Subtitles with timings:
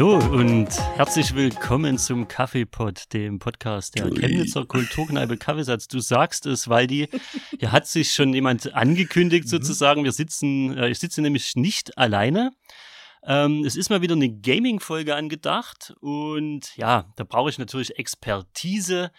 [0.00, 5.88] Hallo und herzlich willkommen zum Kaffeepot, dem Podcast der Chemnitzer Kulturkneipe Kaffeesatz.
[5.88, 7.10] Du sagst es, Waldi.
[7.58, 9.48] Hier hat sich schon jemand angekündigt Mhm.
[9.50, 10.02] sozusagen.
[10.04, 12.52] Wir sitzen, äh, ich sitze nämlich nicht alleine.
[13.26, 19.10] Ähm, es ist mal wieder eine Gaming-Folge angedacht und ja, da brauche ich natürlich Expertise.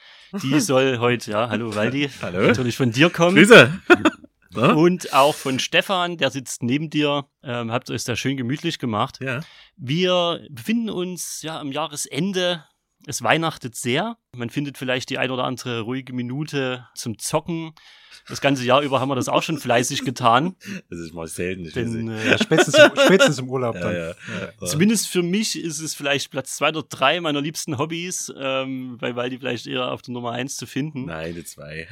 [0.41, 2.47] Die soll heute, ja, hallo Waldi, Hallo.
[2.47, 3.35] natürlich von dir kommen.
[3.35, 3.71] Grüße.
[4.53, 4.73] Na?
[4.73, 7.25] Und auch von Stefan, der sitzt neben dir.
[7.43, 9.19] Ähm, habt euch da schön gemütlich gemacht.
[9.21, 9.41] Ja.
[9.77, 12.65] Wir befinden uns ja am Jahresende.
[13.07, 14.17] Es weihnachtet sehr.
[14.35, 17.73] Man findet vielleicht die ein oder andere ruhige Minute zum Zocken.
[18.27, 20.55] Das ganze Jahr über haben wir das auch schon fleißig getan.
[20.89, 21.65] Das ist mal selten.
[21.65, 23.95] Ich Denn äh, Spätestens im, spätestens im Urlaub dann.
[23.95, 24.15] ja, ja.
[24.59, 24.67] ja.
[24.67, 29.15] zumindest für mich ist es vielleicht Platz zwei oder drei meiner liebsten Hobbys, ähm, weil,
[29.15, 31.05] weil die vielleicht eher auf der Nummer eins zu finden.
[31.05, 31.87] Nein, die zwei.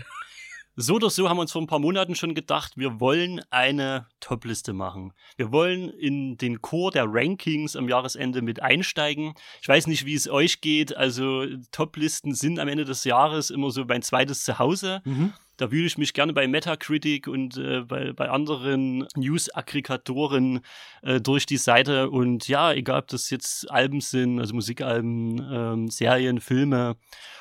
[0.82, 4.08] So oder so haben wir uns vor ein paar Monaten schon gedacht, wir wollen eine
[4.22, 5.12] Top-Liste machen.
[5.36, 9.34] Wir wollen in den Chor der Rankings am Jahresende mit einsteigen.
[9.62, 10.96] Ich weiß nicht, wie es euch geht.
[10.96, 15.02] Also Top-Listen sind am Ende des Jahres immer so mein zweites Zuhause.
[15.04, 15.34] Mhm.
[15.60, 20.62] Da wühle ich mich gerne bei Metacritic und äh, bei, bei anderen News-Aggregatoren
[21.02, 22.10] äh, durch die Seite.
[22.10, 26.96] Und ja, egal ob das jetzt Alben sind, also Musikalben, ähm, Serien, Filme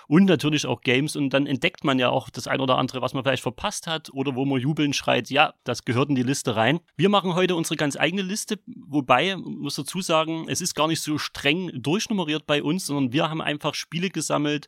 [0.09, 1.15] und natürlich auch Games.
[1.15, 4.11] Und dann entdeckt man ja auch das ein oder andere, was man vielleicht verpasst hat
[4.13, 6.81] oder wo man jubeln schreit, ja, das gehört in die Liste rein.
[6.97, 11.03] Wir machen heute unsere ganz eigene Liste, wobei, muss dazu sagen, es ist gar nicht
[11.03, 14.67] so streng durchnummeriert bei uns, sondern wir haben einfach Spiele gesammelt,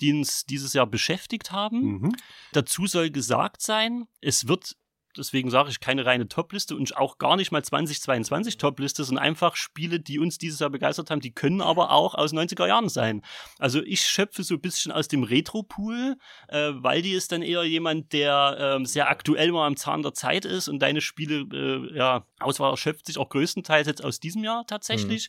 [0.00, 1.80] die uns dieses Jahr beschäftigt haben.
[1.80, 2.16] Mhm.
[2.52, 4.76] Dazu soll gesagt sein, es wird,
[5.16, 9.56] deswegen sage ich, keine reine Topliste und auch gar nicht mal 2022 Topliste, sondern einfach
[9.56, 13.22] Spiele, die uns dieses Jahr begeistert haben, die können aber auch aus 90er Jahren sein.
[13.58, 16.16] Also ich schöpfe so ein bisschen aus dem Retro-Pool,
[16.48, 20.14] äh, weil die ist dann eher jemand, der ähm, sehr aktuell mal am Zahn der
[20.14, 24.44] Zeit ist und deine Spiele, äh, ja, Auswahl erschöpft sich auch größtenteils jetzt aus diesem
[24.44, 25.28] Jahr tatsächlich.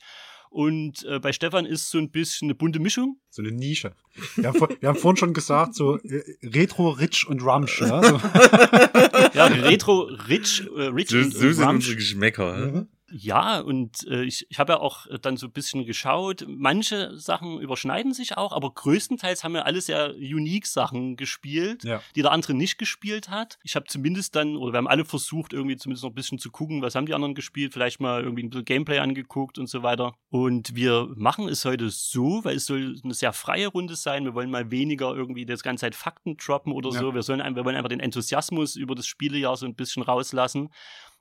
[0.54, 3.16] Und äh, bei Stefan ist so ein bisschen eine bunte Mischung.
[3.30, 3.94] So eine Nische.
[4.36, 7.80] Wir haben, vor, wir haben vorhin schon gesagt, so äh, Retro, Rich und Rumsch.
[7.80, 8.04] Ja?
[8.04, 8.18] So.
[9.34, 11.76] Ja, Retro, Rich, äh, Rich So, und, so und sind Rumsch.
[11.76, 12.58] unsere Geschmäcker.
[12.58, 12.88] Mhm.
[13.14, 16.46] Ja, und äh, ich, ich habe ja auch äh, dann so ein bisschen geschaut.
[16.48, 22.02] Manche Sachen überschneiden sich auch, aber größtenteils haben wir alle sehr unique Sachen gespielt, Ja.
[22.16, 23.60] die der andere nicht gespielt hat.
[23.64, 26.52] Ich habe zumindest dann, oder wir haben alle versucht, irgendwie zumindest noch ein bisschen zu
[26.52, 29.84] gucken, was haben die anderen gespielt, vielleicht mal irgendwie ein bisschen Gameplay angeguckt und so
[29.84, 30.14] weiter.
[30.30, 34.24] Und wir machen es heute so, weil es soll eine sehr freie Runde sein.
[34.26, 37.00] Wir wollen mal weniger irgendwie das ganze Zeit Fakten droppen oder Ja.
[37.00, 37.14] so.
[37.14, 40.70] Wir, sollen, wir wollen einfach den Enthusiasmus über das Spielejahr so ein bisschen rauslassen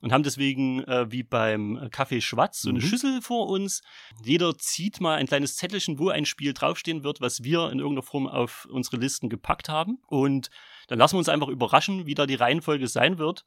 [0.01, 2.85] und haben deswegen äh, wie beim äh, Kaffee Schwarz so eine Mhm.
[2.85, 3.83] Schüssel vor uns.
[4.25, 8.03] Jeder zieht mal ein kleines Zettelchen, wo ein Spiel draufstehen wird, was wir in irgendeiner
[8.03, 9.99] Form auf unsere Listen gepackt haben.
[10.07, 10.51] Und
[10.89, 13.45] dann lassen wir uns einfach überraschen, wie da die Reihenfolge sein wird.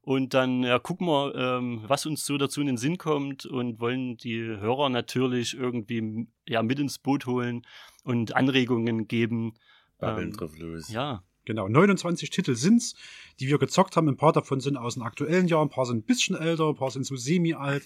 [0.00, 3.78] Und dann ja, gucken wir, ähm, was uns so dazu in den Sinn kommt und
[3.80, 7.66] wollen die Hörer natürlich irgendwie ja, mit ins Boot holen
[8.04, 9.54] und Anregungen geben.
[9.98, 10.88] Babbeln Ähm, drauf los.
[10.88, 12.94] Ja, Genau, 29 Titel sind's,
[13.40, 14.06] die wir gezockt haben.
[14.06, 16.74] Ein paar davon sind aus dem aktuellen Jahr, ein paar sind ein bisschen älter, ein
[16.74, 17.84] paar sind so semi-alt.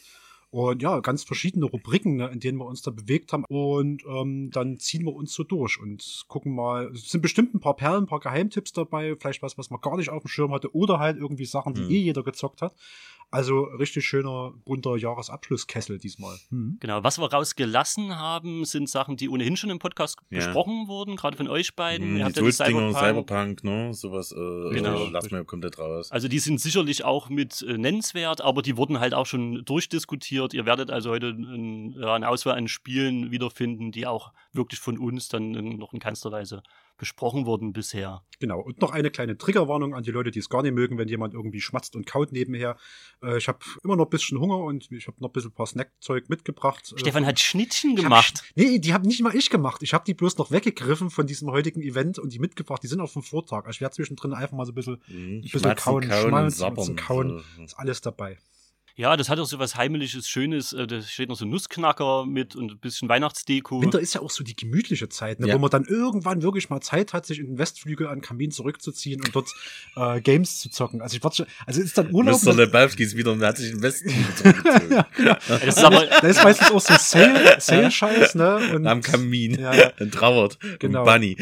[0.50, 3.44] Und ja, ganz verschiedene Rubriken, ne, in denen wir uns da bewegt haben.
[3.44, 6.90] Und ähm, dann ziehen wir uns so durch und gucken mal.
[6.92, 9.96] Es sind bestimmt ein paar Perlen, ein paar Geheimtipps dabei, vielleicht was, was man gar
[9.96, 11.90] nicht auf dem Schirm hatte, oder halt irgendwie Sachen, die Hm.
[11.90, 12.74] eh jeder gezockt hat.
[13.32, 16.36] Also richtig schöner, bunter Jahresabschlusskessel diesmal.
[16.50, 16.76] Hm.
[16.80, 20.38] Genau, was wir rausgelassen haben, sind Sachen, die ohnehin schon im Podcast Ja.
[20.38, 22.06] besprochen wurden, gerade von euch beiden.
[22.08, 22.94] Hm, Ihr die habt ja Cyberpunk.
[22.96, 23.94] Cyberpunk, ne?
[23.94, 25.06] Sowas, äh, Genau.
[25.06, 26.12] äh, lassen wir komplett raus.
[26.12, 30.52] Also die sind sicherlich auch mit äh, nennenswert, aber die wurden halt auch schon durchdiskutiert.
[30.52, 34.98] Ihr werdet also heute ein, ja, eine Auswahl an Spielen wiederfinden, die auch wirklich von
[34.98, 36.62] uns dann in, noch in keinster Weise
[36.98, 38.22] besprochen wurden bisher.
[38.38, 38.60] Genau.
[38.60, 41.32] Und noch eine kleine Triggerwarnung an die Leute, die es gar nicht mögen, wenn jemand
[41.34, 42.76] irgendwie schmatzt und kaut nebenher.
[43.22, 45.54] Äh, ich habe immer noch ein bisschen Hunger und ich habe noch ein bisschen ein
[45.54, 46.92] paar Snackzeug mitgebracht.
[46.94, 48.34] Äh, Stefan hat Schnittchen hab gemacht.
[48.38, 49.82] Sch- Nee, die habe nicht mal ich gemacht.
[49.82, 52.82] Ich habe die bloß noch weggegriffen von diesem heutigen Event und die mitgebracht.
[52.82, 53.64] Die sind auch vom Vortag.
[53.66, 55.42] Also ich werde zwischendrin einfach mal so ein bisschen, Mhm.
[55.42, 57.44] bisschen Schmatzen, kauen, kauen und schmalzen, kauen.
[57.64, 58.38] Ist alles dabei.
[58.96, 60.72] Ja, das hat auch so was Heimliches, Schönes.
[60.72, 63.80] Äh, Da steht noch so ein Nussknacker mit und ein bisschen Weihnachtsdeko.
[63.80, 65.54] Winter ist ja auch so die gemütliche Zeit, ne, Ja.
[65.54, 68.50] wo man dann irgendwann wirklich mal Zeit hat, sich in den Westflügel an den Kamin
[68.50, 69.48] zurückzuziehen und dort
[69.96, 71.00] äh, Games zu zocken.
[71.00, 72.42] Also ich warte schon, also ist dann Urlaub.
[72.42, 72.54] Mr.
[72.54, 75.04] Lebowski ist wieder, hat sich in den Westen zurückgezogen.
[75.48, 78.56] Das ist aber, Da ist meistens auch so Sale- Sale-Scheiß, ne?
[78.74, 79.58] Und, Am Kamin.
[79.58, 79.92] Ja, ja.
[80.00, 80.58] Und trauert.
[80.78, 81.00] Genau.
[81.00, 81.36] Und Bunny.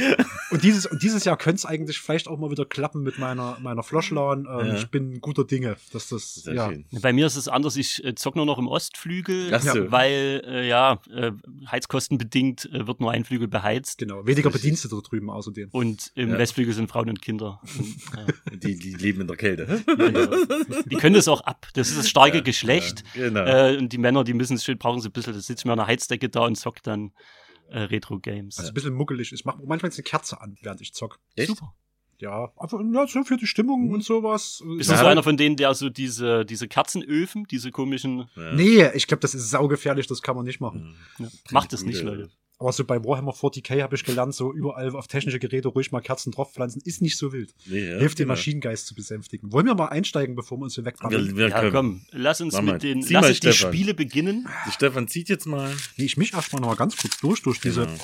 [0.50, 3.58] Und dieses, und dieses Jahr könnte es eigentlich vielleicht auch mal wieder klappen mit meiner,
[3.60, 4.46] meiner Floschlawn.
[4.50, 4.74] Ähm, Ja.
[4.76, 6.68] Ich bin guter Dinge, dass das, Sehr ja.
[6.68, 6.84] schön.
[7.00, 7.76] bei mir ist ist anders.
[7.76, 9.90] Ich äh, zock nur noch im Ostflügel, so.
[9.90, 11.32] weil äh, ja, äh,
[11.70, 13.98] heizkostenbedingt äh, wird nur ein Flügel beheizt.
[13.98, 14.50] Genau, weniger.
[14.50, 15.68] Bedienstete da drüben außerdem.
[15.72, 16.38] Und im Ja.
[16.38, 17.60] Westflügel sind Frauen und Kinder.
[17.78, 18.56] Und, ja.
[18.56, 19.82] Die, die leben in der Kälte.
[20.86, 21.68] Die können das auch ab.
[21.74, 23.04] Das ist das starke Ja, Geschlecht.
[23.14, 23.44] ja, genau.
[23.44, 25.32] Äh, und die Männer, die müssen es schön, brauchen sie ein bisschen.
[25.32, 27.12] Da sitzt mir an der Heizdecke da und zockt dann
[27.70, 28.58] äh, Retro-Games.
[28.58, 29.32] Also ein bisschen muckelig.
[29.32, 31.18] Ich mache manchmal eine Kerze an, während ich zock.
[31.36, 31.48] Echt?
[31.48, 31.74] Super.
[32.20, 34.62] Ja, einfach ja, so für die Stimmung und sowas.
[34.76, 34.96] Bist ja.
[34.96, 38.28] du so einer von denen, der so diese, diese Kerzenöfen, diese komischen.
[38.36, 38.52] Ja.
[38.52, 40.96] Nee, ich glaube, das ist saugefährlich, das kann man nicht machen.
[41.18, 41.24] Mhm.
[41.24, 42.30] Ja, macht es nicht, Leute.
[42.60, 46.02] Aber so bei Warhammer 40k habe ich gelernt, so überall auf technische Geräte ruhig mal
[46.02, 47.54] Kerzen draufpflanzen, ist nicht so wild.
[47.64, 48.34] Nee, ja, Hilft den genau.
[48.34, 49.50] Maschinengeist zu besänftigen.
[49.50, 51.28] Wollen wir mal einsteigen, bevor wir uns hier wegfahren?
[51.28, 53.02] Wir, wir Ja, komm, lass uns mit den.
[53.02, 53.52] Zieh Lass mal, uns die.
[53.54, 54.46] Spiele beginnen.
[54.66, 55.74] Die Stefan zieht jetzt mal.
[55.96, 57.98] Nee, ich mich erstmal noch mal ganz kurz durch, durch diese Genau.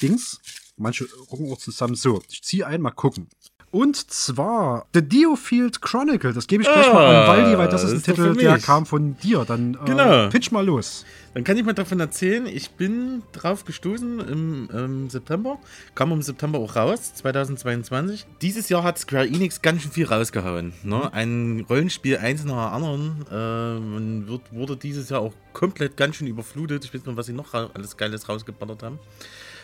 [0.00, 0.40] Dings.
[0.78, 2.22] Manche gucken auch zusammen so.
[2.30, 3.28] Ich ziehe ein, mal gucken.
[3.72, 6.32] Und zwar The Diofield Chronicle.
[6.32, 8.84] Das gebe ich gleich mal Ah, an Waldi, weil das ist ein Titel, der kam
[8.84, 9.44] von dir.
[9.44, 10.28] Dann äh, Genau.
[10.28, 11.04] pitch mal los.
[11.34, 15.60] Dann kann ich mal davon erzählen, ich bin drauf gestoßen im ähm, September,
[15.94, 18.26] kam im September auch raus, 2022.
[18.42, 20.72] Dieses Jahr hat Square Enix ganz schön viel rausgehauen.
[20.82, 21.12] Ne?
[21.12, 23.26] Ein Rollenspiel eins nach dem anderen.
[23.30, 26.84] Äh, man wird, wurde dieses Jahr auch komplett ganz schön überflutet.
[26.84, 28.98] Ich weiß nicht, was sie noch alles Geiles rausgeballert haben.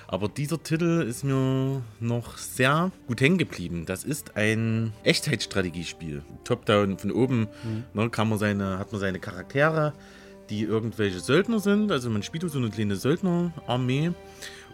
[0.08, 3.84] Aber dieser Titel ist mir noch sehr gut hängen geblieben.
[3.86, 6.22] Das ist ein Echtzeitstrategiespiel.
[6.44, 7.48] Top-down von oben
[7.92, 9.92] ne, kann man seine, hat man seine Charaktere,
[10.48, 11.90] die irgendwelche Söldner sind.
[11.90, 14.12] Also man spielt so eine kleine Söldnerarmee.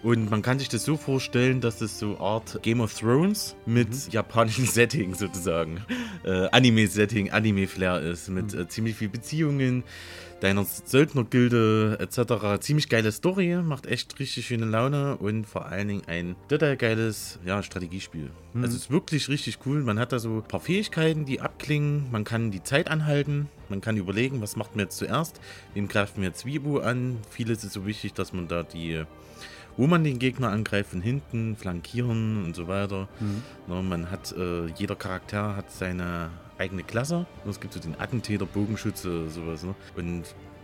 [0.03, 4.13] Und man kann sich das so vorstellen, dass es so Art Game of Thrones mit
[4.13, 5.85] japanischem Setting sozusagen.
[6.25, 8.29] Äh, Anime-Setting, Anime-Flair ist.
[8.29, 9.85] Mit äh, ziemlich viel Beziehungen,
[10.43, 12.61] deiner Söldnergilde etc.
[12.61, 17.39] Ziemlich geile Story, macht echt richtig schöne Laune und vor allen Dingen ein total geiles
[17.45, 18.31] ja, Strategiespiel.
[18.55, 19.83] Also es ist wirklich richtig cool.
[19.83, 22.11] Man hat da so ein paar Fähigkeiten, die abklingen.
[22.11, 23.49] Man kann die Zeit anhalten.
[23.69, 25.41] Man kann überlegen, was macht man jetzt zuerst.
[25.75, 27.19] Wem greift man jetzt Wibu an?
[27.31, 29.05] Vieles ist so wichtig, dass man da die
[29.77, 33.09] wo man den Gegner angreift, von hinten, flankieren und so weiter.
[33.69, 36.31] Na, man hat, äh, jeder Charakter hat seine
[36.63, 37.27] eigene Klasse.
[37.49, 39.65] Es gibt so den Attentäter, Bogenschütze, sowas.
[39.65, 39.75] Ne?
[39.97, 40.23] Und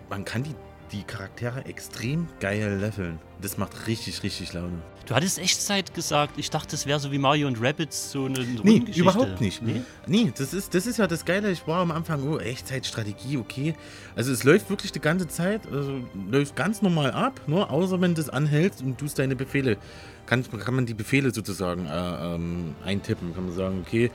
[0.08, 0.54] man kann die,
[0.92, 3.18] die Charaktere extrem geil leveln.
[3.42, 4.78] Das macht richtig, richtig Laune.
[5.06, 6.34] Du hattest Echtzeit gesagt.
[6.36, 9.62] Ich dachte, es wäre so wie Mario und Rabbids so eine Nee, überhaupt nicht.
[9.62, 9.80] Nee?
[10.06, 11.50] Nee, das ist, das ist ja das Geile.
[11.50, 13.74] Ich war am Anfang, oh, Echtzeitstrategie, okay.
[14.14, 18.14] Also es läuft wirklich die ganze Zeit, also läuft ganz normal ab, nur außer wenn
[18.14, 19.78] du es anhältst und tust deine Befehle.
[20.26, 23.34] Kann, kann man die Befehle sozusagen äh, ähm, eintippen.
[23.34, 24.10] Kann man sagen, okay,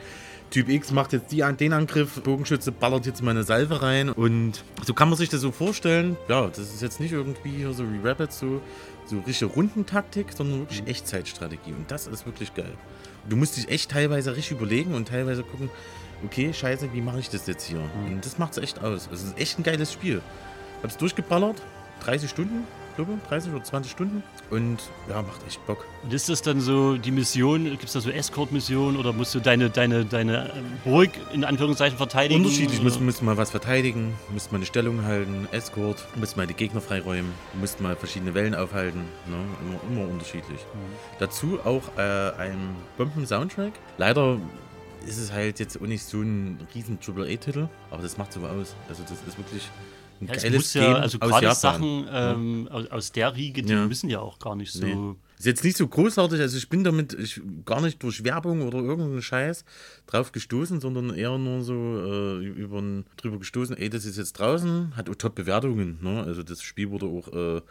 [0.53, 4.63] Typ X macht jetzt die, den Angriff, Bogenschütze ballert jetzt mal eine Salve rein und
[4.85, 6.15] so kann man sich das so vorstellen.
[6.29, 8.61] Ja, das ist jetzt nicht irgendwie hier so wie Rabbit, so,
[9.07, 11.71] so richtige Rundentaktik, sondern wirklich Echtzeitstrategie.
[11.71, 12.71] Und das ist wirklich geil.
[13.27, 15.71] Du musst dich echt teilweise richtig überlegen und teilweise gucken,
[16.23, 17.81] okay, scheiße, wie mache ich das jetzt hier?
[18.05, 19.09] Und das macht es echt aus.
[19.11, 20.21] Es ist echt ein geiles Spiel.
[20.83, 21.63] Hab's durchgeballert,
[22.01, 24.23] 30 Stunden, glaube ich, 30 oder 20 Stunden.
[24.49, 24.77] Und
[25.09, 25.85] ja, macht echt Bock.
[26.03, 27.65] Und ist das dann so die Mission?
[27.65, 31.97] Gibt es da so Escort-Missionen oder musst du deine, deine, deine ähm, Burg in Anführungszeichen
[31.97, 32.41] verteidigen?
[32.43, 32.83] Unterschiedlich, oder?
[32.83, 36.81] müsst, müsst mal was verteidigen, müsst mal eine Stellung halten, Escort, müsst mal die Gegner
[36.81, 39.01] freiräumen, müsst mal verschiedene Wellen aufhalten.
[39.27, 39.37] Ne?
[39.61, 40.59] Immer, immer unterschiedlich.
[41.19, 43.73] Dazu auch äh, ein Bomben-Soundtrack.
[43.97, 44.37] Leider
[45.05, 48.75] ist es halt jetzt auch nicht so ein riesen AAA-Titel, aber das macht so aus.
[48.89, 49.69] Also das ist wirklich
[50.23, 51.55] ein Ja, es geiles ja, Game also aus gerade Japan.
[51.55, 53.87] Sachen ähm, aus, aus der Riege, die Ja.
[53.87, 54.85] müssen ja auch gar nicht so.
[54.85, 55.15] Nee.
[55.37, 58.77] Ist jetzt nicht so großartig, also ich bin damit ich, gar nicht durch Werbung oder
[58.79, 59.65] irgendeinen Scheiß
[60.07, 62.81] drauf gestoßen, sondern eher nur so äh, über
[63.17, 66.23] drüber gestoßen, ey, das ist jetzt draußen, hat auch Top-Bewertungen, ne?
[66.23, 67.61] Also das Spiel wurde auch, äh,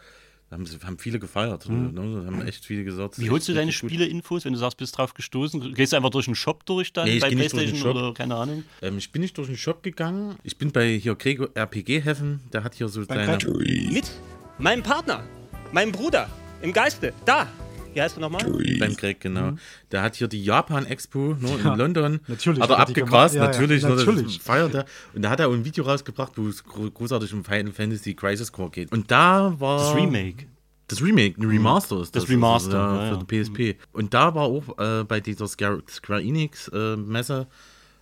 [0.53, 1.91] haben, haben viele gefeiert, ne?
[2.25, 3.19] haben echt viele gesagt.
[3.19, 3.71] Wie holst du deine.
[3.71, 5.73] Spiele-Infos, wenn du sagst, bist drauf gestoßen?
[5.73, 7.71] Gehst du einfach durch den Shop durch dann Nee, ich bei geh nicht durch den
[7.71, 8.03] PlayStation Shop.
[8.03, 8.63] oder keine Ahnung?
[8.81, 12.63] Ähm, ich bin nicht durch den Shop gegangen, ich bin bei hier Gregor RPG-Heffen, der
[12.63, 13.31] hat hier so Beim seine...
[13.31, 13.91] Patrick.
[13.91, 14.11] Mit
[14.59, 15.23] meinem Partner,
[15.71, 16.29] meinem Bruder,
[16.61, 17.13] im Geiste.
[17.25, 17.47] Da!
[17.93, 18.43] Wie heißt du nochmal?
[18.79, 19.53] Beim Greg, genau.
[19.91, 22.19] Der hat hier die Japan-Expo ne, Ja, in London.
[22.27, 23.35] natürlich Hat er er abgegrast.
[23.35, 23.83] Ja, ja, natürlich.
[23.83, 24.39] ne, das natürlich.
[24.41, 24.85] Feiert er.
[25.13, 28.13] Und da hat er auch ein Video rausgebracht, wo es gro- großartig um Final Fantasy
[28.13, 28.91] Crisis Core geht.
[28.91, 29.79] Und da war.
[29.79, 30.45] Das Remake.
[30.87, 32.23] Das Remake, ein Remaster ist das.
[32.23, 33.43] Das Remaster, also, ja, für ja.
[33.43, 33.43] die
[33.75, 33.79] PSP.
[33.93, 37.47] Und da war auch äh, bei dieser Square, Square Enix äh, Messe,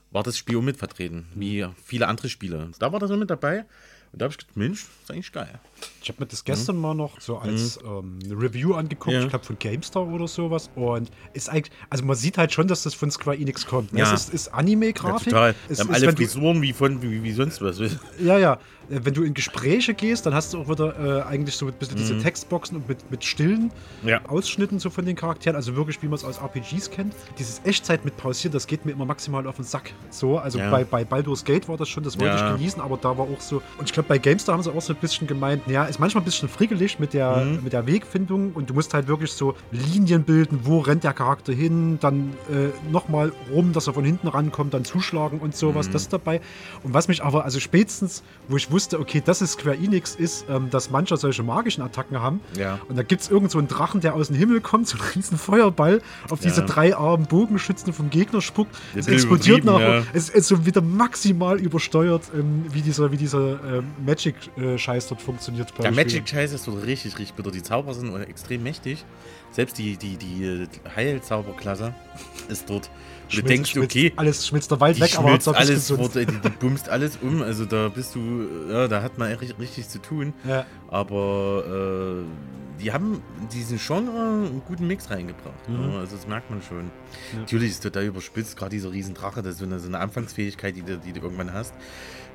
[0.10, 2.69] war das Spiel auch mit vertreten, wie viele andere Spiele.
[2.79, 3.65] Da war das auch mit dabei.
[4.12, 5.60] Und da habe ich gedacht, Mensch, das ist eigentlich geil.
[6.01, 9.13] Ich habe mir das gestern mal noch so als ähm, eine Review angeguckt, Mhm.
[9.13, 9.23] Ja.
[9.23, 10.69] ich glaube von GameStar oder sowas.
[10.75, 13.93] Und ist eigentlich, also man sieht halt schon, dass das von Square Enix kommt.
[13.93, 14.00] Ne?
[14.00, 14.13] Ja.
[14.13, 15.29] Es ist, ist Ja, Anime-Grafik.
[15.29, 15.55] total.
[15.69, 17.79] Es haben ist, alle wenn du- Frisuren wie von wie, wie sonst was.
[18.19, 18.53] Ja, ja.
[18.89, 21.73] äh, wenn du in Gespräche gehst, dann hast du auch wieder äh, eigentlich so ein
[21.73, 22.21] bisschen diese Mhm.
[22.23, 23.71] Textboxen und mit, mit stillen
[24.03, 24.21] Ja.
[24.27, 27.13] Ausschnitten so von den Charakteren, also wirklich, wie man es aus RPGs kennt.
[27.39, 29.93] Dieses Echtzeit mit Pausieren, das geht mir immer maximal auf den Sack.
[30.09, 30.69] So, also Ja.
[30.71, 32.50] bei, bei Baldur's Gate war das schon, das wollte Ja.
[32.51, 33.61] ich genießen, aber da war auch so.
[33.77, 36.21] Und ich glaube, bei GameStar haben sie auch so ein bisschen gemeint, ja, ist manchmal
[36.21, 37.63] ein bisschen frickelig mit der, Mhm.
[37.63, 41.53] mit der Wegfindung und du musst halt wirklich so Linien bilden, wo rennt der Charakter
[41.53, 45.91] hin, dann äh, nochmal rum, dass er von hinten rankommt, dann zuschlagen und sowas, Mhm.
[45.93, 46.41] das ist dabei.
[46.83, 50.45] Und was mich aber, also spätestens, wo ich wusste, okay, das ist Square Enix, ist,
[50.49, 52.41] ähm, dass mancher solche magischen Attacken haben.
[52.57, 52.79] Ja.
[52.89, 55.07] Und da gibt es irgend so einen Drachen, der aus dem Himmel kommt, so einen
[55.15, 56.67] riesen Feuerball auf diese Ja.
[56.67, 58.75] drei armen Bogenschützen vom Gegner spuckt.
[58.95, 59.99] Es explodiert nachher.
[59.99, 60.03] ja.
[60.13, 65.61] Es ist so wieder maximal übersteuert, ähm, wie dieser, wie dieser ähm, Magic-Scheiß dort funktioniert.
[65.77, 65.91] Bei Der.
[65.91, 67.51] Magic-Scheiß ist so richtig, richtig bitter.
[67.51, 69.06] Die Zauber sind extrem mächtig.
[69.51, 71.94] Selbst die, die, die äh, Heilzauberklasse
[72.50, 72.89] ist dort.
[73.30, 76.15] Du Schmilzt- denkst, schmilzt, okay, Alles schmilzt der Wald weg, aber Hauptsache es alles, wird,
[76.15, 77.41] die, die bumst alles um.
[77.41, 80.34] Also da bist du, ja, da hat man richtig, richtig zu tun.
[80.46, 80.65] Ja.
[80.89, 83.22] Aber äh, die haben
[83.53, 85.70] diesen Genre einen guten Mix reingebracht.
[85.70, 85.91] Mhm.
[85.94, 86.89] Ja, also das merkt man schon.
[87.38, 90.82] Natürlich ist total überspitzt, gerade dieser Riesendrache, das ist so eine, so eine Anfangsfähigkeit, die
[90.82, 91.74] du, die du irgendwann hast.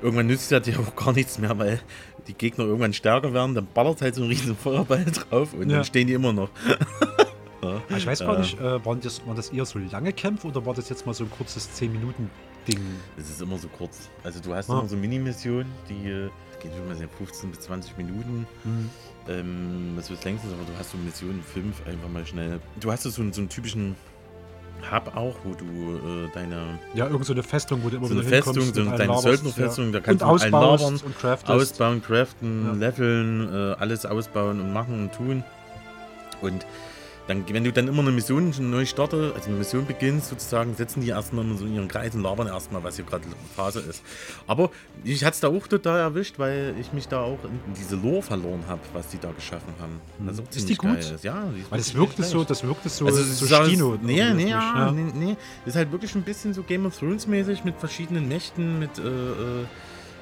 [0.01, 1.79] Irgendwann nützt ja dir auch gar nichts mehr, weil
[2.27, 5.77] die Gegner irgendwann stärker werden, dann ballert halt so ein riesen Feuerball drauf und Ja.
[5.77, 6.49] dann stehen die immer noch.
[7.63, 7.81] ja.
[7.89, 10.65] Ah, Ich weiß gar nicht, äh, waren, das, waren das eher so lange Kämpfe oder
[10.65, 12.79] war das jetzt mal so ein kurzes 10-Minuten-Ding?
[13.17, 14.09] Es ist immer so kurz.
[14.23, 14.79] Also du hast Ah.
[14.79, 16.29] immer so Minimissionen, die äh,
[16.61, 18.45] gehen schon mal so 15 bis 20 Minuten.
[18.63, 18.89] Hm.
[19.29, 22.59] Ähm, das wird längstens, aber du hast so Missionen 5 einfach mal schnell.
[22.79, 23.95] Du hast so, einen- so einen typischen
[24.91, 25.65] Hub auch, wo du
[26.25, 29.17] äh, deine Ja, irgend so eine Festung, wo du immer so eine Festung, so deine
[29.19, 29.91] Söldnerfestung, ja.
[29.91, 31.49] da kannst und du allen labern, und craftest.
[31.51, 32.73] ausbauen, craften, Ja.
[32.73, 35.43] leveln, äh, alles ausbauen und machen und tun.
[36.41, 36.65] Und
[37.27, 41.01] dann, wenn du dann immer eine Mission neu startest, also eine Mission beginnst, sozusagen, setzen
[41.01, 44.01] die erstmal so in ihren Kreis und labern erstmal, was hier gerade Phase ist.
[44.47, 44.71] Aber
[45.03, 48.21] ich hatte es da auch total erwischt, weil ich mich da auch in diese Lore
[48.21, 49.99] verloren habe, was die da geschaffen haben.
[50.25, 50.93] Das auch Ist die ziemlich gut?
[50.93, 51.19] geil.
[51.21, 53.51] Ja, die ist Weil es wirklich wirkte nicht so, das wirkte so, Also, so es
[53.51, 53.97] ist Stino.
[54.01, 55.37] Nee, irgendwie, nee, ja, nee, nee.
[55.65, 58.97] Das ist halt wirklich ein bisschen so Game of Thrones mäßig mit verschiedenen Mächten, mit
[58.99, 59.03] äh,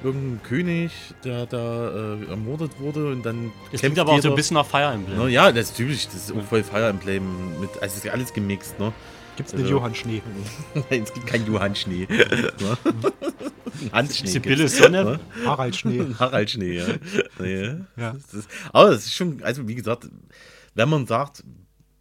[0.02, 0.92] irgendeinem König,
[1.24, 3.52] der da äh, ermordet wurde und dann.
[3.72, 5.18] Es klingt aber auch so ein bisschen nach Fire Emblem.
[5.18, 8.04] Ne, ja, das ist typisch, das ist auch voll Fire Emblem mit, also es ist
[8.04, 8.92] ja alles gemixt, ne?
[9.36, 10.22] Gibt's den Also- Johann Schnee?
[10.90, 12.06] es gibt keinen Johann Schnee.
[12.10, 12.78] ne?
[13.92, 14.28] Hans Schnee.
[14.28, 15.04] Sibylle Sonne.
[15.04, 15.20] ne?
[15.44, 16.06] Harald Schnee.
[16.18, 16.86] Harald Schnee, ja.
[17.38, 17.74] nee.
[17.96, 18.12] Ja.
[18.12, 20.08] Das ist, aber es ist schon, also wie gesagt,
[20.74, 21.44] wenn man sagt,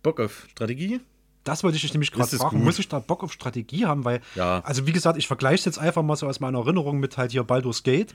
[0.03, 1.01] Bock auf Strategie,
[1.45, 2.57] Das wollte ich nämlich gerade fragen.
[2.57, 2.65] gut?
[2.65, 4.03] Muss ich da Bock auf Strategie haben?
[4.03, 4.59] Weil, Ja.
[4.65, 7.31] also wie gesagt, ich vergleiche es jetzt einfach mal so aus meiner Erinnerung mit halt
[7.31, 8.13] hier Baldur's Gate.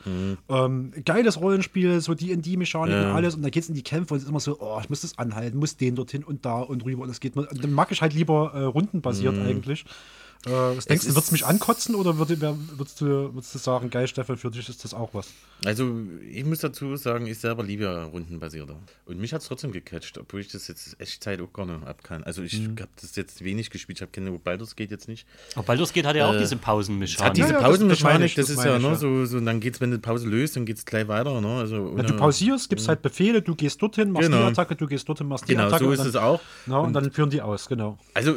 [0.49, 3.07] Ähm, geiles Rollenspiel, so die in die Mechaniken, Mhm.
[3.09, 3.15] Ja.
[3.15, 3.35] alles.
[3.37, 5.01] Und da geht es in die Kämpfe und es ist immer so, oh, ich muss
[5.01, 7.03] das anhalten, muss den dorthin und da und rüber.
[7.03, 7.35] Und das geht.
[7.37, 9.85] Dann mag ich halt lieber äh, rundenbasiert eigentlich.
[10.47, 12.41] Äh, was denkst du, wird es mich ankotzen oder würdest,
[13.03, 15.29] du, würdest du sagen, geil, Stefan, für dich ist das auch was?
[15.67, 15.93] Also,
[16.33, 18.77] ich muss dazu sagen, ich selber liebe ja rundenbasierter.
[19.05, 22.03] Und mich hat es trotzdem gecatcht, obwohl ich das jetzt Echtzeit auch gar nicht ab
[22.03, 22.25] kann.
[22.25, 22.77] Also, ich Mhm.
[22.81, 23.99] habe das jetzt wenig gespielt.
[23.99, 25.27] Ich habe keine Baldur's Gate jetzt nicht.
[25.57, 27.35] Aber Baldur's Gate hat ja auch Äh, diese Es hat Pausenmechanik.
[27.35, 28.95] diese Ja, ja, das- das Pausenmechanik, ich, das, das ist ja, ich, ne, ja.
[28.95, 31.49] so, so, dann geht's, wenn du Pause löst, dann geht's gleich weiter, ne?
[31.59, 34.47] Also, Wenn du ohne- pausierst, gibst halt Befehle, du gehst dorthin, machst die Genau.
[34.47, 35.85] Attacke, du gehst dorthin, machst die Genau, Attacke.
[35.85, 36.41] so und ist dann, es auch.
[36.65, 37.99] Na, und dann führen die aus, genau.
[38.15, 38.37] Also,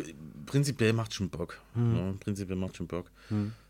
[0.54, 1.58] prinzipiell macht schon Bock.
[1.74, 1.94] Hm.
[1.94, 2.14] Ne?
[2.20, 3.06] Prinzipiell macht schon Bock.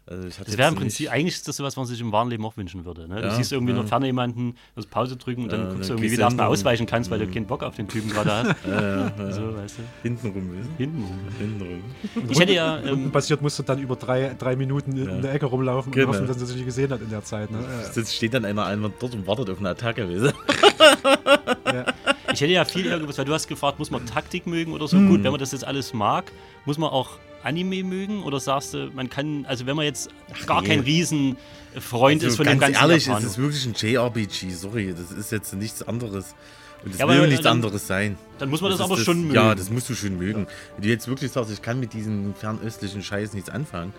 [0.05, 1.85] Also, ich hatte Das wäre im Prinzip, nicht- eigentlich ist das so was, was man
[1.85, 3.07] sich im wahren Leben auch wünschen würde.
[3.07, 3.21] Ne?
[3.21, 3.83] Du Ja, siehst irgendwie in ja.
[3.83, 6.17] der Ferne jemanden, musst Pause drücken und dann Ja, guckst dann du irgendwie, wie du
[6.17, 8.55] du erstmal ausweichen kannst, weil du keinen Bock auf den Typen gerade hast.
[8.67, 9.31] Ja, ja, ja.
[9.31, 9.81] So, weißt du.
[10.01, 10.69] Hintenrum, wissen?
[10.77, 11.05] Hinten.
[11.39, 11.81] Hintenrum.
[12.29, 15.21] Ich hätte ja, ähm, Passiert musst du dann über drei, drei Minuten in Ja.
[15.21, 16.09] der Ecke rumlaufen Genau.
[16.09, 17.49] und hoffen, dass er sich nicht gesehen hat in der Zeit.
[17.49, 17.59] Ne?
[17.95, 20.33] Jetzt steht dann einer einmal dort und wartet auf eine Attacke, weißt du?
[21.73, 21.85] Ja.
[22.33, 22.35] Ja.
[22.35, 24.87] ich hätte ja viel eher gewusst, weil du hast gefragt, muss man Taktik mögen oder
[24.87, 24.97] so.
[24.97, 25.09] Hm.
[25.09, 26.31] Gut, wenn man das jetzt alles mag,
[26.65, 30.09] muss man auch Anime mögen oder sagst du, man kann, also wenn man jetzt
[30.45, 30.69] gar nee.
[30.69, 33.23] kein Riesenfreund ist von dem Also ganz ganzen ehrlich, Japan.
[33.23, 36.35] es ist wirklich ein JRPG, sorry, das ist jetzt nichts anderes.
[36.83, 38.17] Und das Ja, aber will nichts dann- anderes sein.
[38.39, 39.35] dann muss man das, ist aber schon mögen.
[39.35, 40.47] Ja, das musst du schon mögen.
[40.75, 43.93] Wenn du jetzt wirklich sagst, ich kann mit diesem fernöstlichen Scheiß nichts anfangen,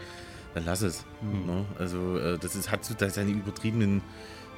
[0.55, 1.05] dann lass es.
[1.23, 1.47] Mhm.
[1.47, 1.65] Ne?
[1.79, 4.03] Also, äh, das ist, hat so seine übertriebenen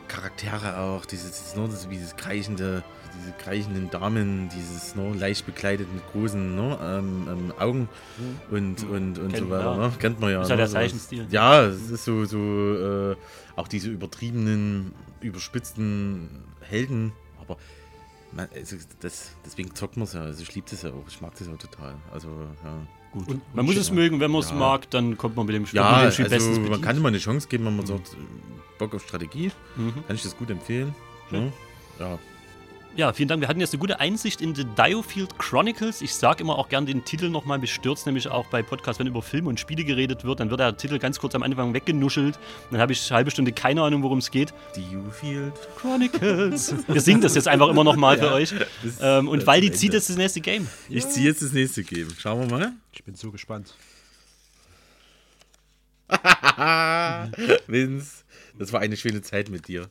[0.08, 2.82] Charaktere auch, dieses, dieses, ne, das, dieses kreichende,
[3.20, 7.88] diese kreichenden Damen, dieses ne, leicht bekleidet mit großen ne, ähm, ähm, Augen
[8.50, 9.28] und, und, und Mhm.
[9.32, 9.70] Kennt so man, weiter.
[9.72, 9.86] ja.
[9.88, 9.92] Ne?
[9.98, 10.42] Kennt man ja.
[10.42, 10.70] Ist ja ne, der.
[10.70, 11.26] Zeichenstil.
[11.30, 12.38] Ja, es ist so, so
[13.12, 13.16] äh,
[13.56, 16.28] auch diese übertriebenen, überspitzten
[16.60, 17.56] Helden, aber
[18.32, 20.22] man, also das, deswegen zockt man es ja.
[20.22, 21.04] Also ich liebe das ja auch.
[21.08, 21.94] Ich mag das ja total.
[22.12, 22.28] Also,
[22.64, 22.86] ja.
[23.12, 23.28] Gut.
[23.28, 24.56] Und- man muss es mögen, wenn man es Ja.
[24.56, 26.82] mag, dann kommt man mit dem Spiel, Ja, mit dem Spiel also bestens man bedient.
[26.84, 28.16] kann immer eine Chance geben, wenn man sagt,
[28.78, 29.94] Bock auf Strategie, Mhm.
[30.06, 30.94] kann ich das gut empfehlen.
[31.30, 31.50] Ne?
[31.98, 32.18] Ja.
[32.96, 33.42] Ja, vielen Dank.
[33.42, 36.00] Wir hatten jetzt eine gute Einsicht in The Diofield Chronicles.
[36.00, 39.20] Ich sage immer auch gern den Titel nochmal bestürzt, nämlich auch bei Podcasts, wenn über
[39.20, 42.38] Filme und Spiele geredet wird, dann wird der Titel ganz kurz am Anfang weggenuschelt.
[42.70, 44.54] Dann habe ich eine halbe Stunde keine Ahnung, worum es geht.
[44.74, 45.52] Diofield.
[45.76, 46.74] Chronicles.
[46.88, 48.54] Wir singen das jetzt einfach immer nochmal für euch.
[49.02, 50.66] Ähm, und Waldi zieht jetzt das nächste Game.
[50.88, 52.08] Ich ziehe jetzt das nächste Game.
[52.18, 52.72] Schauen wir mal.
[52.92, 53.74] Ich bin so gespannt.
[57.66, 58.24] Vince,
[58.58, 59.90] das war eine schöne Zeit mit dir.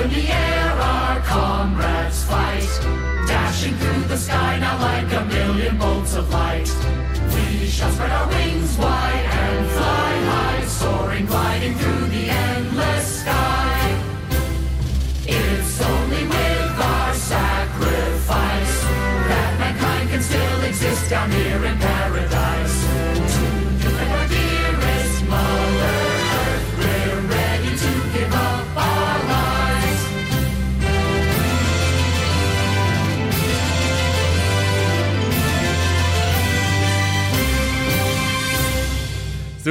[0.00, 2.66] In the air our comrades fight,
[3.28, 6.70] dashing through the sky now like a million bolts of light.
[7.34, 14.02] We shall spread our wings wide and fly high, soaring, gliding through the endless sky.
[15.26, 18.82] It's only with our sacrifice
[19.28, 21.78] that mankind can still exist down here in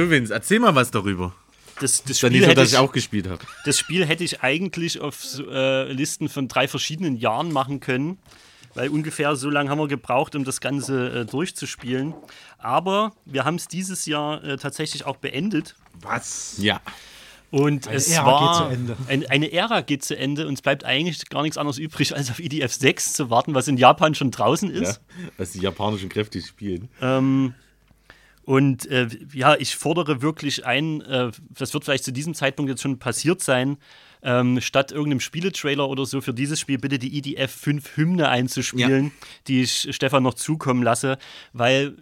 [0.08, 1.34] Vince, erzähl mal was darüber.
[1.80, 3.42] Das, das, Spiel so, hätte dass ich, ich auch gespielt habe.
[3.64, 8.18] das Spiel hätte ich eigentlich auf äh, Listen von drei verschiedenen Jahren machen können.
[8.74, 12.14] Weil ungefähr so lange haben wir gebraucht, um das Ganze äh, durchzuspielen.
[12.58, 15.74] Aber wir haben es dieses Jahr äh, tatsächlich auch beendet.
[16.00, 16.54] Was?
[16.58, 16.80] Ja.
[17.50, 18.96] Und Eine es Ära war geht zu Ende.
[19.08, 22.30] Ein, eine Ära geht zu Ende und es bleibt eigentlich gar nichts anderes übrig, als
[22.30, 24.82] auf IDF 6 zu warten, was in Japan schon draußen ja.
[24.82, 25.00] ist.
[25.36, 26.88] Dass die japanischen Kräfte spielen.
[27.02, 27.54] Ähm,
[28.50, 32.82] und äh, ja, ich fordere wirklich ein, äh, das wird vielleicht zu diesem Zeitpunkt jetzt
[32.82, 33.76] schon passiert sein,
[34.24, 39.12] ähm, statt irgendeinem Spieletrailer oder so für dieses Spiel bitte die IDF 5 Hymne einzuspielen,
[39.46, 41.18] die ich Stefan noch zukommen lasse,
[41.52, 41.94] weil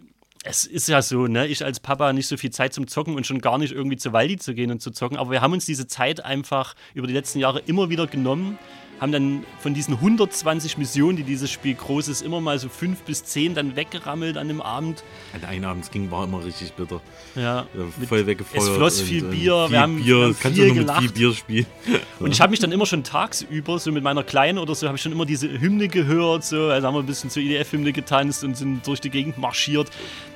[0.43, 3.27] es ist ja so, ne, ich als Papa nicht so viel Zeit zum Zocken und
[3.27, 5.67] schon gar nicht irgendwie zu Waldi zu gehen und zu zocken, aber wir haben uns
[5.67, 8.57] diese Zeit einfach über die letzten Jahre immer wieder genommen,
[8.99, 13.01] haben dann von diesen 120 Missionen, die dieses Spiel groß ist, immer mal so fünf
[13.03, 15.03] bis zehn dann weggerammelt an dem Abend.
[15.33, 17.01] An einem Abend es ging war immer richtig bitter.
[17.35, 17.65] Ja, Ja,
[17.97, 18.63] mit- voll weggefeuert.
[18.63, 20.05] es floss viel und Bier, viel wir haben- Bier.
[20.17, 21.11] wir haben Kannst viel du nur mit viel.
[21.11, 21.65] Bier spielen.
[22.19, 24.97] Und ich habe mich dann immer schon tagsüber, so mit meiner Kleinen oder so, habe
[24.97, 26.43] ich schon immer diese Hymne gehört.
[26.43, 29.89] So, also haben wir ein bisschen zur IDF-Hymne getanzt und sind durch die Gegend marschiert.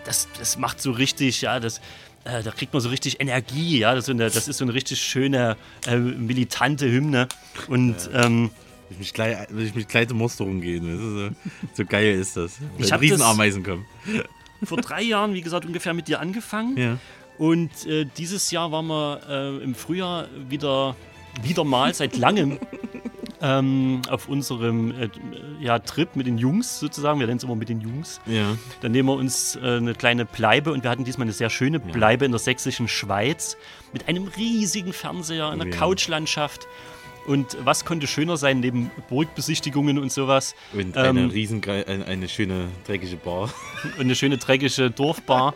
[0.05, 1.81] Das, das macht so richtig, ja, das, äh,
[2.23, 3.93] da kriegt man so richtig Energie, ja.
[3.93, 5.57] Das ist so eine, das ist so eine richtig schöne,
[5.87, 7.27] äh, militante Hymne.
[7.67, 8.49] Und ähm,
[8.89, 11.33] Will ich mich gleich, will ich mich gleich zur Musterung gehen.
[11.73, 12.59] So, so geil ist das.
[12.77, 13.85] Wenn hab Riesenameisen kommen.
[14.63, 16.77] vor drei Jahren, wie gesagt, ungefähr mit dir angefangen.
[16.77, 16.97] Ja.
[17.37, 20.95] Und äh, dieses Jahr waren wir äh, im Frühjahr wieder,
[21.41, 22.59] wieder mal seit langem
[23.43, 25.09] ähm, auf unserem äh,
[25.59, 27.19] ja, Trip mit den Jungs sozusagen.
[27.19, 28.21] Wir nennen es immer mit den Jungs.
[28.25, 28.55] Ja.
[28.81, 31.79] Dann nehmen wir uns äh, eine kleine Bleibe und wir hatten diesmal eine sehr schöne
[31.79, 33.57] Bleibe in der sächsischen Schweiz
[33.91, 35.75] mit einem riesigen Fernseher, einer Oh ja.
[35.75, 36.67] Couchlandschaft.
[37.25, 40.55] Und was konnte schöner sein neben Burgbesichtigungen und sowas?
[40.73, 43.49] Und Ähm, eine riesen, eine, eine schöne dreckige Bar.
[43.95, 45.53] und eine schöne dreckige Dorfbar.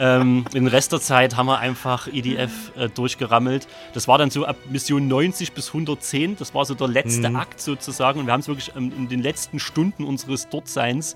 [0.00, 3.68] ähm, den Rest der Zeit haben wir einfach EDF äh, durchgerammelt.
[3.94, 6.36] Das war dann so ab Mission 90 bis 110.
[6.36, 8.18] Das war so der letzte Akt sozusagen.
[8.20, 11.14] Und wir haben es wirklich ähm, in den letzten Stunden unseres Dortseins,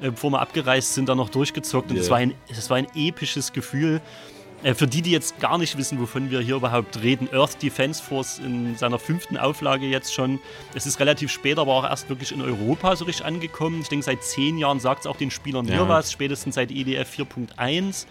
[0.00, 1.90] äh, bevor wir abgereist sind, dann noch durchgezockt.
[1.90, 2.12] Und es Ja.
[2.12, 4.00] war, ein, das war ein episches Gefühl.
[4.66, 8.02] Äh, Für die, die jetzt gar nicht wissen, wovon wir hier überhaupt reden, Earth Defense
[8.02, 10.40] Force in seiner fünften Auflage jetzt schon.
[10.74, 13.80] Es ist relativ spät, aber auch erst wirklich in Europa so richtig angekommen.
[13.82, 15.88] Ich denke, seit zehn Jahren sagt es auch den Spielern hier Ja.
[15.88, 18.06] was, spätestens seit EDF 4.1.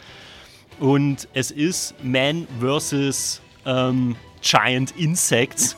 [0.79, 5.75] Und es ist Man versus ähm, Giant Insects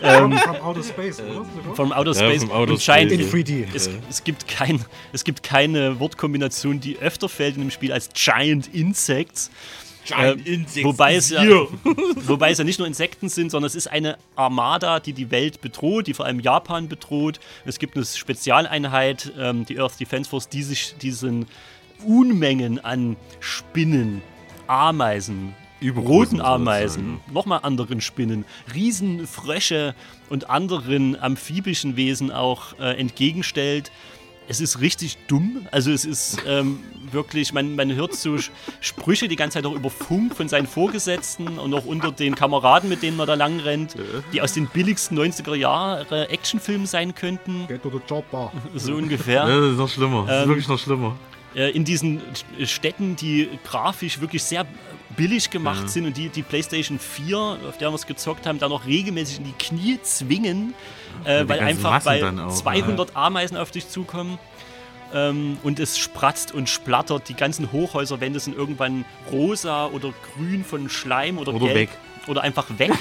[0.00, 1.46] From, from Outer Space, oder?
[1.74, 3.32] vom Outer Ja, Space vom Outer und Giant In Space.
[3.48, 3.64] 3D.
[3.72, 8.10] es, es, gibt kein, es gibt keine Wortkombination, die öfter fällt in dem Spiel als
[8.12, 9.50] Giant Insects.
[10.10, 11.42] Giant Äh, Insects wobei, es ja,
[12.26, 15.60] wobei es ja nicht nur Insekten sind, sondern es ist eine Armada, die die Welt
[15.60, 17.40] bedroht, die vor allem Japan bedroht.
[17.64, 21.46] Es gibt eine Spezialeinheit, ähm, die Earth Defense Force, die sich diesen
[22.06, 24.22] Unmengen an Spinnen,
[24.66, 25.54] Ameisen,
[25.96, 28.44] roten Ameisen, nochmal anderen Spinnen,
[28.74, 29.94] Riesenfrösche
[30.28, 33.90] und anderen amphibischen Wesen auch äh, entgegenstellt.
[34.50, 35.68] Es ist richtig dumm.
[35.70, 36.80] Also es ist ähm,
[37.12, 38.36] wirklich, man, man hört so
[38.80, 42.88] Sprüche die ganze Zeit auch über Funk von seinen Vorgesetzten und auch unter den Kameraden,
[42.90, 43.94] mit denen man da lang rennt,
[44.32, 47.68] die aus den billigsten 90er Jahre Actionfilmen sein könnten.
[47.68, 48.52] Geht oder Jobbar.
[48.74, 49.48] So ungefähr.
[49.48, 50.24] Ja, das ist noch schlimmer.
[50.26, 51.16] Das ist Ähm, wirklich noch schlimmer.
[51.54, 52.20] äh, in diesen
[52.64, 54.66] Städten, die grafisch wirklich sehr
[55.16, 55.88] billig gemacht Ja.
[55.88, 59.38] sind und die die PlayStation 4, auf der wir es gezockt haben, da noch regelmäßig
[59.38, 60.74] in die Knie zwingen,
[61.24, 64.38] äh, weil einfach weil auch, 200 Ameisen auf dich zukommen.
[65.12, 67.28] Ähm, und es spratzt und splattert.
[67.28, 71.74] Die ganzen Hochhäuserwände sind irgendwann rosa oder grün von Schleim oder, Oder gelb.
[71.76, 71.88] weg.
[72.28, 72.92] Oder einfach weg.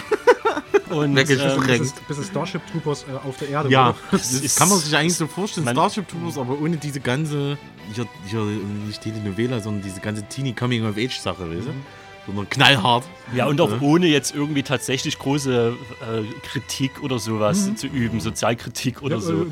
[0.89, 3.69] und, Weg ist ähm, es Bis es, bis es Starship Troopers äh, auf der Erde
[3.69, 6.99] Ja, das, ist- kann man sich eigentlich so vorstellen, man- Starship Troopers, aber ohne diese
[6.99, 7.57] ganze,
[7.93, 8.41] hier, hier
[8.87, 11.73] nicht Telenovela, sondern diese ganze Teenie Coming of Age Sache, weißt du?
[12.25, 13.05] Sondern knallhart.
[13.33, 13.81] Ja, und auch Ja.
[13.81, 19.45] ohne jetzt irgendwie tatsächlich große äh, Kritik oder sowas zu üben, Sozialkritik oder Ja, so.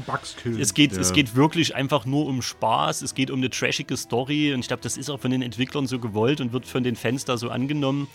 [0.45, 0.49] äh.
[0.59, 0.99] Es geht, Ja.
[0.99, 4.67] es geht wirklich einfach nur um Spaß, es geht um eine trashige Story und ich
[4.67, 7.37] glaube, das ist auch von den Entwicklern so gewollt und wird von den Fans da
[7.37, 8.07] so angenommen.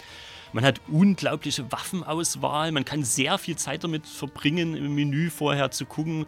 [0.52, 5.86] Man hat unglaubliche Waffenauswahl, man kann sehr viel Zeit damit verbringen, im Menü vorher zu
[5.86, 6.26] gucken.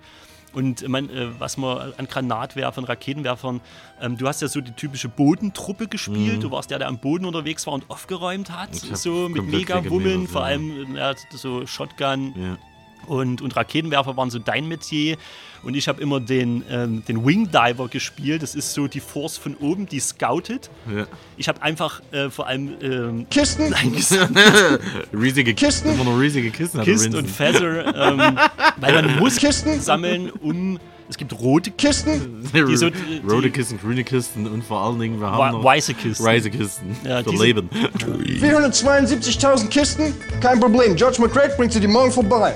[0.54, 3.60] Und man, äh, was man an Granatwerfern, Raketenwerfern,
[4.00, 6.42] ähm, du hast ja so die typische Bodentruppe gespielt.
[6.42, 8.70] Du warst der, der am Boden unterwegs war und aufgeräumt hat.
[8.70, 8.94] Mhm.
[8.94, 12.58] So mit Mega-Wummeln, vor allem ja, so Shotgun, Ja.
[13.06, 15.16] Und, und Raketenwerfer waren so dein Metier.
[15.62, 18.42] Und ich habe immer den, ähm, den Wing Diver gespielt.
[18.42, 20.68] Das ist so die Force von oben, die scoutet.
[20.94, 21.06] Ja.
[21.38, 23.74] Ich habe einfach äh, vor allem ähm, Kisten,
[25.12, 25.94] riesige Kisten.
[25.94, 26.78] Immer noch riesige Kisten.
[26.78, 27.30] hat Kist der und.
[27.30, 28.38] Feather, ähm,
[28.78, 29.80] weil man muss Kisten.
[29.80, 30.78] sammeln, um.
[31.06, 35.20] Es gibt rote Kisten, die so- die- Rote Kisten, grüne Kisten und vor allen Dingen,
[35.20, 36.24] wir haben noch weiße Kisten.
[36.24, 36.96] weiße Kisten.
[37.04, 37.68] Ja, für Leben.
[38.40, 40.96] 472.000 Kisten, kein Problem.
[40.96, 42.54] George McRae bringt sie dir morgen vorbei.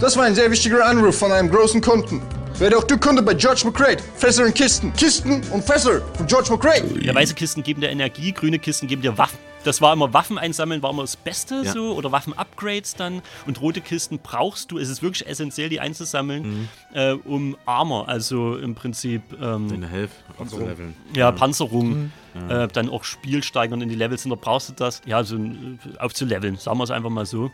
[0.00, 2.22] Das war ein sehr wichtiger Anruf von einem großen Kunden.
[2.58, 3.96] Werde auch du Kunde bei George McRae.
[4.16, 4.92] Fässer und Kisten.
[4.92, 6.82] Kisten und Fässer von George McRae.
[7.00, 9.38] Ja, weiße Kisten geben dir Energie, grüne Kisten geben dir Waffen.
[9.64, 11.72] Das war immer Waffen einsammeln, war immer das Beste Ja.
[11.72, 13.22] so oder Waffen-Upgrades dann.
[13.46, 18.56] Und rote Kisten brauchst du, es ist wirklich essentiell, die einzusammeln, äh, um Armor, also
[18.56, 20.94] im Prinzip ähm, Deine Health abzuleveln.
[21.14, 22.12] ja, Panzerung,
[22.48, 25.36] äh, dann auch Spiel steigern in die Levels, und da brauchst du das, ja, so
[25.36, 25.40] äh,
[25.98, 27.50] aufzuleveln, sagen wir es einfach mal so.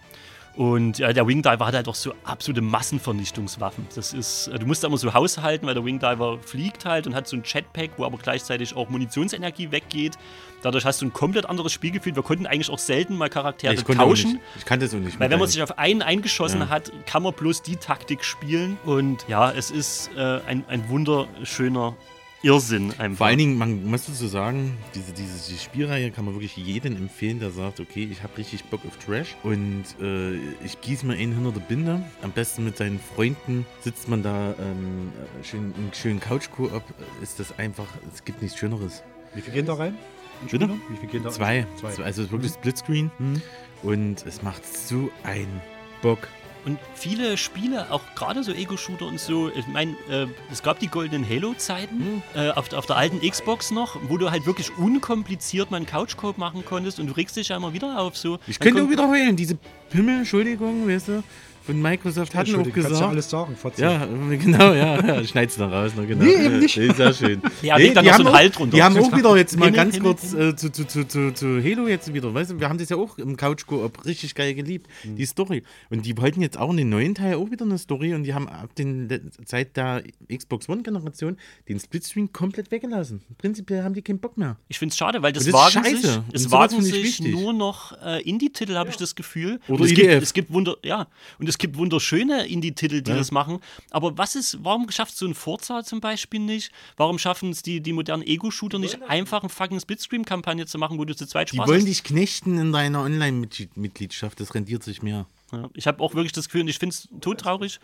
[0.56, 3.86] Und ja, der Wingdiver hat halt auch so absolute Massenvernichtungswaffen.
[3.94, 7.14] Das ist, äh, du musst da immer so haushalten, weil der Wingdiver fliegt halt und
[7.14, 10.16] hat so ein Jetpack, wo aber gleichzeitig auch Munitionsenergie weggeht.
[10.62, 12.14] Dadurch hast du ein komplett anderes Spielgefühl.
[12.14, 14.40] Wir konnten eigentlich auch selten mal Charaktere ich tauschen.
[14.56, 15.18] Ich kannte es auch nicht.
[15.18, 16.68] Weil wenn man sich auf einen eingeschossen Ja.
[16.68, 18.78] hat, kann man bloß die Taktik spielen.
[18.84, 21.94] Und ja, es ist äh, ein, ein wunderschöner
[22.44, 23.18] Irrsinn einfach.
[23.18, 26.94] Vor allen Dingen, man muss dazu sagen, diese, diese die Spielreihe kann man wirklich jedem
[26.96, 31.14] empfehlen, der sagt, okay, ich habe richtig Bock auf Trash und äh, ich gieße mir
[31.14, 32.02] einen hinter der Binde.
[32.22, 35.10] Am besten mit seinen Freunden sitzt man da ähm,
[35.42, 36.82] schön, im schönen Couch-Koop.
[37.22, 39.02] Ist das einfach, es gibt nichts Schöneres.
[39.34, 39.96] Wie viel gehen da rein?
[40.42, 40.68] In Bitte?
[40.90, 41.66] Wie viel gehen da Zwei.
[41.80, 41.92] Zwei.
[41.92, 42.04] Zwei.
[42.04, 43.40] Also wirklich Splitscreen Mhm.
[43.82, 45.62] und es macht so einen
[46.02, 46.28] Bock.
[46.64, 50.88] Und viele Spiele, auch gerade so Ego-Shooter und so, ich meine, äh, es gab die
[50.88, 55.78] goldenen Halo-Zeiten äh, auf, auf der alten Xbox noch, wo du halt wirklich unkompliziert mal
[55.78, 58.38] einen Couchcode machen konntest und du regst dich ja immer wieder auf so.
[58.46, 59.58] Ich könnte wiederholen, diese
[59.90, 61.22] Pimmel, Entschuldigung, weißt du,
[61.66, 63.10] von Microsoft hatten auch Entschuldigung, kannst du gesagt.
[63.10, 63.82] alles sagen, Fotze.
[63.82, 65.24] Ja, genau, ja, ja.
[65.24, 66.24] Schneid's dann raus, ne, genau.
[66.24, 66.76] Nee, eben nicht.
[66.76, 67.40] Nee, sehr schön.
[67.62, 68.76] Ja, leg dann noch so einen auch, Halt drunter.
[68.76, 71.88] Die haben auch wieder jetzt mal ganz kurz äh, zu, zu, zu, zu, zu Halo
[71.88, 74.88] jetzt wieder, weißt du, wir haben das ja auch im Couch Coop richtig geil geliebt,
[75.04, 75.16] Mhm.
[75.16, 75.62] die Story.
[75.90, 78.34] Und die wollten jetzt auch in den neuen Teil auch wieder eine Story und die
[78.34, 81.36] haben ab den, seit der Xbox One-Generation
[81.68, 83.22] den Splitscreen komplett weggelassen.
[83.38, 84.56] Prinzipiell haben die keinen Bock mehr.
[84.68, 86.06] Ich finde es schade, weil das, das ist wagen scheiße.
[86.06, 89.60] sich, es wagen sich nur noch äh, Indie-Titel, habe ich das Gefühl.
[89.68, 91.06] Oder es gibt, es gibt Wunder, ja,
[91.38, 93.16] und es gibt wunderschöne Indie-Titel, die Ja.
[93.16, 93.60] das machen.
[93.90, 96.72] Aber was ist, warum schafft so ein Forza zum Beispiel nicht?
[96.96, 101.04] Warum schaffen es die, die modernen Ego-Shooter nicht, einfach eine fucking Splitscreen-Kampagne zu machen, wo
[101.04, 101.88] du zu zweit Die Spaß wollen hast?
[101.88, 105.26] dich knechten in deiner Online-Mitgliedschaft, das rendiert sich mehr.
[105.52, 107.78] Ja, ich habe auch wirklich das Gefühl, und ich finde es todtraurig.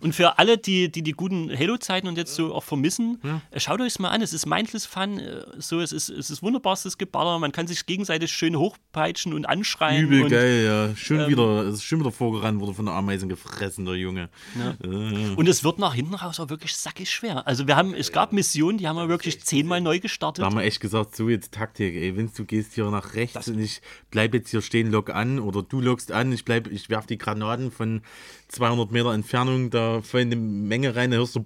[0.00, 3.80] Und für alle, die die, die guten Halo-Zeiten und jetzt so auch vermissen, äh, schaut
[3.80, 4.22] euch es mal an.
[4.22, 5.18] Es ist mindless Fun.
[5.18, 7.38] äh, So, es ist, es ist wunderbarstes Geballer.
[7.38, 10.04] Man kann sich gegenseitig schön hochpeitschen und anschreien.
[10.04, 10.96] Übel und, geil, ja.
[10.96, 14.28] Schön ähm, wieder, es ist schon wieder vorgerannt, wurde von der Ameisen gefressen, der Junge.
[14.82, 14.86] Äh,
[15.36, 17.46] Und es wird nach hinten raus auch wirklich sackig schwer.
[17.46, 20.42] Also wir haben, es gab Missionen, die haben wir wirklich zehnmal neu gestartet.
[20.42, 23.48] Da haben wir echt gesagt, so jetzt Taktik, ey, wenn du gehst hier nach rechts
[23.48, 26.88] und ich bleib jetzt hier stehen, log an oder du loggst an, ich bleib, ich
[26.90, 28.02] werf die Granaten von
[28.48, 31.44] 200 Meter Entfernung da voll in die Menge rein, da hörst du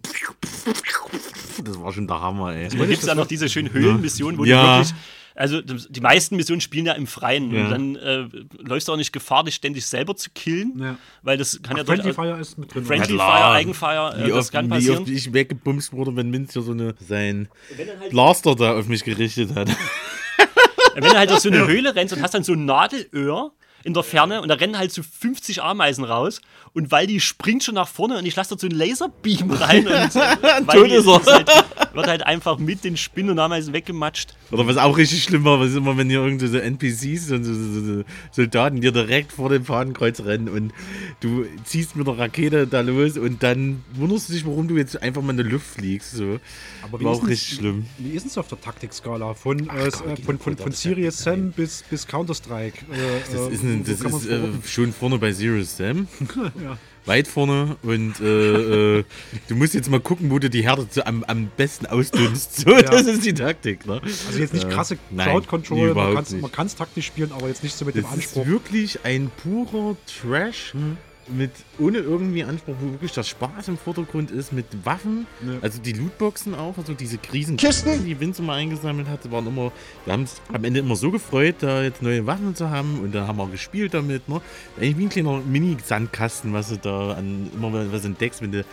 [1.65, 2.69] das war schon der Hammer, ey.
[2.69, 4.79] Da gibt es ja noch diese schönen Höhlenmissionen, wo Ja.
[4.79, 5.01] du wirklich
[5.37, 7.53] Also die meisten Missionen spielen ja im Freien.
[7.53, 7.65] Ja.
[7.65, 8.29] Und dann äh,
[8.59, 10.79] läufst du auch nicht Gefahr, dich ständig selber zu killen.
[10.79, 10.97] Ja.
[11.23, 12.85] weil das kann ja Ach, Friendly durchaus- Fire ist mit drin.
[12.85, 13.39] Friendly klar.
[13.39, 14.99] Fire, Eigenfire, äh, Wie das oft, kann wie passieren.
[15.03, 17.49] oft ich weggebumst wurde, wenn Minz hier so eine, sein
[18.11, 19.71] Blaster da auf mich gerichtet hat.
[20.95, 23.53] Wenn du halt durch so eine Höhle rennst und hast dann so ein Nadelöhr
[23.83, 26.41] in der Ferne und da rennen halt so 50 Ameisen raus
[26.75, 29.95] und weil die springt schon nach vorne und ich lasse so einen Laserbeam rein und
[29.95, 30.09] äh,
[30.73, 31.49] die ist ist halt,
[31.95, 34.35] wird halt einfach mit den Spinnen und Ameisen weggematscht.
[34.51, 37.45] Oder was auch richtig schlimm war, was ist immer, wenn hier irgendwo so NPCs und
[37.45, 40.73] so, so, so Soldaten dir direkt vor dem Fadenkreuz rennen und
[41.21, 45.01] du ziehst mit der Rakete da los und dann wunderst du dich, warum du jetzt
[45.01, 46.13] einfach mal in der Luft fliegst.
[46.13, 46.41] So.
[46.83, 47.87] Aber wie war ist auch richtig schlimm.
[47.99, 49.35] Wie ist es auf der Taktikskala?
[49.35, 52.79] Von, äh, Gott, äh, die von, von, von Serious Sam bis, bis Counter-Strike.
[52.93, 56.09] Äh, Das äh, ist, ein, wo das ist äh, schon vorne bei Zero Sam.
[56.65, 56.79] ja.
[57.07, 59.05] Weit vorne und äh, äh,
[59.49, 62.57] du musst jetzt mal gucken, wo du die Herde zu, am, am besten ausdünnst.
[62.61, 63.87] So, das ist die Taktik.
[63.87, 64.01] Ne?
[64.03, 67.85] Also jetzt nicht Äh, krasse Crowd-Control, man kann es taktisch spielen, aber jetzt nicht so
[67.85, 68.43] mit dem Das Anspruch.
[68.45, 70.73] ist wirklich ein purer Trash
[71.29, 75.27] mit ohne irgendwie Anspruch, wo wirklich der Spaß im Vordergrund ist, mit Waffen.
[75.45, 75.55] Ja.
[75.63, 78.05] Also die Lootboxen auch, also diese Riesen Kisten?
[78.05, 79.73] die Vince mal eingesammelt hatte, waren immer,
[80.05, 83.15] wir haben uns am Ende immer so gefreut, da jetzt neue Waffen zu haben und
[83.15, 84.29] da haben wir gespielt damit.
[84.29, 84.41] Ne?
[84.77, 88.65] Eigentlich wie ein kleiner Mini-Sandkasten, was du da an immer was entdeckst, wenn du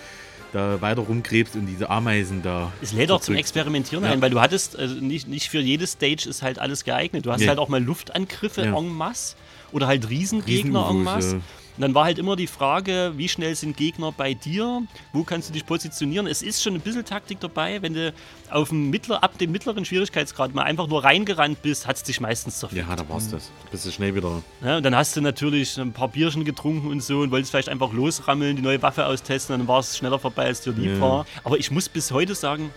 [0.54, 2.74] da weiter rumgräbst und diese Ameisen da.
[2.82, 3.36] Es lädt auch zum.
[3.36, 4.12] Experimentieren Ja.
[4.12, 7.26] ein, weil du hattest, also nicht, nicht für jede Stage ist halt alles geeignet.
[7.26, 7.48] Du hast Nee.
[7.48, 8.78] halt auch mal Luftangriffe Ja.
[8.78, 9.36] en masse
[9.72, 11.40] oder halt Riesengegner en masse.
[11.78, 14.84] Und dann war halt immer die Frage, wie schnell sind Gegner bei dir?
[15.14, 16.28] Wo kannst du dich positionieren?
[16.28, 17.82] Es ist schon ein bisschen Taktik dabei.
[17.82, 18.14] Wenn du
[18.50, 22.20] auf dem mittler, ab dem mittleren Schwierigkeitsgrad mal einfach nur reingerannt bist, hat es dich
[22.20, 22.88] meistens zerfickt.
[22.88, 23.50] Ja, da war's das.
[23.72, 24.44] Bist du schnell wieder.
[24.64, 27.70] Ja, und dann hast du natürlich ein paar Bierchen getrunken und so und wolltest vielleicht
[27.70, 31.02] einfach losrammeln, die neue Waffe austesten, dann war es schneller vorbei, als dir lieb Ja.
[31.02, 31.26] war.
[31.44, 32.70] Aber ich muss bis heute sagen,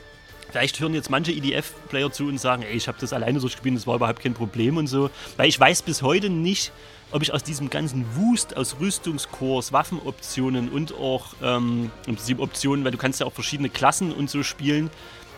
[0.50, 3.88] vielleicht hören jetzt manche EDF-Player zu und sagen, ey, ich habe das alleine durchgespielt, das
[3.88, 5.10] war überhaupt kein Problem und so.
[5.36, 6.70] Weil ich weiß bis heute nicht,
[7.10, 12.84] ob ich aus diesem ganzen Wust aus Rüstungskurs, Waffenoptionen und auch ähm, im Prinzip Optionen,
[12.84, 14.90] weil du kannst ja auch verschiedene Klassen und so spielen,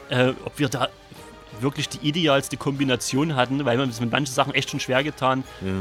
[0.09, 0.89] äh, ob wir da
[1.61, 5.45] wirklich die idealste Kombination hatten, weil man es mit manchen Sachen echt schon schwer getan.
[5.61, 5.73] Ja.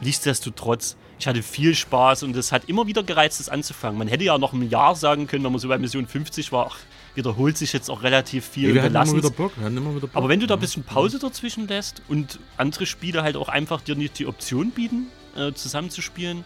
[0.00, 3.98] Nichtsdestotrotz, ich hatte viel Spaß und es hat immer wieder gereizt, das anzufangen.
[3.98, 6.70] Man hätte ja noch ein Jahr sagen können, wenn man so bei Mission 50 war,
[6.72, 6.78] ach,
[7.14, 8.70] wiederholt sich jetzt auch relativ viel.
[8.70, 9.52] Ja, wir hatten immer wieder Bock.
[9.56, 10.16] Wir hatten immer wieder Bock.
[10.16, 13.80] Aber wenn du da ein bisschen Pause dazwischen lässt und andere Spiele halt auch einfach
[13.80, 16.44] dir nicht die Option bieten, äh, zusammenzuspielen,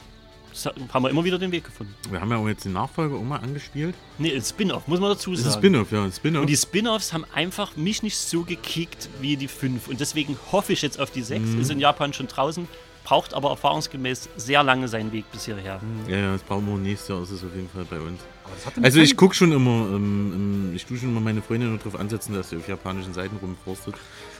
[0.92, 1.94] haben wir immer wieder den Weg gefunden.
[2.10, 3.94] Wir haben ja auch jetzt den Nachfolger auch mal angespielt.
[4.18, 5.50] Nee, ein Spin-off, muss man dazu Das sagen.
[5.50, 6.40] ist ein Spin-off, ja, ein Spin-off.
[6.42, 9.88] Und die Spin-offs haben einfach mich nicht so gekickt wie die 5.
[9.88, 11.42] Und deswegen hoffe ich jetzt auf die 6.
[11.44, 11.60] Mhm.
[11.60, 12.66] Ist in Japan schon draußen,
[13.04, 15.80] braucht aber erfahrungsgemäß sehr lange seinen Weg bis hierher.
[16.08, 18.20] Ja, ja, das brauchen wir nächstes Jahr, ist es auf jeden Fall bei uns.
[18.82, 21.98] Also ich gucke schon immer, ähm, ähm, ich tue schon immer meine Freunde nur darauf
[21.98, 23.94] ansetzen, dass sie auf japanischen Seiten rumforstet,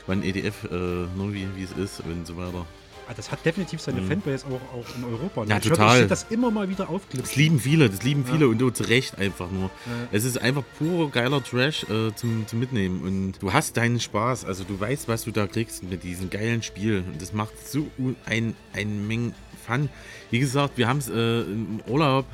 [0.07, 0.75] wann EDF, äh,
[1.15, 2.65] nur wie, wie es ist und so weiter.
[3.09, 5.43] Ah, Das hat definitiv seine Fanbase auch, auch in Europa.
[5.45, 5.49] ne?
[5.51, 5.91] Ja, ich hör- total.
[5.93, 7.41] Ich sehe das immer mal wieder Das aufklipsen.
[7.41, 9.63] lieben viele, das lieben viele und du zu Recht einfach nur.
[9.85, 10.07] Ja.
[10.11, 14.43] Es ist einfach purer geiler Trash äh, zum, zum Mitnehmen und du hast deinen Spaß,
[14.45, 17.87] also du weißt, was du da kriegst mit diesem geilen Spiel und das macht so
[18.25, 19.33] ein, ein Menge
[19.65, 19.89] Fun.
[20.31, 22.25] Wie gesagt, wir haben es äh, im Urlaub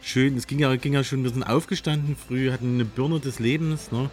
[0.00, 3.38] schön, es ging ja, ging ja schon, wir sind aufgestanden früh, hatten eine Birne des
[3.38, 4.08] Lebens ne?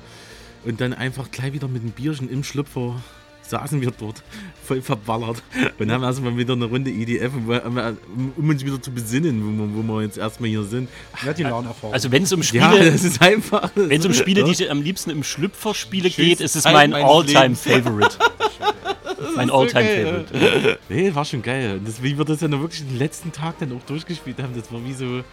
[0.63, 3.01] und dann einfach gleich wieder mit einem Bierchen im Schlüpfer
[3.49, 4.23] saßen wir dort,
[4.63, 5.41] voll verballert
[5.77, 9.93] und haben erstmal wieder eine Runde EDF, um, uns wieder zu besinnen, wo wir, wo
[9.97, 10.89] wir jetzt erstmal hier sind.
[11.25, 11.93] Ja, die LAN-Erfahrung.
[11.93, 13.69] Also wenn es um Ja, Spiele, das ist einfach.
[13.75, 14.45] wenn es um Spiele, Ja.
[14.47, 17.61] die ich am liebsten im Schlüpfer spiele geht, ist es mein meines All-Time Lebens.
[17.61, 18.17] Favorite.
[19.35, 20.25] mein so All-Time geil.
[20.31, 20.79] Favorite.
[20.89, 21.79] Nee, war schon geil.
[21.85, 24.71] Das, wie wir das ja noch wirklich den letzten Tag dann auch durchgespielt haben, das
[24.71, 25.23] war wie so.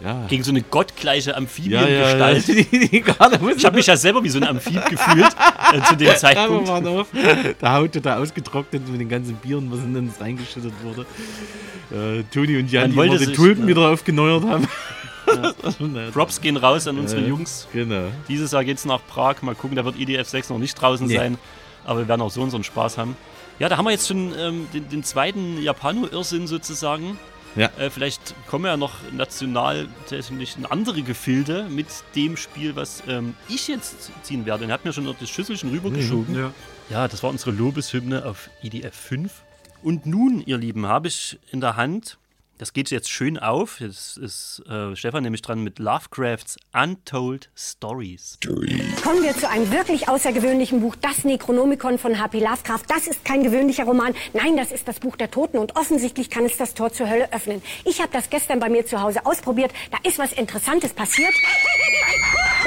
[0.00, 0.26] Ja.
[0.28, 2.46] Gegen so eine gottgleiche ja, ja, Amphibiengestalt.
[2.92, 5.26] Die gerade Ich habe mich ja selber wie so ein Amphib gefühlt
[5.72, 6.68] äh, zu dem Zeitpunkt.
[6.68, 7.08] waren auf.
[7.12, 11.04] Der Haut total ausgetrocknet mit den ganzen Bieren, was in uns reingeschüttet wurde.
[11.90, 13.70] Äh, Toni und Jan, die immer die Tulpen ne?
[13.70, 14.68] wieder aufgeneuert haben.
[16.12, 17.66] Props gehen raus an unsere Jungs.
[17.72, 18.04] Genau.
[18.28, 19.42] Dieses Jahr geht's nach Prag.
[19.42, 21.16] Mal gucken, da wird EDF 6 noch nicht draußen Nee.
[21.16, 21.38] sein.
[21.84, 23.16] Aber wir werden auch so unseren Spaß haben.
[23.58, 27.18] Ja, da haben wir jetzt schon ähm, den, den zweiten Japano-Irrsinn sozusagen.
[27.56, 27.70] Ja.
[27.78, 33.34] Äh, vielleicht kommen ja noch national tatsächlich in andere Gefilde mit dem Spiel, was ähm,
[33.48, 34.64] ich jetzt ziehen werde.
[34.64, 36.34] Und er hat mir schon noch das Schüsselchen rübergeschoben.
[36.34, 36.52] ja.
[36.90, 39.42] Ja, das war unsere Lobeshymne auf IDF 5.
[39.82, 42.16] Und nun, ihr Lieben, habe ich in der Hand,
[42.58, 48.38] das geht jetzt schön auf, jetzt ist äh, Stefan nämlich dran mit Lovecrafts Untold Stories.
[49.02, 52.40] Kommen wir zu einem wirklich außergewöhnlichen Buch, das Necronomicon von H.P.
[52.40, 52.82] Lovecraft.
[52.88, 54.14] Das ist kein gewöhnlicher Roman.
[54.34, 57.32] Nein, das ist das Buch der Toten und offensichtlich kann es das Tor zur Hölle
[57.32, 57.62] öffnen.
[57.84, 59.72] Ich habe das gestern bei mir zu Hause ausprobiert.
[59.92, 61.34] Da ist was Interessantes passiert.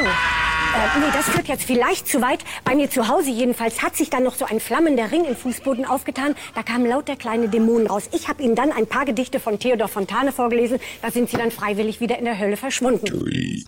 [0.03, 0.60] Oh.
[0.73, 2.39] Äh, nee, das führt jetzt vielleicht zu weit.
[2.63, 5.85] Bei mir zu Hause jedenfalls hat sich dann noch so ein flammender Ring im Fußboden
[5.85, 6.33] aufgetan.
[6.55, 8.09] Da kamen lauter kleine Dämonen raus.
[8.13, 10.79] Ich habe Ihnen dann ein paar Gedichte von Theodor Fontane vorgelesen.
[11.01, 13.05] Da sind sie dann freiwillig wieder in der Hölle verschwunden.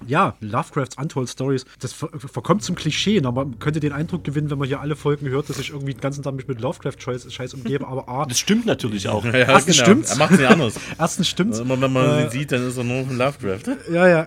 [0.07, 3.17] Ja, Lovecrafts Untold Stories, das ver verkommt zum Klischee.
[3.23, 5.93] Aber man könnte den Eindruck gewinnen, wenn man hier alle Folgen hört, dass ich irgendwie
[5.93, 7.85] den ganzen Tag mich mit Lovecraft-Scheiß umgebe.
[7.87, 9.23] Aber A, Das stimmt natürlich auch.
[9.33, 9.85] Ja, Erstens genau.
[9.85, 10.11] stimmt's.
[10.11, 10.73] Er macht es nicht anders.
[10.99, 11.59] erstens stimmt's.
[11.59, 13.77] Immer wenn man Äh, ihn sieht, dann ist er nur von Lovecraft.
[13.91, 14.25] Ja, ja.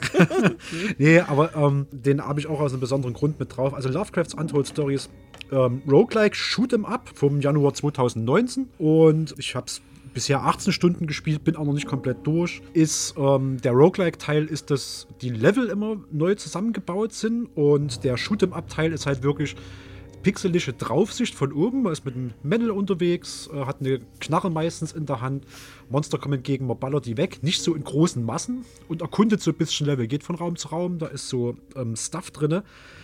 [0.98, 3.72] nee, aber ähm, den habe ich auch aus einem besonderen Grund mit drauf.
[3.74, 5.08] Also Lovecrafts Untold Stories,
[5.50, 9.80] ähm, Roguelike Shoot'em Up vom Januar 2019 und ich habe es
[10.12, 12.62] bisher 18 Stunden gespielt, bin auch noch nicht komplett durch.
[12.72, 18.52] Ist ähm, der Roguelike-Teil ist, dass die Level immer neu zusammengebaut sind und der Shoot'em
[18.52, 19.56] Up-Teil ist halt wirklich
[20.26, 21.84] pixelische Draufsicht von oben.
[21.84, 25.44] Man ist mit einem Männel unterwegs, äh, hat eine Knarre meistens in der Hand.
[25.88, 27.44] Monster kommen entgegen, man ballert die weg.
[27.44, 30.08] Nicht so in großen Massen und erkundet so ein bisschen Level.
[30.08, 32.62] Geht von Raum zu Raum, da ist so ähm, Stuff drin.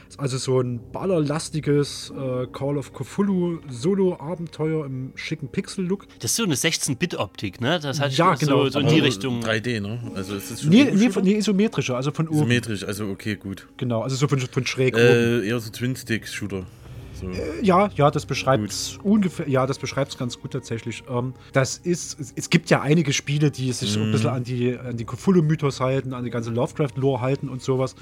[0.08, 6.08] Ist also so ein ballerlastiges äh, Call of Cthulhu Solo-Abenteuer im schicken Pixel-Look.
[6.18, 7.78] Das ist so eine 16-Bit-Optik, ne?
[7.80, 8.64] Das hat Ja, genau.
[8.64, 9.44] so, so in die Richtung.
[9.44, 10.00] 3D, ne?
[10.16, 12.38] Also ist das schon Nee, nee, von, nee, isometrischer, also von oben.
[12.38, 13.68] Isometrisch, also okay, gut.
[13.76, 15.04] Genau, also so von, von schräg oben.
[15.04, 16.66] Äh, eher so Twin-Stick-Shooter.
[17.22, 17.30] So.
[17.62, 21.04] Ja, ja, das beschreibt ungefähr, ja, das beschreibt es ganz gut tatsächlich.
[21.08, 24.44] Ähm, das ist, es, es gibt ja einige Spiele, die sich so ein bisschen an
[24.44, 27.94] die, an die Cthulhu-Mythos halten, an die ganze Lovecraft-Lore halten und sowas.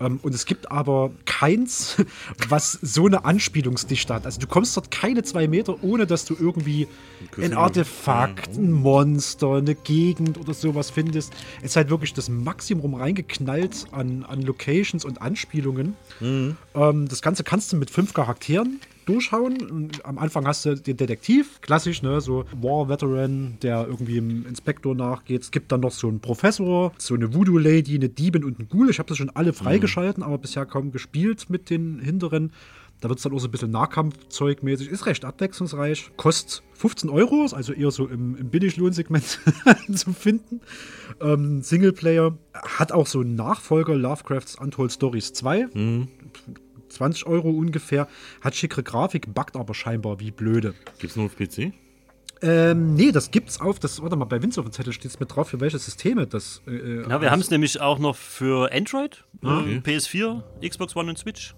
[0.00, 1.96] Ähm, und es gibt aber keins,
[2.48, 4.26] was so eine Anspielungsdichte hat.
[4.26, 6.88] Also du kommst dort keine zwei Meter, ohne dass du irgendwie
[7.36, 7.54] ein.
[7.54, 11.32] Artefakt, ein Monster, eine Gegend oder sowas findest.
[11.58, 15.96] Es ist halt wirklich das Maximum reingeknallt an, an Locations und Anspielungen.
[16.74, 19.90] Ähm, das Ganze kannst du mit fünf Charakteren durchhauen.
[20.04, 25.42] Am Anfang hast du den Detektiv, klassisch, ne, so War-Veteran, der irgendwie im Inspektor nachgeht.
[25.42, 28.90] Es gibt dann noch so einen Professor, so eine Voodoo-Lady, eine Diebin und einen Ghoul.
[28.90, 32.52] Ich habe das schon alle freigeschalten, aber bisher kaum gespielt mit den hinteren.
[33.00, 34.88] Da wird es dann auch so ein bisschen Nahkampfzeugmäßig.
[34.88, 36.10] Ist recht abwechslungsreich.
[36.16, 39.38] Kostet 15 Euro, also eher so im, im Billiglohnsegment
[39.94, 40.60] zu finden.
[41.20, 45.68] Ähm, Singleplayer hat auch so einen Nachfolger, Lovecrafts Untold Stories 2.
[46.90, 48.08] 20 Euro ungefähr.
[48.40, 50.74] Hat schickere Grafik, backt aber scheinbar wie blöde.
[50.98, 51.72] Gibt's nur auf PC?
[52.42, 55.20] Ähm, nee, das gibt's auf, das, warte mal, bei Winz auf dem Zettel steht es
[55.20, 56.62] mit drauf, für welche Systeme das.
[56.66, 61.10] Äh, Ja, wir haben es nämlich auch noch für Android, Ah, äh, PS4, Xbox One
[61.10, 61.54] und Switch.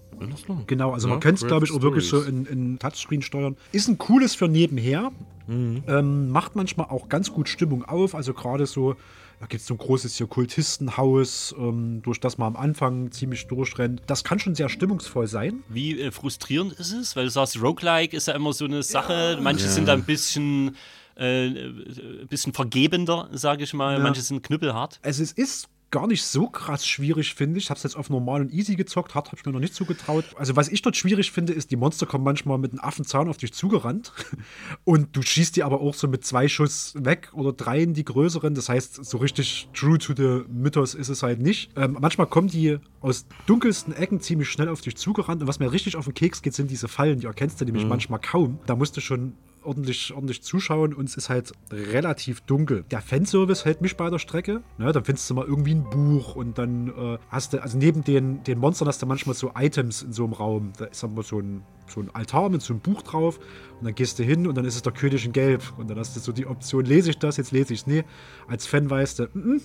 [0.67, 3.55] Genau, also man Ja, könnte es, glaube ich, auch wirklich so in, in Touchscreen steuern.
[3.71, 5.11] Ist ein cooles für nebenher.
[5.47, 5.83] Mhm.
[5.87, 8.13] Ähm, macht manchmal auch ganz gut Stimmung auf.
[8.13, 8.95] Also gerade so,
[9.43, 13.45] da gibt es so ein großes hier Kultistenhaus, ähm, durch das man am Anfang ziemlich
[13.47, 14.01] durchrennt.
[14.07, 15.63] Das kann schon sehr stimmungsvoll sein.
[15.67, 17.17] Wie äh, frustrierend ist es?
[17.17, 19.37] Weil du sagst, Roguelike ist ja immer so eine Sache.
[19.41, 20.77] Manche sind da ein bisschen,
[21.17, 23.99] äh, ein bisschen vergebender, sage ich mal.
[23.99, 25.01] Manche sind knüppelhart.
[25.03, 27.65] Also es ist gar nicht so krass schwierig, finde ich.
[27.65, 29.75] Ich habe es jetzt auf normal und easy gezockt, hart habe ich mir noch nicht
[29.75, 30.25] zugetraut.
[30.35, 33.37] Also was ich dort schwierig finde, ist, die Monster kommen manchmal mit einem Affenzahn auf
[33.37, 34.11] dich zugerannt
[34.85, 38.55] und du schießt die aber auch so mit zwei Schuss weg oder dreien die größeren.
[38.55, 41.69] Das heißt, so richtig true to the Mythos ist es halt nicht.
[41.75, 45.71] Ähm, manchmal kommen die aus dunkelsten Ecken ziemlich schnell auf dich zugerannt und was mir
[45.71, 47.19] richtig auf den Keks geht, sind diese Fallen.
[47.19, 48.57] Die erkennst du nämlich manchmal kaum.
[48.65, 49.33] Da musst du schon
[49.65, 52.83] ordentlich, ordentlich zuschauen und es ist halt relativ dunkel.
[52.91, 54.61] Der Fanservice hält mich bei der Strecke.
[54.77, 58.03] Ne, dann findest du mal irgendwie ein Buch und dann äh, hast du, also neben
[58.03, 60.73] den, den Monstern hast du manchmal so Items in so einem Raum.
[60.77, 63.39] Da ist dann mal so ein, so ein Altar mit so einem Buch drauf
[63.79, 65.97] und dann gehst du hin und dann ist es der König in Gelb und dann
[65.99, 67.87] hast du so die Option, lese ich das, jetzt lese ich es.
[67.87, 68.03] Nee,
[68.47, 69.61] als Fan weißt du, mm, mm.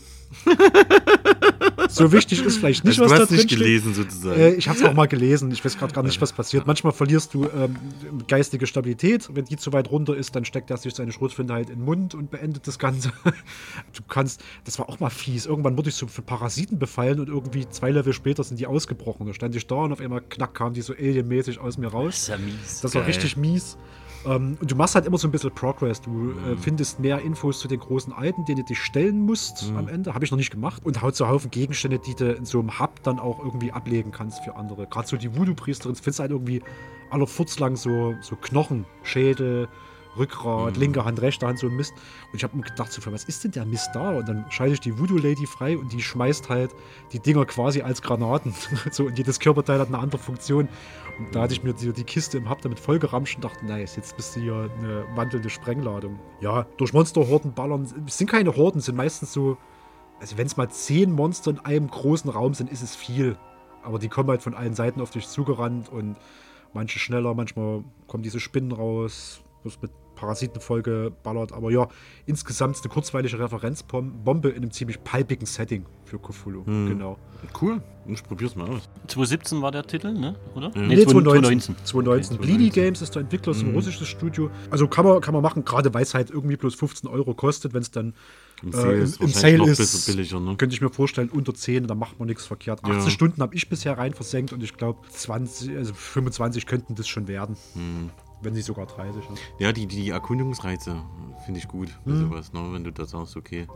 [1.88, 3.58] so wichtig ist vielleicht nicht, Also, was du da hast drin nicht steht.
[3.58, 4.40] gelesen sozusagen.
[4.40, 5.50] Äh, ich habe es auch mal gelesen.
[5.52, 6.66] Ich weiß gerade gar nicht, was passiert.
[6.66, 7.76] Manchmal verlierst du ähm,
[8.26, 9.28] geistige Stabilität.
[9.32, 11.84] Wenn die zu weit runter ist, dann steckt er sich seine Schrotflinte halt in den
[11.84, 13.12] Mund und beendet das Ganze.
[13.94, 15.46] Du kannst, das war auch mal fies.
[15.46, 19.26] Irgendwann wurde ich so von Parasiten befallen und irgendwie zwei Level später sind die ausgebrochen.
[19.26, 22.17] Da stand ich da und auf einmal knack kam die so alienmäßig aus mir raus.
[22.22, 22.80] Ist ja mies.
[22.80, 23.10] Das war Geil.
[23.10, 23.76] richtig mies.
[24.26, 26.00] Ähm, und du machst halt immer so ein bisschen Progress.
[26.00, 29.88] Du äh, findest mehr Infos zu den großen Alten, denen du dich stellen musst am
[29.88, 30.14] Ende.
[30.14, 30.84] Habe ich noch nicht gemacht.
[30.84, 34.10] Und haut so Haufen Gegenstände, die du in so einem Hub dann auch irgendwie ablegen
[34.10, 34.86] kannst für andere.
[34.86, 36.62] Gerade so die Voodoo-Priesterin, findest halt irgendwie
[37.10, 39.68] aller Furz lang so, so Knochen, Schädel,
[40.18, 41.94] Rückgrat, linke Hand, rechte Hand, so ein Mist.
[42.30, 44.18] Und ich habe mir gedacht, so, was ist denn der Mist da?
[44.18, 46.74] Und dann schalte ich die Voodoo-Lady frei und die schmeißt halt
[47.12, 48.54] die Dinger quasi als Granaten.
[48.90, 50.68] so, und jedes Körperteil hat eine andere Funktion.
[51.18, 53.96] Und da hatte ich mir die, die Kiste im Hub damit vollgeramscht und dachte, nice,
[53.96, 56.18] jetzt bist du hier eine wandelnde Sprengladung.
[56.40, 57.88] Ja, durch Monsterhorden ballern.
[58.06, 59.56] Es sind keine Horden, es sind meistens so.
[60.20, 63.36] Also, wenn es mal zehn Monster in einem großen Raum sind, ist es viel.
[63.82, 66.16] Aber die kommen halt von allen Seiten auf dich zugerannt und
[66.72, 69.42] manche schneller, manchmal kommen diese Spinnen raus.
[69.62, 71.52] Wirst mit Parasitenfolge ballert.
[71.52, 71.88] Aber ja,
[72.26, 76.64] insgesamt ist eine kurzweilige Referenzbombe in einem ziemlich palpigen Setting für Cthulhu.
[76.64, 77.18] Genau.
[77.60, 77.80] Cool.
[78.06, 78.88] Ich probier's mal aus.
[79.06, 80.34] 2017 war der Titel, ne?
[80.54, 80.70] Oder?
[80.74, 81.76] Nee, 2019.
[81.84, 82.38] 2019.
[82.38, 84.50] Bleedy Games ist der Entwickler, ist ein russisches Studio.
[84.70, 87.74] Also kann man, kann man machen, gerade weil es halt irgendwie bloß 15 Euro kostet,
[87.74, 88.14] wenn es dann
[88.62, 90.06] Im äh, Sale im, ist im Sale ist.
[90.06, 90.56] billiger, ne?
[90.56, 92.80] Könnte ich mir vorstellen, unter 10, da macht man nichts verkehrt.
[92.82, 93.10] 18 Ja.
[93.10, 97.28] Stunden habe ich bisher rein versenkt und ich glaube 20, also 25 könnten das schon
[97.28, 97.56] werden.
[97.74, 98.10] Hm.
[98.42, 99.22] Wenn nicht sogar 30.
[99.58, 99.66] Ja.
[99.68, 100.96] Ja, die, die Erkundungsreize
[101.44, 102.30] finde ich gut bei Mhm.
[102.30, 102.60] sowas, ne?
[102.72, 103.66] wenn du da sagst, okay.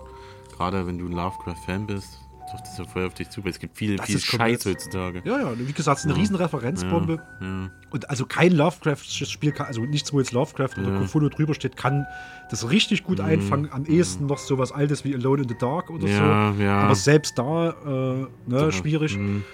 [0.56, 3.58] Gerade wenn du ein Lovecraft-Fan bist, trifft das ja voll auf dich zu, weil es
[3.58, 5.22] gibt viel, Das viel Scheiß heutzutage.
[5.24, 7.22] Ja, ja, wie gesagt, es ist eine riesen Referenzbombe.
[7.40, 7.70] Ja.
[7.90, 11.00] Und also kein Lovecraft-Spiel, kann- also nichts, wo jetzt Lovecraft oder Ja.
[11.06, 12.06] Cthulhu drüber steht, kann
[12.50, 13.70] das richtig gut einfangen.
[13.72, 16.62] Am ehesten noch sowas Altes wie Alone in the Dark oder Ja, so.
[16.62, 16.80] ja.
[16.82, 19.16] Aber selbst da, äh, ne, schwierig.
[19.16, 19.44] Mhm.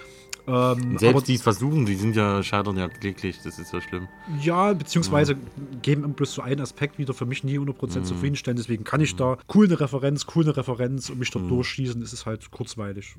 [0.49, 3.81] Ähm, Selbst aber, die es versuchen, die sind ja, scheitern ja kläglich, das ist ja
[3.81, 4.07] schlimm.
[4.41, 5.35] ja, beziehungsweise
[5.83, 8.05] geben immer bloß so einen Aspekt wieder für mich nie 100% Mhm.
[8.05, 8.57] zufriedenstellen.
[8.57, 11.39] Deswegen kann ich da cool eine Referenz, cool eine Referenz und mich Mhm.
[11.39, 12.01] dort durchschießen.
[12.01, 13.15] Es ist halt kurzweilig.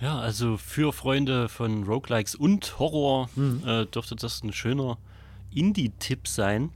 [0.00, 3.62] Ja, also für Freunde von Roguelikes und Horror Mhm.
[3.66, 4.96] äh, dürfte das ein schöner
[5.52, 6.70] Indie-Tipp sein.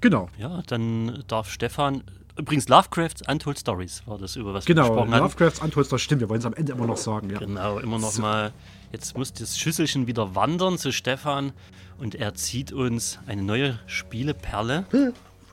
[0.00, 0.28] Genau.
[0.38, 2.02] Ja, dann darf Stefan.
[2.38, 5.22] Übrigens, Lovecrafts Untold Stories war das, über was Genau, wir gesprochen hatten.
[5.24, 7.28] Lovecrafts Untold, das stimmt, wir wollen es am Ende immer noch sagen.
[7.30, 7.38] Ja.
[7.40, 8.52] Genau, immer noch mal.
[8.92, 11.52] Jetzt muss das Schüsselchen wieder wandern zu Stefan
[11.98, 14.84] und er zieht uns eine neue Spieleperle.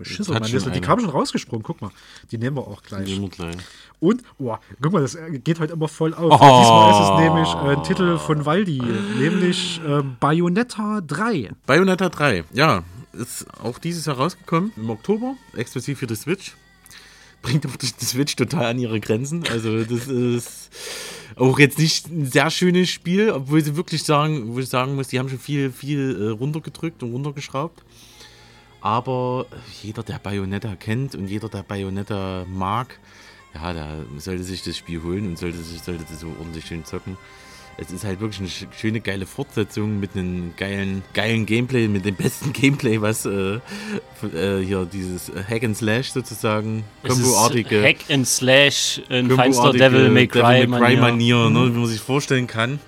[0.02, 0.82] Schissel, hat Mann, die eine.
[0.82, 1.92] kam schon rausgesprungen, guck mal.
[2.32, 3.08] Die nehmen wir auch gleich.
[3.08, 3.56] Nehmen wir gleich.
[4.00, 6.32] Und, oh, guck mal, das äh, geht heute immer voll auf.
[6.32, 6.38] Oh.
[6.38, 8.82] Diesmal ist es nämlich äh, ein Titel von Waldi,
[9.18, 11.52] nämlich äh, Bayonetta 3.
[11.66, 12.84] Bayonetta 3, ja,
[13.14, 16.56] ist auch dieses Jahr rausgekommen, im Oktober, exklusiv für die Switch.
[17.42, 19.44] Bringt aber die Switch total an ihre Grenzen.
[19.50, 20.70] Also, das ist
[21.40, 25.08] auch jetzt nicht ein sehr schönes Spiel, obwohl sie wirklich sagen, wo ich sagen muss,
[25.08, 27.84] die haben schon viel, viel äh, runtergedrückt und runtergeschraubt.
[28.82, 29.46] Aber
[29.82, 33.00] jeder, der Bayonetta kennt und jeder, der Bayonetta mag,
[33.54, 36.86] ja, der sollte sich das Spiel holen und sollte sich sollte das so ordentlich schön
[36.86, 37.18] zocken.
[37.82, 42.04] Es ist halt wirklich eine sch- schöne, geile Fortsetzung mit einem geilen, geilen Gameplay, mit
[42.04, 43.60] dem besten Gameplay, was äh,
[44.34, 50.10] äh, hier dieses Hack and Slash sozusagen, Komboartige, Hack and Slash in feinster Komboartige Devil
[50.10, 51.00] May Cry, Manier.
[51.00, 52.80] Manier, ne, wie man sich vorstellen kann.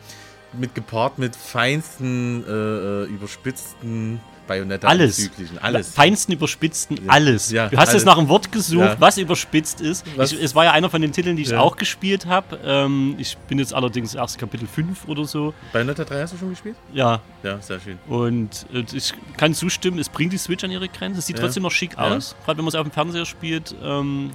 [0.54, 4.20] Mit gepaart mit feinsten, äh, äh, überspitzten
[4.52, 5.16] Bayonetta Alles.
[5.16, 5.58] Bezüglichen.
[5.60, 5.94] Alles.
[5.94, 7.52] Feinsten überspitzten, alles.
[7.52, 8.02] Ja, du hast alles.
[8.02, 8.96] jetzt nach einem Wort gesucht, Ja.
[9.00, 10.06] was überspitzt ist.
[10.22, 11.62] Ich, es war ja einer von den Titeln, die ich Ja.
[11.62, 12.60] auch gespielt habe.
[12.66, 15.54] Ähm, ich bin jetzt allerdings erst Kapitel 5 oder so.
[15.72, 16.76] Bayonetta 3 hast du schon gespielt?
[16.94, 17.98] Ja, Ja, sehr schön.
[18.10, 21.20] und äh, ich kann zustimmen, es bringt die Switch an ihre Grenze.
[21.20, 21.44] Es sieht Ja.
[21.46, 22.10] trotzdem noch schick Ja.
[22.10, 22.36] aus.
[22.46, 24.32] Gerade wenn man es auf dem Fernseher spielt, ähm,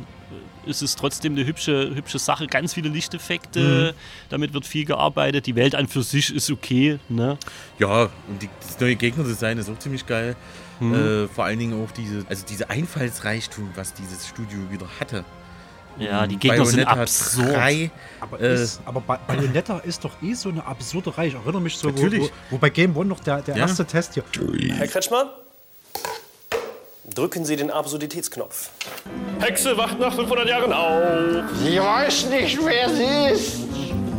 [0.66, 2.46] ist es trotzdem eine hübsche, hübsche Sache.
[2.46, 3.98] Ganz viele Lichteffekte, Mhm.
[4.30, 5.46] damit wird viel gearbeitet.
[5.46, 6.98] Die Welt an für sich ist okay.
[7.08, 7.38] Ne?
[7.78, 10.36] Ja, und die, das neue Gegnerdesign ist auch ziemlich geil.
[10.80, 15.24] Äh, vor allen Dingen auch diese, also diese Einfallsreichtum, was dieses Studio wieder hatte.
[15.98, 17.54] Ja, die Gegner sind Bayonetta absurd.
[17.54, 17.90] 3,
[18.20, 18.54] Aber, Äh.
[18.62, 21.28] ist, aber Ba- Bayonetta ist doch eh so eine absurde Reihe.
[21.28, 22.20] Ich erinnere mich so, wo, Natürlich.
[22.24, 23.62] wo, wo bei Game One noch der, der Ja.
[23.62, 24.24] erste Test hier.
[24.76, 25.28] Herr Kretschmann,
[27.14, 28.70] drücken Sie den Absurditätsknopf.
[29.40, 31.44] Hexe wacht nach 500 Jahren auf.
[31.64, 33.59] Ich weiß nicht, wer sie ist.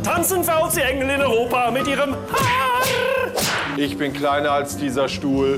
[0.02, 2.82] Tanzen fault Engel in Europa mit ihrem Haar.
[3.76, 5.54] Ich bin kleiner als dieser Stuhl.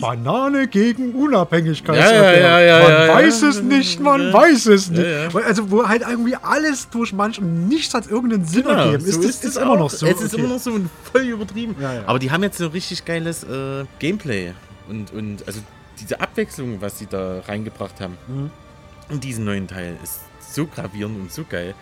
[0.00, 1.96] Banane gegen Unabhängigkeit.
[1.96, 3.14] Ja, ja, ja, ja, man ja, ja.
[3.14, 5.06] weiß es nicht, man weiß es nicht.
[5.46, 9.04] Also wo halt irgendwie alles durchmancht und nichts hat irgendeinen Sinn ergeben.
[9.04, 9.78] Ist, so das, es ist immer auch.
[9.78, 10.06] noch so.
[10.06, 10.42] Es ist okay.
[10.42, 11.76] immer noch so und voll übertrieben.
[11.80, 12.02] Ja, ja.
[12.06, 14.52] Aber die haben jetzt so richtig geiles äh, Gameplay.
[14.88, 15.60] Und, und also
[16.00, 18.50] diese Abwechslung, was sie da reingebracht haben, Mhm.
[19.10, 20.20] in diesen neuen Teil, ist
[20.52, 21.74] so gravierend und so geil.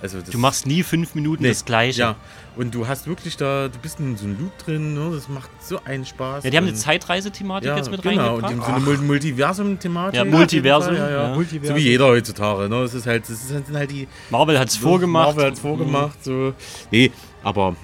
[0.00, 2.00] Also Du machst nie fünf Minuten Nee, das Gleiche.
[2.00, 2.16] Ja,
[2.54, 5.10] und du hast wirklich da, du bist in so einem Loop drin, ne?
[5.12, 6.44] das macht so einen Spaß.
[6.44, 8.72] Ja, die haben eine Zeitreisethematik ja, jetzt mit genau, und die reingebracht.
[8.74, 10.14] haben so eine Mul- Multiversum-Thematik.
[10.18, 11.22] Ja, Multiversum, Ja, ja.
[11.30, 11.34] ja.
[11.34, 11.76] Multiversum.
[11.76, 12.68] So wie jeder heutzutage.
[12.68, 12.80] Ne?
[12.80, 15.30] Das ist halt, das halt- sind halt die Marvel hat es vorgemacht.
[15.34, 16.22] Marvel hat's vorgemacht.
[16.22, 16.54] So.
[16.92, 17.10] Nee,
[17.42, 17.76] aber im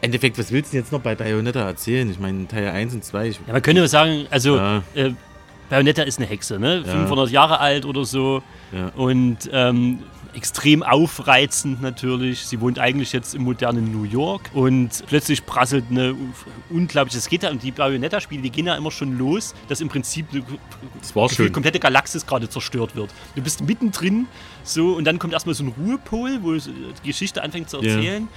[0.00, 2.10] Endeffekt, was willst du denn jetzt noch bei Bayonetta erzählen?
[2.10, 3.28] Ich meine, Teil 1 und 2.
[3.28, 4.56] Ich, Ja, man könnte sagen, also
[4.94, 5.12] äh,
[5.70, 6.82] Bayonetta ist eine Hexe, ne?
[6.84, 8.42] 500 Jahre alt oder so.
[8.72, 8.88] Ja.
[8.96, 10.00] Und ähm,
[10.34, 12.46] extrem aufreizend natürlich.
[12.46, 16.14] Sie wohnt eigentlich jetzt im modernen New York und plötzlich prasselt eine
[16.70, 17.18] unglaubliche.
[17.18, 20.42] Ja um die Bayonetta-Spiele, die gehen ja immer schon los, dass im Prinzip eine
[21.34, 21.52] schön.
[21.52, 23.10] komplette Galaxis gerade zerstört wird.
[23.34, 24.26] Du bist mittendrin
[24.62, 26.66] so und dann kommt erstmal so ein Ruhepol, wo es,
[27.02, 27.94] die Geschichte anfängt zu Ja.
[27.94, 28.28] erzählen.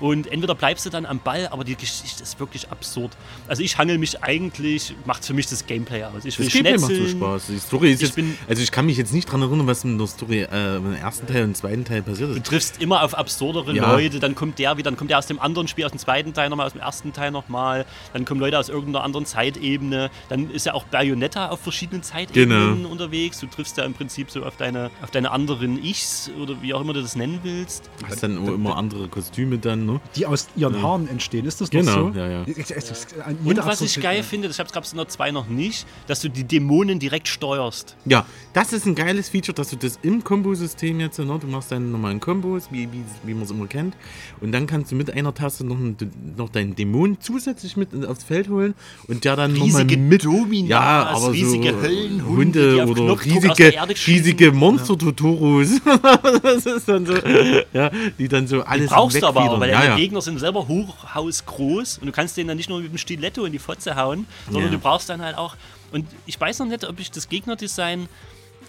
[0.00, 3.12] Und entweder bleibst du dann am Ball, aber die Geschichte ist wirklich absurd.
[3.48, 6.24] Also ich hangel mich eigentlich, macht für mich das Gameplay aus.
[6.24, 7.08] Ich will Das Gameplay macht so.
[7.08, 7.46] Spaß.
[7.48, 9.84] Die Story ist Ich jetzt, bin- also ich kann mich jetzt nicht dran erinnern, was
[9.84, 12.46] in der Story äh, im ersten Teil und im zweiten Teil passiert Du ist.
[12.46, 13.92] triffst immer auf absurdere Ja.
[13.92, 16.34] Leute, dann kommt der wieder, dann kommt der aus dem anderen Spiel, aus dem zweiten
[16.34, 20.50] Teil nochmal, aus dem ersten Teil nochmal, dann kommen Leute aus irgendeiner anderen Zeitebene, dann
[20.50, 22.88] ist ja auch Bayonetta auf verschiedenen Zeitebenen Genau.
[22.90, 26.74] unterwegs, du triffst ja im Prinzip so auf deine, auf deine anderen Ichs oder wie
[26.74, 27.88] auch immer du das nennen willst.
[28.00, 30.00] Du hast dann auch immer andere Kostüme dann, ne?
[30.16, 32.18] Die aus ihren Haaren entstehen, ist das Genau, so?
[32.18, 32.44] ja, ja.
[33.24, 36.20] An Und was ich geil finde, das gab es in der 2 noch nicht, dass
[36.20, 37.96] du die Dämonen direkt steuerst.
[38.04, 41.72] Ja, das ist ein geiles Feature, dass du das im Kombosystem jetzt, ne, du machst
[41.72, 43.96] deine normalen Kombos, wie, wie, wie man es immer kennt,
[44.40, 45.96] und dann kannst du mit einer Taste noch, einen,
[46.36, 48.74] noch deinen Dämon zusätzlich mit aufs Feld holen
[49.08, 50.24] und der dann nochmal mit.
[50.24, 53.72] Dominas, ja, aber riesige so Höllenhunde, auf oder riesige,
[54.06, 55.80] riesige Monster-Totoros.
[56.42, 57.14] das ist dann so,
[57.72, 59.96] ja, die dann so alles Brauchst du aber auch, weil ja, deine ja.
[59.96, 63.52] Gegner sind selber hochhausgroß und du kannst denen dann nicht nur mit dem Stiletto in
[63.52, 64.70] die Fotze hauen, sondern Ja.
[64.70, 65.56] du brauchst dann halt auch.
[65.92, 68.08] Und ich weiß noch nicht, ob ich das Gegnerdesign.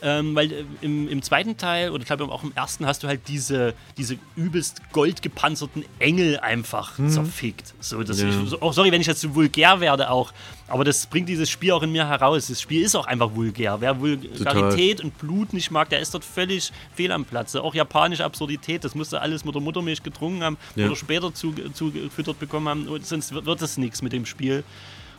[0.03, 3.07] Ähm, weil äh, im, im zweiten Teil, oder ich glaube auch im ersten, hast du
[3.07, 7.73] halt diese, diese übelst goldgepanzerten Engel einfach zerfickt.
[7.79, 8.29] So, dass Mhm.
[8.31, 8.43] Ja.
[8.43, 10.33] ich, so- oh, sorry, wenn ich jetzt zu vulgär werde auch,
[10.67, 12.47] aber das bringt dieses Spiel auch in mir heraus.
[12.47, 13.77] Das Spiel ist auch einfach vulgär.
[13.79, 17.63] Wer Vulgarität und Blut nicht mag, der ist dort völlig fehl am Platze.
[17.63, 20.85] Auch japanische Absurdität, das musste alles mit der Muttermilch getrunken haben Ja.
[20.87, 24.63] oder später zu- zugefüttert bekommen haben, und sonst wird, wird das nichts mit dem Spiel.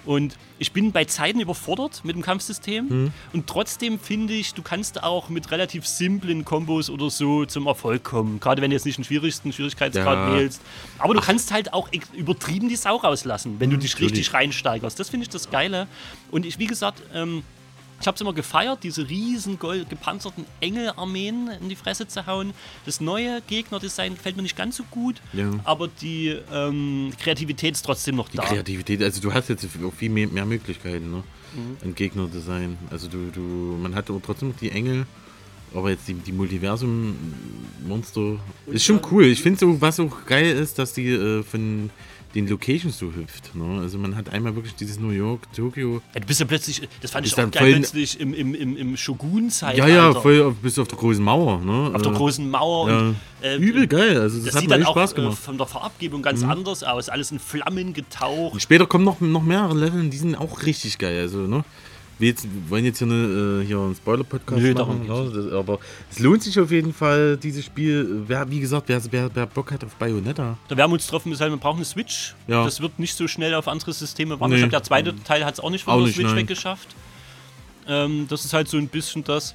[0.05, 2.89] Und ich bin bei Zeiten überfordert mit dem Kampfsystem.
[2.89, 3.13] Hm.
[3.33, 8.05] Und trotzdem finde ich, du kannst auch mit relativ simplen Kombos oder so zum Erfolg
[8.05, 8.41] kommen.
[8.41, 10.35] Gerade wenn du jetzt nicht den schwierigsten Schwierigkeitsgrad Ja.
[10.35, 10.63] wählst.
[10.99, 14.99] Aber du kannst halt auch übertrieben die Sau rauslassen, wenn du dich richtig reinsteigerst.
[14.99, 15.87] Das finde ich das Geile.
[16.31, 17.43] Und ich, wie gesagt, ähm,
[18.01, 22.53] ich habe es immer gefeiert, diese riesen gold gepanzerten Engelarmeen in die Fresse zu hauen.
[22.87, 25.51] Das neue Gegnerdesign gefällt mir nicht ganz so gut, Ja.
[25.65, 28.45] aber die ähm, Kreativität ist trotzdem noch Die da.
[28.45, 31.23] Kreativität, also du hast jetzt auch viel mehr, mehr Möglichkeiten, ne?
[31.55, 31.77] Mhm.
[31.83, 32.77] Ein Gegnerdesign.
[32.91, 35.07] Also du, du, man hat aber trotzdem noch die Engel,
[35.75, 39.25] aber jetzt die, die Multiversum-Monster ist schon cool.
[39.25, 41.91] Ich finde so, was auch geil ist, dass die äh, von
[42.35, 43.55] den Locations so hüpft.
[43.55, 43.81] Ne?
[43.81, 46.03] Also man hat einmal wirklich dieses New York, Tokio.
[46.15, 48.97] Ja, du bist ja plötzlich, das fand ich auch geil, plötzlich im, im, im, im
[48.97, 49.89] Shogun-Zeitalter.
[49.89, 51.61] Ja, ja, voll auf, bis auf der großen Mauer.
[51.61, 51.91] Ne?
[51.95, 52.91] Auf der großen Mauer.
[52.91, 52.99] Ja.
[52.99, 54.21] Und, äh, Übel geil.
[54.21, 55.39] Also das, Das hat sieht dann auch Spaß äh, gemacht.
[55.39, 57.09] von der Farbgebung ganz anders aus.
[57.09, 58.55] Alles in Flammen getaucht.
[58.55, 61.21] Und später kommen noch, noch mehrere Level, die sind auch richtig geil.
[61.21, 61.65] Also, ne?
[62.19, 65.33] Wir jetzt, wollen jetzt hier, eine, äh, hier einen Spoiler-Podcast darum machen, ne?
[65.33, 65.79] das, aber
[66.11, 68.25] es lohnt sich auf jeden Fall, dieses Spiel.
[68.27, 71.31] Wer, wie gesagt, wer, wer, wer Bock hat auf Bayonetta, Da werden wir uns getroffen,
[71.33, 72.35] ist halt, wir brauchen eine Switch.
[72.49, 72.65] Ja.
[72.65, 74.59] Das wird nicht so schnell auf andere Systeme wandern.
[74.59, 74.65] Nee.
[74.67, 76.37] Ich glaube, der zweite Teil hat es auch nicht von Auch der nicht, Switch nein.
[76.37, 76.89] weggeschafft.
[77.87, 79.55] Ähm, das ist halt so ein bisschen das.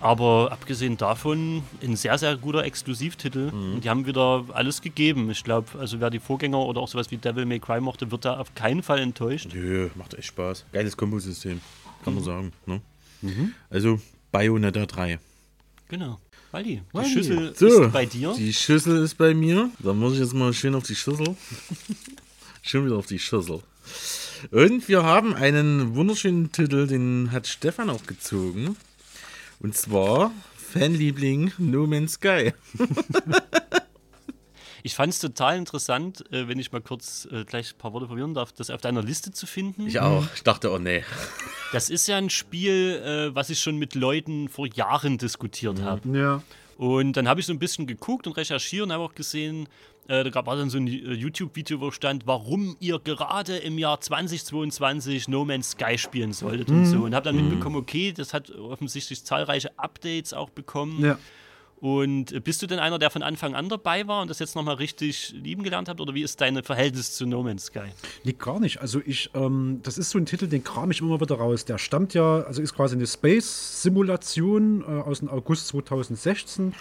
[0.00, 3.52] Aber abgesehen davon, ein sehr, sehr guter Exklusivtitel.
[3.52, 3.74] Mhm.
[3.74, 5.30] Und die haben wieder alles gegeben.
[5.30, 8.24] Ich glaube, also wer die Vorgänger oder auch sowas wie Devil May Cry mochte, wird
[8.24, 9.50] da auf keinen Fall enttäuscht.
[9.54, 10.64] Nö, macht echt Spaß.
[10.72, 11.60] Geiles Kombosystem,
[12.04, 12.20] kann Mhm.
[12.20, 12.52] man sagen.
[12.66, 12.80] Ne?
[13.70, 14.00] Also
[14.30, 15.18] Bayonetta 3.
[15.88, 16.18] Genau.
[16.50, 17.10] Waldi, die Waldi.
[17.10, 18.34] Schüssel So, ist bei dir.
[18.36, 19.70] Die Schüssel ist bei mir.
[19.78, 21.34] Da muss ich jetzt mal schön auf die Schüssel.
[22.62, 23.62] schön wieder auf die Schüssel.
[24.50, 28.76] Und wir haben einen wunderschönen Titel, den hat Stefan auch gezogen.
[29.60, 30.32] Und zwar
[30.72, 32.52] Fanliebling No Man's Sky.
[34.82, 38.08] Ich fand es total interessant, äh, wenn ich mal kurz äh, gleich ein paar Worte
[38.08, 39.86] verwirren darf, das auf deiner Liste zu finden.
[39.86, 40.24] Ich auch.
[40.34, 41.04] Ich dachte, oh nee.
[41.72, 46.18] Das ist ja ein Spiel, äh, was ich schon mit Leuten vor Jahren diskutiert habe.
[46.18, 46.42] Ja.
[46.76, 49.68] Und dann habe ich so ein bisschen geguckt und recherchiert und habe auch gesehen,
[50.08, 53.78] äh, da gab es dann so ein äh, YouTube-Video, wo stand, warum ihr gerade im
[53.78, 57.04] Jahr 2022 No Man's Sky spielen solltet und so.
[57.04, 61.04] Und habe dann mitbekommen, okay, das hat offensichtlich zahlreiche Updates auch bekommen.
[61.04, 61.18] Ja.
[61.82, 64.54] Und äh, bist du denn einer, der von Anfang an dabei war und das jetzt
[64.54, 66.00] nochmal richtig lieben gelernt hat?
[66.00, 67.90] Oder wie ist dein Verhältnis zu No Man's Sky?
[68.22, 68.80] Nee, gar nicht.
[68.80, 71.64] Also ich, ähm, das ist so ein Titel, den kram ich immer wieder raus.
[71.64, 76.72] Der stammt ja, also ist quasi eine Space-Simulation äh, aus dem August 2016.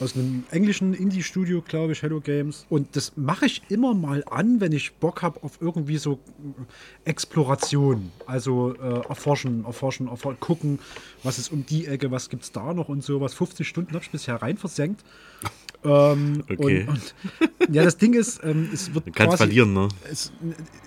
[0.00, 2.66] Aus einem englischen Indie-Studio, glaube ich, Hello Games.
[2.68, 7.08] Und das mache ich immer mal an, wenn ich Bock habe auf irgendwie so äh,
[7.08, 8.10] Exploration.
[8.26, 10.80] Also äh, erforschen, erforschen, erforschen, gucken,
[11.22, 13.34] was ist um die Ecke, was gibt es da noch und sowas.
[13.34, 15.04] 50 Stunden habe ich bisher rein versenkt.
[15.84, 16.86] Ähm, Okay.
[16.86, 19.88] und, und, ja, das Ding ist, ähm, es wird quasi, verlieren, ne?
[20.08, 20.30] es,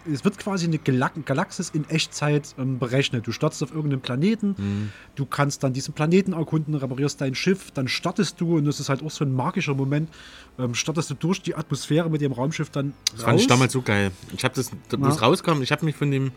[0.09, 3.27] es wird quasi eine Galaxis in Echtzeit ähm, berechnet.
[3.27, 4.91] Du startest auf irgendeinem Planeten, Mhm.
[5.15, 8.87] du kannst dann diesen Planeten erkunden, reparierst dein Schiff, dann startest du, und das ist
[8.87, 10.09] halt auch so ein magischer Moment,
[10.57, 13.81] ähm, startest du durch die Atmosphäre mit dem Raumschiff dann Das fand ich damals so
[13.81, 14.11] geil.
[14.33, 15.09] Ich habe das, es Ja.
[15.09, 16.31] rauskam, ich habe mich von dem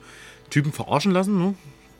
[0.50, 1.54] Typen verarschen lassen, ne?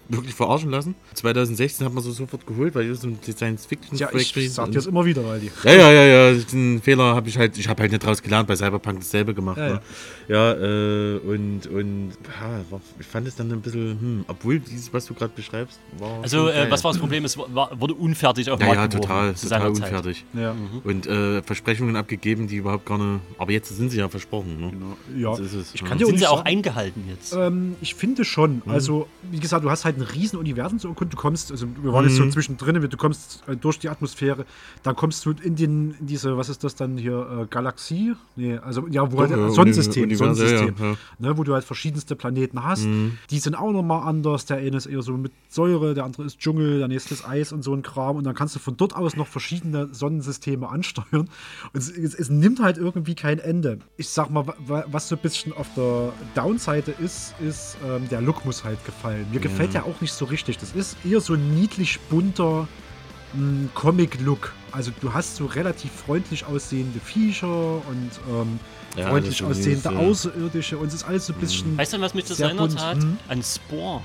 [0.09, 0.95] Wirklich verarschen lassen.
[1.15, 4.73] 2016 hat man so sofort geholt, weil ich so ein Science-Fiction-Projekt Ja, ich sag dir
[4.73, 5.51] das immer wieder, weil die.
[5.65, 6.41] Ja, ja, ja, ja.
[6.53, 9.59] Den Fehler habe ich halt, ich habe halt nicht draus gelernt, bei Cyberpunk dasselbe gemacht.
[9.59, 9.81] Ja, ne?
[10.29, 15.07] ja äh, und, und ja, ich fand es dann ein bisschen, hm, obwohl dieses, was
[15.07, 16.23] du gerade beschreibst, war.
[16.23, 17.25] Also, äh, was war das Problem?
[17.25, 20.25] Es war, wurde unfertig auf den Ja, Markt ja, total, total unfertig.
[20.33, 20.55] Ja.
[20.85, 23.21] Und äh, Versprechungen abgegeben, die überhaupt gar nicht.
[23.37, 24.59] Aber jetzt sind sie ja versprochen.
[24.61, 24.73] Ne?
[25.21, 25.87] Ja, Das ist es, ich ja.
[25.87, 27.35] kann dir auch Sind sie auch sagen, eingehalten jetzt?
[27.35, 28.63] Ähm, ich finde schon.
[28.65, 28.73] Mhm.
[28.73, 31.11] Also, wie gesagt, du hast halt ein riesen Universum zu erkunden.
[31.11, 32.31] Du kommst, also wir waren jetzt so Mhm.
[32.33, 34.45] zwischendrin, du kommst äh, durch die Atmosphäre,
[34.83, 38.15] dann kommst du in den, in diese, was ist das dann hier, äh, Galaxie?
[38.37, 40.97] Nee, also ja, wo halt, ja, Sonnensystem, Uni- Sonnensystem, ja, ja.
[41.19, 42.85] Ne, wo du halt verschiedenste Planeten hast.
[42.85, 43.19] Mhm.
[43.31, 44.47] Die sind auch nochmal anders.
[44.47, 47.53] Der eine ist eher so mit Säure, der andere ist Dschungel, der nächste ist Eis
[47.53, 48.17] und so ein Kram.
[48.17, 51.07] Und dann kannst du von dort aus noch verschiedene Sonnensysteme ansteuern.
[51.13, 51.29] Und
[51.75, 53.79] es, es, es nimmt halt irgendwie kein Ende.
[53.97, 58.09] Ich sag mal, wa- wa- was so ein bisschen auf der Downseite ist, ist, ähm,
[58.11, 59.27] der Look muss halt gefallen.
[59.33, 60.59] Mir gefällt der auch nicht so richtig.
[60.59, 62.69] Das ist eher so ein niedlich bunter
[63.35, 64.53] mh, Comic-Look.
[64.73, 68.61] Also du hast so relativ freundlich aussehende Viecher und ähm,
[68.97, 69.99] Ja, freundlich aussehende süß, ja.
[69.99, 71.77] Außerirdische und es ist alles so ein bisschen.
[71.79, 72.81] Weißt du, an was mich das erinnert bunt.
[72.83, 72.99] hat?
[72.99, 73.17] Mhm.
[73.29, 74.03] An Spore.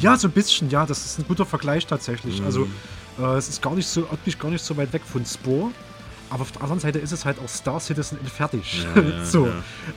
[0.00, 2.40] Ja, so ein bisschen, ja, das ist ein guter Vergleich tatsächlich.
[2.40, 2.46] Mhm.
[2.46, 2.68] Also
[3.18, 5.70] äh, es ist gar nicht so, optisch gar nicht so weit weg von Spore.
[6.30, 8.86] Aber auf der anderen Seite ist es halt auch Star Citizen in fertig.
[8.96, 9.46] Ja, ja, so.
[9.46, 9.52] ja.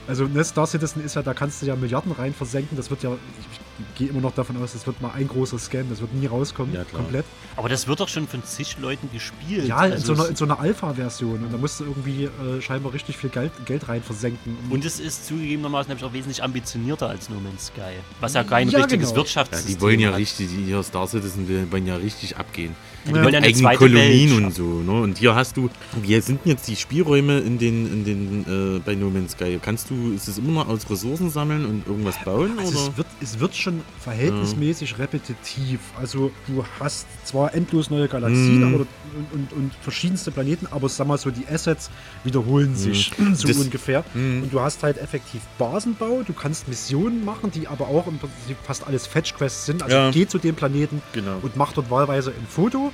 [0.05, 2.76] Also ne, Star Citizen ist ja, da kannst du ja Milliarden rein versenken.
[2.76, 5.90] Das wird ja, ich gehe immer noch davon aus, das wird mal ein großer Scam,
[5.90, 7.26] das wird nie rauskommen, Ja, komplett.
[7.58, 9.66] Aber das wird doch schon von zig Leuten gespielt.
[9.68, 11.44] Ja, in Also so einer, es- in so einer Alpha-Version.
[11.44, 14.58] Und da musst du irgendwie äh, scheinbar richtig viel Geld, Geld rein versenken.
[14.70, 17.82] Und es ist zugegebenermaßen nämlich auch wesentlich ambitionierter als No Man's Sky.
[18.20, 19.12] Was ja kein Ja, richtiges genau.
[19.12, 20.18] Ja, Wirtschaftssystem die wollen ja hat.
[20.18, 22.76] richtig, die hier Star Citizen die wollen ja richtig abgehen.
[23.06, 24.64] Die wollen ja eine eigenen zweite Kolonien Welt und so.
[24.64, 24.92] Ne?
[25.02, 25.70] Und hier hast du,
[26.02, 29.60] wie sind denn jetzt die Spielräume in den, in den äh, bei No Man's Sky?
[29.62, 32.58] Kannst du, ist es immer noch aus Ressourcen sammeln und irgendwas bauen?
[32.58, 32.90] Also oder?
[32.92, 35.80] es wird, es wird schon verhältnismäßig repetitiv.
[35.99, 38.74] Also du hast zwar endlos neue Galaxien Mhm.
[38.76, 41.89] aber, und, und, und verschiedenste Planeten, aber sag mal so, die Assets
[42.24, 44.03] wiederholen sich so Das- ungefähr.
[44.13, 44.43] Mhm.
[44.43, 48.57] Und du hast halt effektiv Basenbau, du kannst Missionen machen, die aber auch im Prinzip
[48.63, 49.84] fast alles Fetch-Quests sind.
[49.84, 50.11] Also Ja.
[50.11, 51.38] geh zu dem Planeten Genau.
[51.41, 52.91] und mach dort wahlweise ein Foto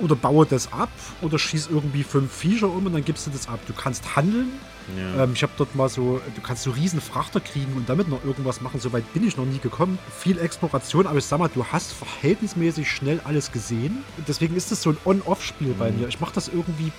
[0.00, 0.90] oder baue das ab
[1.22, 3.60] oder schieß irgendwie fünf Viecher um und dann gibst du das ab.
[3.66, 4.48] Du kannst handeln.
[4.96, 5.24] Ja.
[5.24, 8.24] Ähm, ich habe dort mal so, du kannst so riesen Frachter kriegen und damit noch
[8.24, 8.80] irgendwas machen.
[8.80, 9.98] So weit bin ich noch nie gekommen.
[10.18, 13.98] Viel Exploration, aber ich sag mal, du hast verhältnismäßig schnell alles gesehen.
[14.26, 16.00] Deswegen ist das so ein On-Off-Spiel bei Mhm.
[16.00, 16.08] mir.
[16.08, 16.92] Ich mache das irgendwie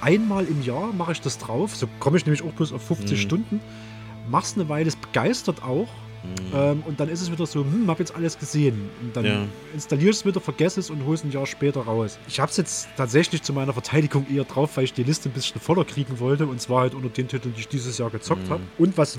[0.00, 1.74] einmal im Jahr, mache ich das drauf.
[1.76, 3.22] So komme ich nämlich auch bloß auf 50 Mhm.
[3.22, 3.60] Stunden.
[4.28, 5.88] Mach's eine Weile, es begeistert auch.
[6.22, 6.54] Mhm.
[6.54, 8.90] Ähm, und dann ist es wieder so, hm, hab jetzt alles gesehen.
[9.02, 9.42] Und dann Ja.
[9.74, 12.18] installierst es wieder, vergess es und holst ein Jahr später raus.
[12.28, 15.32] Ich habe es jetzt tatsächlich zu meiner Verteidigung eher drauf, weil ich die Liste ein
[15.32, 16.46] bisschen voller kriegen wollte.
[16.46, 18.50] Und zwar halt unter den Titeln, die ich dieses Jahr gezockt Mhm.
[18.50, 18.62] habe.
[18.78, 19.18] Und was,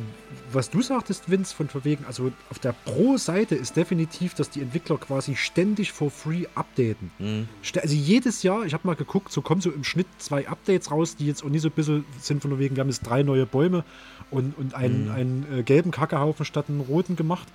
[0.51, 4.97] was du sagtest, Vince, von verwegen, also auf der Pro-Seite ist definitiv, dass die Entwickler
[4.97, 7.11] quasi ständig for free updaten.
[7.19, 7.47] Mhm.
[7.81, 11.15] Also jedes Jahr, ich habe mal geguckt, so kommen so im Schnitt zwei Updates raus,
[11.15, 13.45] die jetzt auch nicht so ein bisschen sind von wegen, wir haben jetzt drei neue
[13.45, 13.83] Bäume
[14.29, 15.11] und, und einen, Mhm.
[15.11, 17.47] einen äh, gelben Kackehaufen statt einen roten gemacht.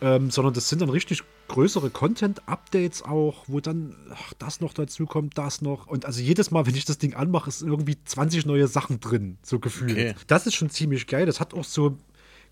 [0.00, 5.06] Ähm, sondern das sind dann richtig größere Content-Updates auch, wo dann ach, das noch dazu
[5.06, 5.88] kommt, das noch.
[5.88, 9.38] Und also jedes Mal, wenn ich das Ding anmache, ist irgendwie 20 neue Sachen drin,
[9.42, 9.90] so gefühlt.
[9.90, 10.14] Okay.
[10.28, 11.26] Das ist schon ziemlich geil.
[11.26, 11.98] Das hat auch so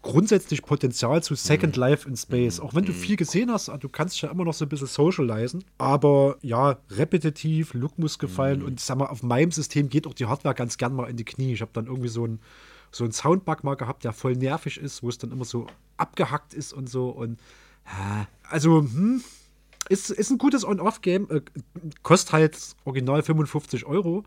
[0.02, 2.60] grundsätzlich Potenzial zu Second Life in Space.
[2.60, 5.64] Auch wenn du viel gesehen hast, du kannst ja immer noch so ein bisschen socialisen.
[5.78, 8.62] Aber ja, repetitiv, Look muss gefallen.
[8.62, 11.24] Und sag mal, auf meinem System geht auch die Hardware ganz gern mal in die
[11.24, 11.52] Knie.
[11.52, 12.40] Ich habe dann irgendwie so ein
[12.90, 15.66] so einen Soundbug mal gehabt, der voll nervig ist, wo es dann immer so
[15.96, 17.10] abgehackt ist und so.
[17.10, 17.38] Und
[18.50, 19.22] also, hm,
[19.88, 21.28] ist, ist ein gutes On-Off-Game.
[21.30, 21.40] Äh,
[22.02, 24.24] kostet halt original 55 Euro.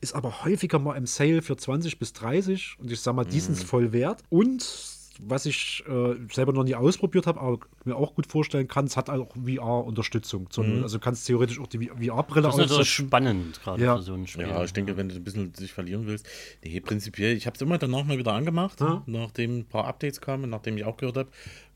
[0.00, 2.76] Ist aber häufiger mal im Sale für 20 bis 30.
[2.78, 4.22] Und ich sag mal, die sind es voll wert.
[4.30, 4.89] Und
[5.26, 8.96] was ich äh, selber noch nie ausprobiert habe, aber mir auch gut vorstellen kann, es
[8.96, 10.48] hat auch VR-Unterstützung.
[10.56, 10.82] Mhm.
[10.82, 13.96] Also kannst theoretisch auch die VR-Brille Das ist natürlich spannend, gerade Ja.
[13.96, 14.46] für so ein Spiel.
[14.48, 16.26] Ja, ich denke, wenn du ein bisschen sich verlieren willst.
[16.64, 19.02] Nee, prinzipiell, ich habe es immer danach mal wieder angemacht, Ja.
[19.06, 21.30] nachdem ein paar Updates kamen, nachdem ich auch gehört habe,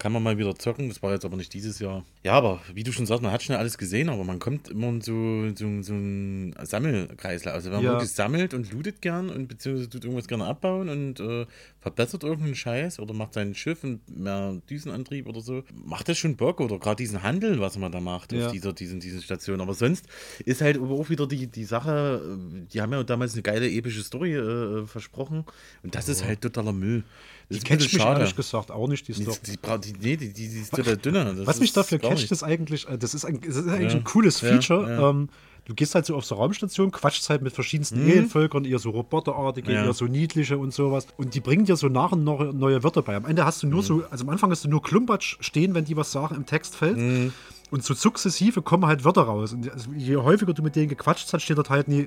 [0.04, 0.88] kann man mal wieder zocken.
[0.90, 2.04] Das war jetzt aber nicht dieses Jahr.
[2.24, 4.88] Ja, aber wie du schon sagst, man hat schnell alles gesehen, aber man kommt immer
[4.88, 7.54] in so, so, so ein Sammelkreislauf.
[7.54, 7.92] Also wenn man Ja.
[7.92, 11.46] wirklich sammelt und lootet gern und beziehungsweise tut irgendwas gerne abbauen und äh,
[11.80, 16.36] verbessert irgendeinen Scheiß oder macht sein Schiff und mehr Düsenantrieb oder so, macht das schon
[16.36, 18.44] Bock oder gerade diesen Handel, was man da macht Ja.
[18.44, 19.62] auf dieser, diesen, diesen Station.
[19.62, 20.06] Aber sonst
[20.44, 24.02] ist halt auch wieder die, die Sache, äh, die haben ja damals eine geile epische
[24.02, 25.46] Story äh, versprochen
[25.82, 27.04] und das ist halt totaler Müll.
[27.50, 28.20] Die ist ein catcht mich schade.
[28.20, 29.38] ehrlich gesagt auch nicht, die Die, Story.
[29.46, 31.34] die, die, nee, die, die, die ist dünner.
[31.34, 33.98] Das Was mich dafür catcht, ist eigentlich, äh, das ist, ein, das ist eigentlich Ja.
[33.98, 34.90] ein cooles Ja, Feature.
[34.90, 35.10] ja.
[35.10, 35.28] Ähm,
[35.66, 38.10] du gehst halt so auf so Raumstation, quatschst halt mit verschiedensten Mhm.
[38.10, 39.84] Alienvölkern, eher so roboterartige, Ja.
[39.84, 41.06] eher so niedliche und sowas.
[41.16, 43.14] Und die bringen dir so nach und nach neue Wörter bei.
[43.16, 43.86] Am Ende hast du nur Mhm.
[43.86, 46.96] so, also am Anfang hast du nur Klumpatsch stehen, wenn die was sagen im Textfeld.
[46.96, 47.32] Mhm.
[47.74, 49.52] Und so sukzessive kommen halt Wörter raus.
[49.52, 52.04] Und also je häufiger du mit denen gequatscht hast, steht dort halt nie.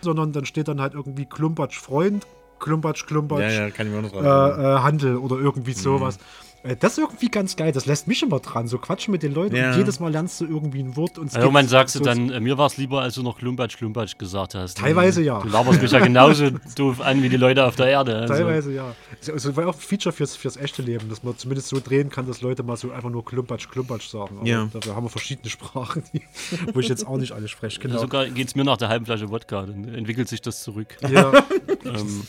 [0.00, 2.26] Sondern dann steht dann halt irgendwie Klumpatsch Freund,
[2.58, 3.42] Klumpatsch, Klumpatsch.
[3.42, 6.16] Ja, ja, kann ich mir auch noch äh, äh, Handel oder irgendwie sowas.
[6.16, 6.20] Äh,
[6.80, 7.72] Das ist irgendwie ganz geil.
[7.72, 8.68] Das lässt mich immer dran.
[8.68, 9.72] So quatschen mit den Leuten Ja.
[9.72, 11.18] und jedes Mal lernst du irgendwie ein Wort.
[11.18, 13.36] Und es Also man sagst du dann, äh, mir war es lieber, als du noch
[13.38, 14.78] Klumpatsch, Klumpatsch gesagt hast.
[14.78, 15.40] Teilweise ja.
[15.40, 18.16] Du laberst mich ja genauso doof an wie die Leute auf der Erde.
[18.20, 18.32] Also.
[18.34, 18.94] Teilweise ja.
[19.30, 22.26] Also war auch ein Feature fürs, fürs echte Leben, dass man zumindest so drehen kann,
[22.26, 24.38] dass Leute mal so einfach nur Klumpatsch, Klumpatsch sagen.
[24.38, 24.66] Aber Ja.
[24.72, 26.22] dafür haben wir verschiedene Sprachen, die,
[26.72, 27.78] wo ich jetzt auch nicht alle spreche.
[27.78, 27.98] Genau.
[28.00, 30.96] Sogar geht es mir nach der halben Flasche Wodka, dann entwickelt sich das zurück.
[31.10, 31.30] Ja,
[31.84, 32.22] ähm,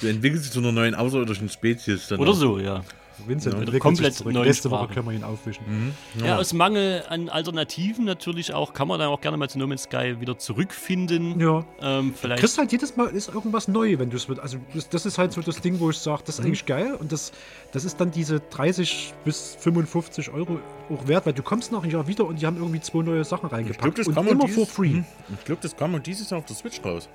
[0.00, 2.08] Du entwickelst dich zu einer neuen außerirdischen Spezies.
[2.08, 2.34] Dann oder auch.
[2.34, 2.82] so, ja.
[3.26, 4.34] Vincent Ja, entwickelt komplett sich zurück.
[4.34, 5.64] neuen Nächste Woche können wir ihn aufwischen.
[6.16, 6.24] Mhm.
[6.24, 9.66] Ja, aus Mangel an Alternativen natürlich auch, kann man dann auch gerne mal zu No
[9.66, 11.38] Man's Sky wieder zurückfinden.
[11.40, 11.64] Ja.
[11.80, 12.40] Ähm, Du vielleicht.
[12.40, 14.40] kriegst halt jedes Mal ist irgendwas neu, wenn du es wird.
[14.40, 16.26] Also das, das ist halt so das Ding, wo ich sage, Mhm.
[16.26, 17.32] das ist eigentlich geil und das,
[17.72, 20.58] das ist dann diese 30 bis 55 Euro
[20.90, 23.24] auch wert, weil du kommst nach einem Jahr wieder und die haben irgendwie zwei neue
[23.24, 24.88] Sachen Ich glaube, reingepackt das und kam immer dieses- for free.
[24.88, 25.04] Mhm.
[25.38, 27.08] Ich glaube, das kam und dieses Jahr auf der Switch raus.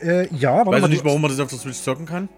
[0.00, 2.28] Äh, ja, warte Weiß ich nicht, du, warum man das auf der Switch zocken kann.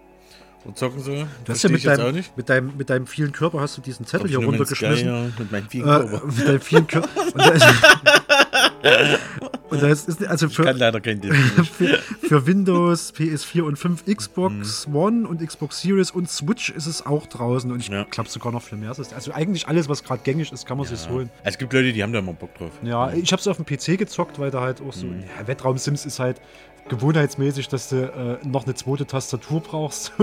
[0.63, 1.25] Oder zocken soll.
[1.45, 2.37] du hast ja mit deinem, nicht.
[2.37, 5.07] mit, deinem, mit deinem vielen Körper hast du diesen Zettel hier Man's Sky, runtergeschmissen.
[5.07, 6.25] ja, mit meinen vielen Äh, Körper.
[6.27, 7.09] mit deinem vielen Körper.
[7.33, 7.65] Und da ist,
[9.69, 11.21] und da ist, ist also Ich kann für, leider kein
[11.77, 14.95] für, für Windows, PS4 und 5, Xbox Mhm.
[14.95, 17.71] One und Xbox Series und Switch ist es auch draußen.
[17.71, 18.03] Und ich Ja.
[18.09, 18.89] glaube sogar noch viel mehr.
[18.89, 21.29] Also eigentlich alles, was gerade gängig ist, kann man sich holen.
[21.43, 22.71] Es gibt Leute, die haben da immer Bock drauf.
[22.83, 25.05] Ja, ich habe es auf dem PC gezockt, weil da halt auch so.
[25.07, 25.21] Mhm.
[25.39, 26.39] Ja, Wettraum Sims ist halt
[26.89, 30.11] gewohnheitsmäßig, dass du äh, noch eine zweite Tastatur brauchst.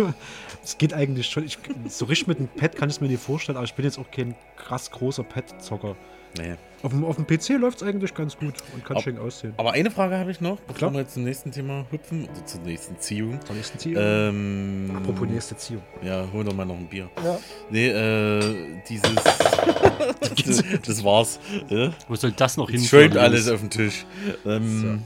[0.64, 1.44] Es geht eigentlich schon.
[1.46, 1.56] Ich,
[1.88, 3.98] so richtig mit einem Pad kann ich es mir nicht vorstellen, aber ich bin jetzt
[3.98, 5.96] auch kein krass großer Pad-Zocker.
[6.36, 6.56] Nee.
[6.82, 9.54] Auf dem, auf dem PC läuft es eigentlich ganz gut und kann Ab- schön aussehen.
[9.56, 10.92] Aber eine Frage habe ich noch, bevor Klar.
[10.92, 13.40] wir jetzt zum nächsten Thema hüpfen, oder zur nächsten Ziehung.
[13.46, 14.02] Zur nächsten Ziehung.
[14.04, 15.82] Ähm, Apropos nächste Ziehung.
[16.02, 17.08] Ja, hol doch mal noch ein Bier.
[17.24, 17.38] Ja.
[17.70, 19.14] Nee, äh, dieses.
[20.46, 21.40] das, das war's.
[21.70, 21.92] Ja?
[22.08, 22.80] Wo soll das noch hin?
[22.80, 24.04] Schäumt alles auf den Tisch.
[24.44, 25.02] Ähm,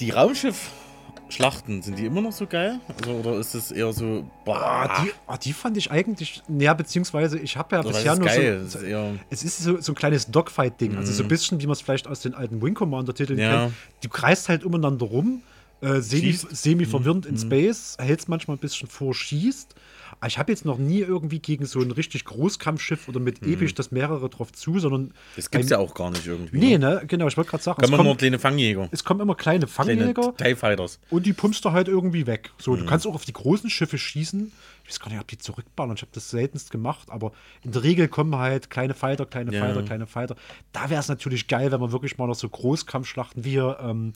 [0.00, 2.80] Die Raumschiff-Schlachten, sind die immer noch so geil?
[2.98, 4.28] Also, oder ist es eher so.
[4.44, 4.56] Boah,
[4.88, 6.42] Ah, die, ah, die fand ich eigentlich.
[6.58, 8.64] Ja, beziehungsweise ich habe ja oder bisher ist nur geil?
[8.66, 8.78] so.
[8.78, 10.96] Das ist Es ist so, so ein kleines Dogfight-Ding.
[10.96, 13.64] Also so ein bisschen, wie man es vielleicht aus den alten Wing Commander-Titeln Ja.
[13.66, 13.74] kennt.
[14.02, 15.42] Du kreist halt umeinander rum,
[15.80, 19.74] äh, semi, semi verwirrend in Space, hältst manchmal ein bisschen vor, schießt.
[20.20, 23.74] Aber ich habe jetzt noch nie irgendwie gegen so ein richtig Großkampfschiff oder mit episch
[23.74, 25.12] das mehrere drauf zu, sondern.
[25.36, 26.58] das gibt's beim- ja auch gar nicht irgendwie.
[26.58, 26.96] Nee, ne?
[26.96, 27.02] ne?
[27.06, 28.88] Genau, ich wollte gerade sagen, Kann es man nur kommen, kleine Fangjäger.
[28.92, 30.98] es kommen immer kleine Kleine Fangjäger TIE Fighters.
[31.10, 32.50] und die pumpst du halt irgendwie weg.
[32.58, 32.78] So, Mhm.
[32.80, 34.52] du kannst auch auf die großen Schiffe schießen.
[34.84, 35.96] Ich weiß gar nicht, ob die zurückballern.
[35.96, 37.32] Ich habe das seltenst gemacht, aber
[37.64, 39.64] in der Regel kommen halt kleine Fighter, kleine Ja.
[39.64, 40.36] Fighter, kleine Fighter.
[40.72, 44.12] Da wäre es natürlich geil, wenn man wirklich mal noch so Großkampfschlachten wie ähm,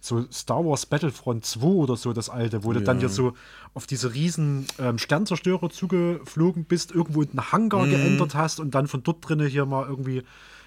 [0.00, 3.32] so Star Wars Battlefront 2 oder so, das alte, wo du dann hier so
[3.74, 7.90] auf diese riesen ähm, Sternzerstörer zugeflogen bist, irgendwo in einen Hangar Mhm.
[7.90, 10.22] geändert hast und dann von dort drinnen hier mal irgendwie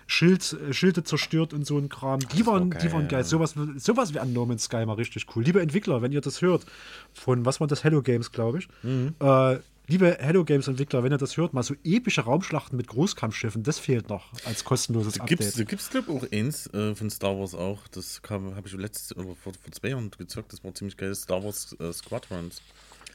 [0.07, 2.19] Schild, äh, Schilde zerstört und so ein Kram.
[2.19, 3.23] Die waren, die waren geil.
[3.23, 5.43] Sowas, sowas wie an No Man's Sky mal richtig cool.
[5.43, 6.65] Liebe Entwickler, wenn ihr das hört,
[7.13, 7.83] von was war das?
[7.85, 8.67] Hello Games, glaube ich.
[8.83, 9.15] Mhm.
[9.19, 13.63] Äh, liebe Hello Games Entwickler, wenn ihr das hört, mal so epische Raumschlachten mit Großkampfschiffen,
[13.63, 15.67] das fehlt noch als kostenloses Da gibt's, da Update.
[15.69, 17.87] gibt's glaube ich, auch eins äh, von Star Wars auch.
[17.89, 20.53] Das habe ich letztes oder vor, vor zwei Jahren gezockt.
[20.53, 21.13] Das war ziemlich geil.
[21.15, 22.61] Star Wars äh, Squadrons.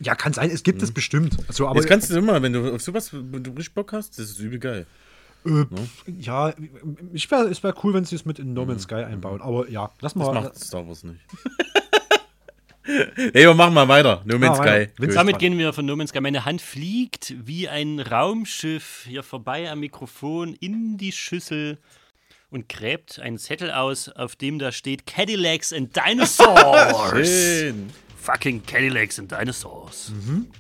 [0.01, 1.37] Ja, kann sein, es gibt es bestimmt.
[1.49, 4.19] Also, aber Jetzt kannst du immer, wenn du auf sowas wenn du richtig Bock hast,
[4.19, 4.87] das ist übel geil.
[5.47, 5.64] äh,
[6.19, 6.53] ja,
[7.14, 9.41] ich wär, es wäre cool, wenn sie es mit in No Man's Sky einbauen.
[9.41, 10.21] Aber ja, lass Mhm.
[10.21, 10.43] Das mal.
[10.43, 11.21] macht Star Wars nicht.
[12.87, 14.22] hey, wir machen mal weiter.
[14.24, 14.62] No Man's Ah.
[14.62, 14.89] Sky.
[15.14, 16.20] Damit gehen wir von No Man's Sky.
[16.20, 21.78] Meine Hand fliegt wie ein Raumschiff hier vorbei am Mikrofon in die Schüssel
[22.51, 27.11] und gräbt einen Zettel aus, auf dem da steht Cadillacs and Dinosaurs.
[27.28, 27.91] Schön.
[28.18, 30.11] Fucking Cadillacs and Dinosaurs.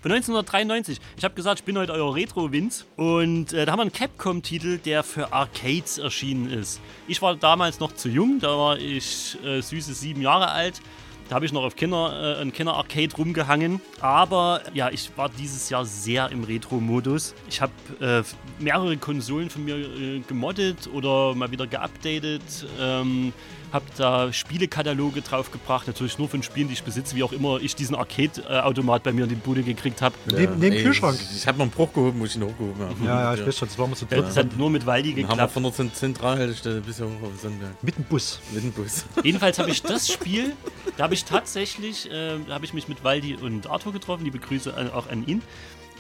[0.00, 1.00] Von 1993.
[1.16, 2.84] Ich habe gesagt, ich bin heute euer Retro-Winz.
[2.94, 6.80] Und äh, da haben wir einen Capcom-Titel, der für Arcades erschienen ist.
[7.08, 10.80] Ich war damals noch zu jung, da war ich äh, süße sieben Jahre alt.
[11.28, 13.80] Da habe ich noch auf Kinder, äh, ein Kinder-Arcade rumgehangen.
[14.00, 17.34] Aber ja, ich war dieses Jahr sehr im Retro-Modus.
[17.48, 18.22] Ich habe äh,
[18.62, 22.42] mehrere Konsolen von mir äh, gemoddet oder mal wieder geupdatet.
[22.80, 23.32] Ähm,
[23.76, 27.76] habe da Spielekataloge draufgebracht, natürlich nur von Spielen, die ich besitze, wie auch immer ich
[27.76, 30.14] diesen Arcade-Automat bei mir in die Bude gekriegt habe.
[30.34, 31.18] Neben, neben Ey, Kühlschrank.
[31.20, 32.94] Ich, ich habe mal einen Bruch gehoben, wo ich ihn hochgehoben habe.
[33.04, 34.36] Ja, ja, ich weiß schon, das war mal so Das dritt.
[34.46, 35.52] hat nur mit Waldi Dann haben wir geklappt.
[35.52, 37.82] von der Zent- Zentralhaltestelle bis hoch auf den Sonnenberg.
[37.82, 38.40] Mit dem Bus.
[38.52, 39.04] Mit dem Bus.
[39.22, 40.54] Jedenfalls habe ich das Spiel,
[40.96, 44.38] da habe ich tatsächlich, äh, da habe ich mich mit Waldi und Arthur getroffen, liebe
[44.38, 45.42] Grüße an, auch an ihn.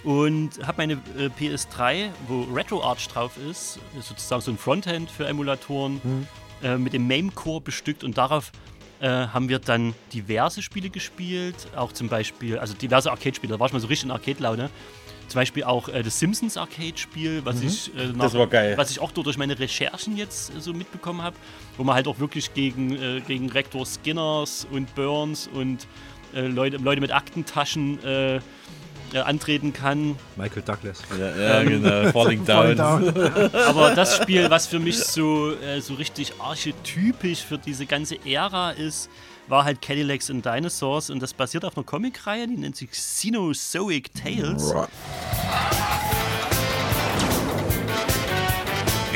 [0.04, 6.00] Und habe meine äh, PS3, wo RetroArch drauf ist, sozusagen so ein Frontend für Emulatoren,
[6.62, 8.52] äh, mit dem MAME-Core bestückt und darauf
[9.00, 13.66] äh, haben wir dann diverse Spiele gespielt, auch zum Beispiel, also diverse Arcade-Spiele, da war
[13.66, 14.70] ich mal so richtig in Arcade-Laune.
[15.28, 18.32] Zum Beispiel auch äh, das Simpsons Arcade-Spiel, was ich äh, nach,
[18.78, 21.36] was ich auch durch meine Recherchen jetzt äh, so mitbekommen habe,
[21.76, 25.88] wo man halt auch wirklich gegen, äh, gegen Rektor Skinners und Burns und
[26.32, 27.98] äh, Leute, Leute mit Aktentaschen
[29.12, 30.16] äh, antreten kann.
[30.36, 31.02] Michael Douglas.
[31.18, 32.10] Ja, ja genau.
[32.12, 32.78] Falling Down.
[33.66, 38.70] Aber das Spiel, was für mich so, äh, so richtig archetypisch für diese ganze Ära
[38.70, 39.08] ist,
[39.48, 44.12] war halt Cadillacs and Dinosaurs und das basiert auf einer Comicreihe, die nennt sich Cenozoic
[44.14, 44.74] Tales.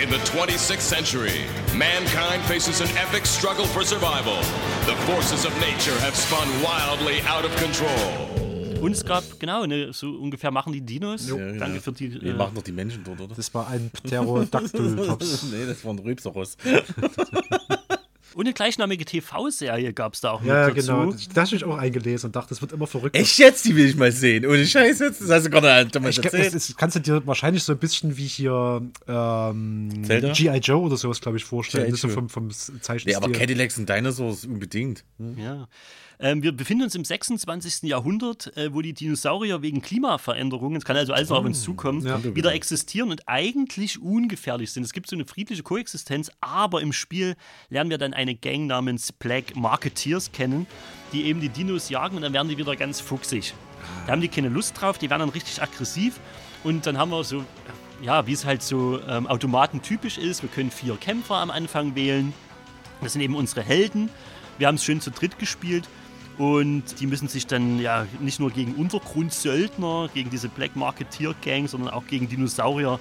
[0.01, 4.39] In the 26th century, mankind faces an epic struggle for survival.
[4.87, 8.50] The forces of nature have spun wildly out of control.
[8.81, 11.29] Und es gab, genau, ne, so ungefähr machen die Dinos.
[11.29, 11.59] Ja, genau.
[11.59, 12.09] Danke für die.
[12.09, 13.35] Nee, Äh, machen doch die Menschen dort, oder?
[13.35, 15.43] Das war ein Pterodactyl-Tops.
[15.53, 16.57] nee, das war ein Rübseros.
[18.35, 20.87] und eine gleichnamige TV-Serie gab es da auch Ja, mit dazu.
[20.87, 21.13] genau.
[21.13, 23.19] Das das habe ich auch eingelesen und dachte, das wird immer verrückter.
[23.19, 23.65] Echt jetzt?
[23.67, 24.47] Die will ich mal sehen.
[24.47, 25.21] Ohne Scheiß jetzt.
[25.21, 26.55] Das hast du gerade Ich, das, erzählt.
[26.55, 29.91] das kannst du dir wahrscheinlich so ein bisschen wie hier ähm?
[30.07, 30.59] G.I.
[30.59, 31.85] Joe oder sowas, glaube ich, vorstellen.
[31.85, 31.91] G.I.
[31.91, 32.15] Das ist so Joe.
[32.15, 33.17] vom, vom Nee, Zeichenstil.
[33.17, 35.05] aber Cadillacs und Dinosaurs unbedingt.
[35.37, 35.69] Ja.
[36.23, 37.85] Ähm, wir befinden uns im 26.
[37.89, 42.07] Jahrhundert, äh, wo die Dinosaurier wegen Klimaveränderungen, es kann also alles noch auf uns zukommen,
[42.07, 42.23] Ja.
[42.37, 44.83] wieder existieren und eigentlich ungefährlich sind.
[44.83, 47.37] Es gibt so eine friedliche Koexistenz, aber im Spiel
[47.71, 50.67] lernen wir dann eine Gang namens Black Marketeers kennen,
[51.15, 53.55] die eben die Dinos jagen und dann werden die wieder ganz fuchsig.
[54.07, 56.21] Da haben die keine Lust drauf, die werden dann richtig aggressiv
[56.65, 57.45] und dann haben wir so,
[58.03, 61.95] ja, wie es halt so ähm, Automaten typisch ist, wir können vier Kämpfer am Anfang
[61.95, 62.35] wählen.
[63.01, 64.11] Das sind eben unsere Helden.
[64.59, 65.89] Wir haben es schön zu dritt gespielt.
[66.39, 71.69] Und die müssen sich dann ja nicht nur gegen Untergrundsöldner, gegen diese Black Marketeer Gang,
[71.69, 72.99] sondern auch gegen Dinosaurier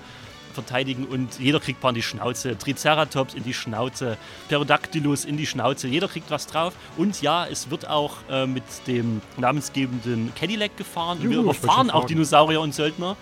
[0.53, 1.05] verteidigen.
[1.05, 2.57] Und jeder kriegt paar in die Schnauze.
[2.57, 4.17] Triceratops in die Schnauze,
[4.49, 5.87] Pterodactylus in die Schnauze.
[5.87, 6.73] Jeder kriegt was drauf.
[6.97, 11.19] Und ja, es wird auch äh, mit dem namensgebenden Cadillac gefahren.
[11.19, 12.05] Und wir Juhu, ich wollte überfahren auch.
[12.05, 13.15] Dinosaurier und Söldner,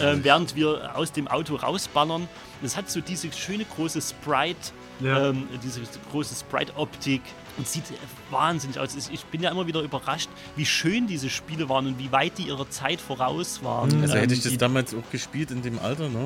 [0.00, 2.28] äh, während wir aus dem Auto rausballern.
[2.62, 5.30] Es hat so diese schöne große Sprite, Ja.
[5.30, 5.80] ähm, diese
[6.12, 7.22] große Sprite-Optik
[7.58, 7.84] und sieht
[8.30, 8.94] wahnsinnig aus.
[8.96, 12.44] Ich- bin ja immer wieder überrascht, wie schön diese Spiele waren und wie weit die
[12.44, 14.00] ihrer Zeit voraus waren.
[14.02, 16.18] Also Ähm, hätte ich das damals auch gespielt in dem Alter, ne?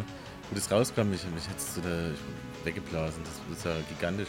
[0.00, 0.02] Äh,
[0.50, 3.22] wo das rauskam, ich, mich hätte es da weggeblasen.
[3.50, 4.28] Das ist ja gigantisch.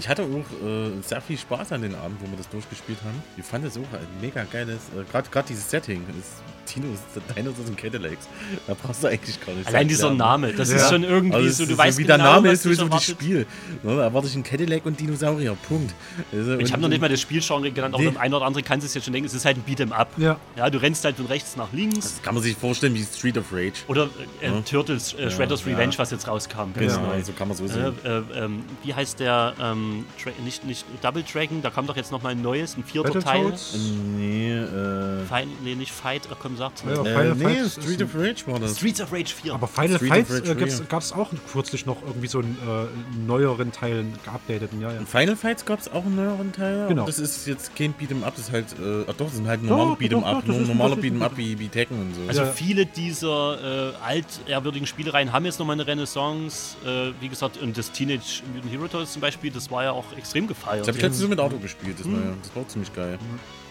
[0.00, 3.22] Ich hatte auch äh, sehr viel Spaß an den Abend, wo wir das durchgespielt haben.
[3.36, 6.04] Ich fand es auch ein mega geiles, äh, gerade dieses Setting.
[6.06, 6.42] Das
[6.74, 6.98] Dinos,
[7.36, 8.28] Dinosaurs und Cadillacs.
[8.66, 11.70] Da brauchst du eigentlich gar nicht Allein dieser Name, das ist schon irgendwie Also so,
[11.70, 13.04] du weißt wie genau, der Name was ist, so dich ist so das.
[13.04, 13.46] Spiel.
[13.82, 15.56] Ne, da erwarte ich einen Cadillac und Dinosaurier.
[15.68, 15.94] Punkt.
[16.32, 18.10] Also, Ich habe noch nicht mal das Spielgenre genannt, aber Nee.
[18.10, 20.08] der eine oder andere kann es jetzt schon denken, es ist halt ein Beat'em Up.
[20.16, 20.36] Ja.
[20.56, 22.14] ja, du rennst halt von rechts nach links.
[22.14, 23.72] Das kann man sich vorstellen wie Street of Rage.
[23.88, 24.08] Oder
[24.40, 24.60] äh, Ja.
[24.60, 25.72] Turtles, äh, Shredder's ja.
[25.72, 26.72] Revenge, was jetzt rauskam.
[26.74, 27.22] Ganz Genau, neu.
[27.22, 27.94] so kann man so Äh, sehen.
[28.04, 29.54] äh, ähm, wie heißt der?
[29.60, 33.12] Ähm, Tra nicht, nicht Double Dragon, da kommt doch jetzt nochmal ein neues, ein vierter
[33.20, 33.44] Teil.
[33.44, 33.78] Battletoads?
[34.16, 35.24] Nee, äh.
[35.28, 36.94] Fight, nee, nicht Fight, äh, komm, Ja, mal.
[36.94, 37.00] ja.
[37.02, 38.76] Äh, Final nee, Fight Street of Rage war das.
[38.76, 39.54] Streets of Rage 4.
[39.54, 40.84] Aber Final Street Fight äh, 3.
[40.88, 44.98] gab es auch kürzlich noch irgendwie so einen äh, neueren Teil, geupdateten, ja, ja.
[44.98, 46.88] In Final Fights gab es auch einen neueren Teil.
[46.88, 47.06] Genau.
[47.06, 48.66] Das ist jetzt kein Beat'em Up, das ist halt.
[48.78, 50.44] Äh, ach doch, das sind halt normale Beat'em Up.
[50.46, 50.68] doch, ist-
[51.02, 52.20] Beat'em Up wie, wie Tekken und so.
[52.28, 52.46] Also Ja.
[52.52, 56.76] viele dieser äh, altehrwürdigen Spielereien haben jetzt nochmal eine Renaissance.
[56.84, 60.04] Äh, wie gesagt, und das Teenage Mutant Hero Toys zum Beispiel, das war ja auch
[60.16, 60.80] extrem gefeiert.
[60.80, 62.92] das habe ich letztens so mit Auto gespielt, das, war, ja, das war auch ziemlich
[62.94, 63.18] geil.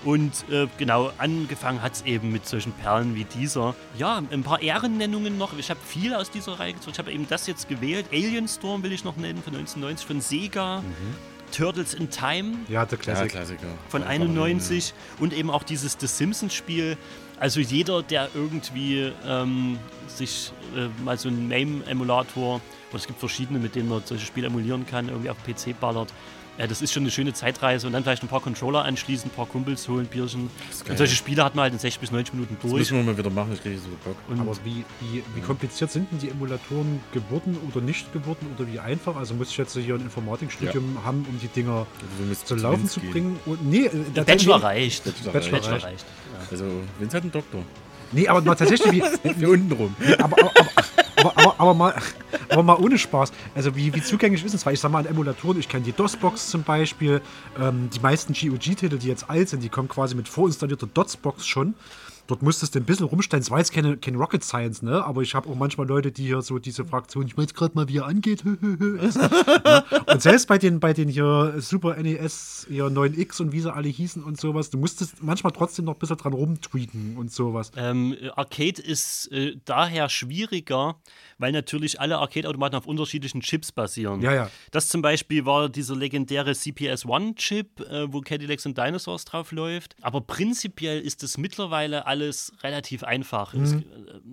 [0.06, 3.76] Und äh, genau, angefangen hat es eben mit solchen Perlen wie dieser.
[3.98, 5.58] Ja, ein paar Ehrennennungen noch.
[5.58, 6.92] Ich habe viel aus dieser Reihe gezogen.
[6.94, 8.06] Ich habe eben das jetzt gewählt.
[8.12, 10.84] Alien Storm will ich noch nennen, von 1990, von Sega.
[11.56, 13.32] Turtles in Time Ja, der Ja, Classic.
[13.32, 13.68] Klassiker.
[13.90, 16.98] von Ja, 91 und eben auch dieses The Simpsons Spiel.
[17.40, 19.78] Also jeder, der irgendwie ähm,
[20.08, 22.56] sich äh, mal so einen MAME-Emulator,
[22.90, 26.12] oder es gibt verschiedene, mit denen man solche Spiele emulieren kann, irgendwie auf PC ballert.
[26.58, 29.34] Äh, das ist schon eine schöne Zeitreise und dann vielleicht ein paar Controller anschließen, ein
[29.34, 30.50] paar Kumpels holen, Bierchen.
[30.90, 32.80] Und solche Spiele hat man halt in 60 bis 90 Minuten Das durch.
[32.80, 34.16] müssen wir mal wieder machen, ich kriege so Bock.
[34.28, 38.68] Und Aber wie, wie, wie kompliziert sind denn die Emulatoren geworden oder nicht geworden oder
[38.72, 39.16] wie einfach?
[39.16, 41.86] Also muss ich jetzt hier ein Informatikstudium haben, um die Dinger
[42.28, 43.40] musst zum Laufen zu bringen?
[43.46, 45.04] Und, nee, äh, der Bachelor nee, reicht.
[45.04, 45.86] Bachelor Bachelor Bachelor reicht.
[45.86, 46.06] reicht.
[46.34, 46.48] Ja.
[46.52, 46.66] Also,
[47.00, 47.64] Vince hat einen Doktor.
[48.12, 49.02] Nee, aber tatsächlich, wie,
[49.40, 49.96] Für unten rum.
[50.20, 50.70] aber, aber, aber,
[51.18, 51.96] aber, aber, aber, mal,
[52.50, 53.32] aber mal ohne Spaß.
[53.56, 54.66] Also wie, wie zugänglich ist es?
[54.66, 57.22] Weil ich sag mal, an Emulatoren, ich kenne die DOS-Box zum Beispiel.
[57.60, 61.74] Ähm, die meisten GOG-Titel, die jetzt alt sind, die kommen quasi mit vorinstallierter DOS-Box schon.
[62.28, 63.42] Dort musstest du ein bisschen rumstellen.
[63.42, 65.04] Es war jetzt keine, keine Rocket Science, ne?
[65.04, 67.88] Aber ich habe auch manchmal Leute, die hier so diese Fraktion, ich weiß gerade mal,
[67.88, 68.44] wie er angeht.
[69.66, 69.84] ja.
[70.06, 73.88] Und selbst bei den, bei den hier Super NES, hier 9X und wie sie alle
[73.88, 77.72] hießen und sowas, du musstest manchmal trotzdem noch ein bisschen dran rumtweaken und sowas.
[77.78, 80.98] Ähm, Arcade ist äh, daher schwieriger,
[81.38, 84.22] weil natürlich alle Arcade-Automaten auf unterschiedlichen Chips basieren.
[84.22, 84.52] Ja, ja.
[84.72, 89.96] Das zum Beispiel war dieser legendäre CPS-1-Chip, äh, wo Cadillacs und Dinosaurs drauf läuft.
[90.02, 93.54] Aber prinzipiell ist es mittlerweile alles relativ einfach.
[93.54, 93.82] Es, äh,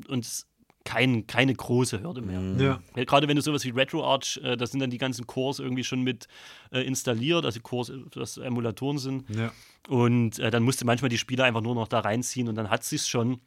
[0.09, 0.47] und es
[0.85, 2.41] kein, keine große Hürde mehr.
[2.63, 2.81] Ja.
[2.95, 5.85] Ja, Gerade wenn du sowas wie RetroArch, äh, da sind dann die ganzen Cores irgendwie
[5.85, 6.29] schon mit
[6.71, 9.25] äh, installiert, also Cores, äh, das Emulatoren sind.
[9.35, 9.51] Ja.
[9.89, 12.71] Und äh, dann musst du manchmal die Spiele einfach nur noch da reinziehen und dann
[12.71, 13.41] hat sich's schon.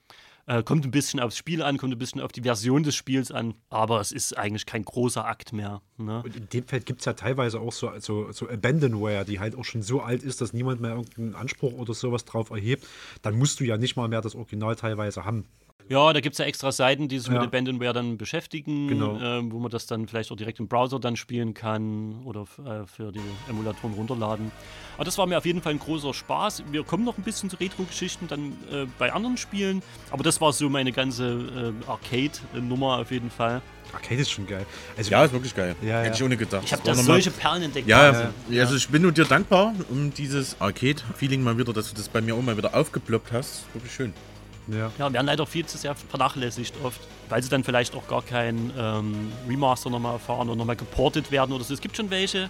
[0.47, 3.31] Äh, kommt ein bisschen aufs Spiel an, kommt ein bisschen auf die Version des Spiels
[3.31, 5.81] an, aber es ist eigentlich kein großer Akt mehr.
[5.97, 6.23] Ne?
[6.23, 9.57] Und in dem Feld gibt es ja teilweise auch so, so, so Abandonware, die halt
[9.57, 12.87] auch schon so alt ist, dass niemand mehr irgendeinen Anspruch oder sowas drauf erhebt.
[13.23, 15.43] Dann musst du ja nicht mal mehr das Original teilweise haben.
[15.89, 17.35] Ja, da gibt es ja extra Seiten, die sich Ja.
[17.39, 19.17] mit Abandonware dann beschäftigen, Genau.
[19.21, 22.85] ähm, wo man das dann vielleicht auch direkt im Browser dann spielen kann oder äh,
[22.85, 24.51] für die Emulatoren runterladen.
[24.95, 26.63] Aber das war mir auf jeden Fall ein großer Spaß.
[26.71, 29.81] Wir kommen noch ein bisschen zu Retro-Geschichten dann äh, bei anderen Spielen,
[30.11, 33.61] aber das war so meine ganze äh, Arcade-Nummer auf jeden Fall.
[33.93, 34.65] Arcade ist schon geil.
[34.97, 35.73] Also, Ja, ist wirklich geil.
[35.81, 36.13] Ja, Hätte ja.
[36.15, 36.63] ich ohne gedacht.
[36.65, 37.87] Ich habe da solche Perlen entdeckt.
[37.87, 38.59] Ja, Wahnsinn.
[38.59, 42.19] also ich bin nur dir dankbar um dieses Arcade-Feeling mal wieder, dass du das bei
[42.19, 43.63] mir auch mal wieder aufgeploppt hast.
[43.73, 44.13] Wirklich schön.
[44.67, 44.91] Ja.
[44.97, 46.99] Ja, werden leider viel zu sehr vernachlässigt oft,
[47.29, 51.53] weil sie dann vielleicht auch gar kein ähm, Remaster nochmal erfahren oder nochmal geportet werden
[51.53, 51.73] oder so.
[51.73, 52.49] Es gibt schon welche,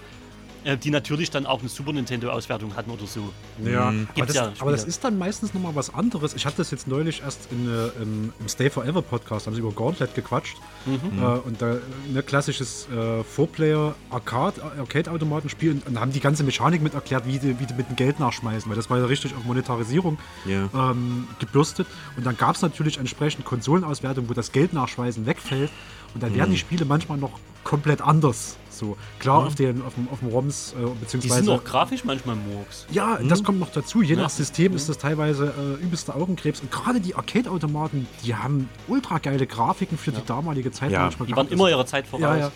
[0.64, 3.32] äh, die natürlich dann auch eine Super Nintendo-Auswertung hatten oder so.
[3.64, 4.08] Ja, aber, Mhm.
[4.16, 6.34] Gibt's das, ja aber das ist dann meistens nochmal was anderes.
[6.34, 9.62] Ich hatte das jetzt neulich erst in, äh, im, im Stay Forever Podcast, haben sie
[9.62, 10.58] über Gauntlet gequatscht.
[10.86, 11.22] Mhm.
[11.22, 16.82] Äh, und da ein klassisches äh, Four-Player Arcade, Arcade-Automatenspiel und, und haben die ganze Mechanik
[16.82, 19.36] mit erklärt, wie die, wie die mit dem Geld nachschmeißen, weil das war ja richtig
[19.36, 20.70] auf Monetarisierung Ja.
[20.74, 21.88] ähm, gebürstet.
[22.16, 25.70] Und dann gab es natürlich entsprechend Konsolenauswertung, wo das Geld nachschmeißen wegfällt.
[26.14, 26.36] Und dann Mhm.
[26.38, 27.32] werden die Spiele manchmal noch
[27.64, 28.58] komplett anders.
[28.78, 30.86] So, klar, auf, den, auf, dem, auf dem ROMs, äh, Mhm.
[30.94, 31.44] Die beziehungsweise.
[31.44, 32.86] sind auch grafisch manchmal Murks.
[32.92, 34.02] Ja, das kommt noch dazu.
[34.02, 34.22] Je Ja.
[34.22, 36.62] nach System ist das teilweise äh, übelster Augenkrebs.
[36.62, 41.02] Und gerade die Arcade-Automaten, die haben ultra geile Grafiken für die damalige Zeit Ja.
[41.02, 42.22] manchmal Die waren immer ihrer Zeit voraus.
[42.22, 42.52] Ja, ja.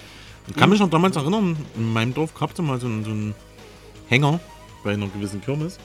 [0.47, 3.11] Ich kann mich noch damals erinnern, in meinem Dorf gab es mal so einen, so
[3.11, 3.35] einen
[4.07, 4.39] Hänger
[4.83, 5.77] bei einer gewissen Kirmes.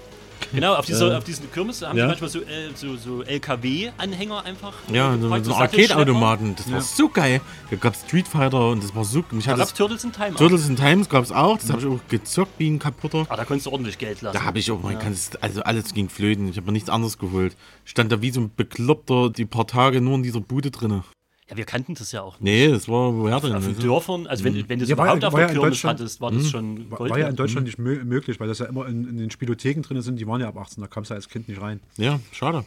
[0.52, 2.04] Genau, auf, dieser, Äh, auf diesen Kirmes haben ja.
[2.04, 4.72] die manchmal so, äh, so, so LKW-Anhänger einfach.
[4.92, 5.60] Ja, so, so Sattelschlepper.
[5.96, 6.54] Arcade-Automaten.
[6.56, 6.80] Das war Ja.
[6.80, 7.40] so geil.
[7.70, 9.24] Da gab Street Fighter und das war so.
[9.30, 10.34] Mich Da das, Turtles in Time.
[10.34, 11.58] Turtles in Times gab es auch.
[11.58, 13.26] Das habe ich auch gezockt wie ein kaputter.
[13.28, 14.36] Ah, da konntest du ordentlich Geld lassen.
[14.38, 14.98] Da habe ich auch, man Ja.
[14.98, 16.48] kann es, also alles ging flöten.
[16.48, 17.56] Ich habe mir nichts anderes geholt.
[17.84, 21.04] Stand da wie so ein Bekloppter die paar Tage nur in dieser Bude drinne.
[21.48, 22.42] Ja, wir kannten das ja auch nicht.
[22.42, 23.54] Nee, das war woher denn?
[23.54, 23.78] Auf den?
[23.78, 25.70] Dörfern, also wenn, wenn du es Ja, war ja- überhaupt auf der ja in Kirmes
[25.70, 28.48] Deutschland- hattest, war das schon War, Gold war ja in Deutschland nicht mö möglich, weil
[28.48, 30.18] das ja immer in, in den Spielotheken drin sind.
[30.18, 31.80] Die waren ja ab 18, da kamst du als Kind nicht rein.
[31.98, 32.64] Ja, schade.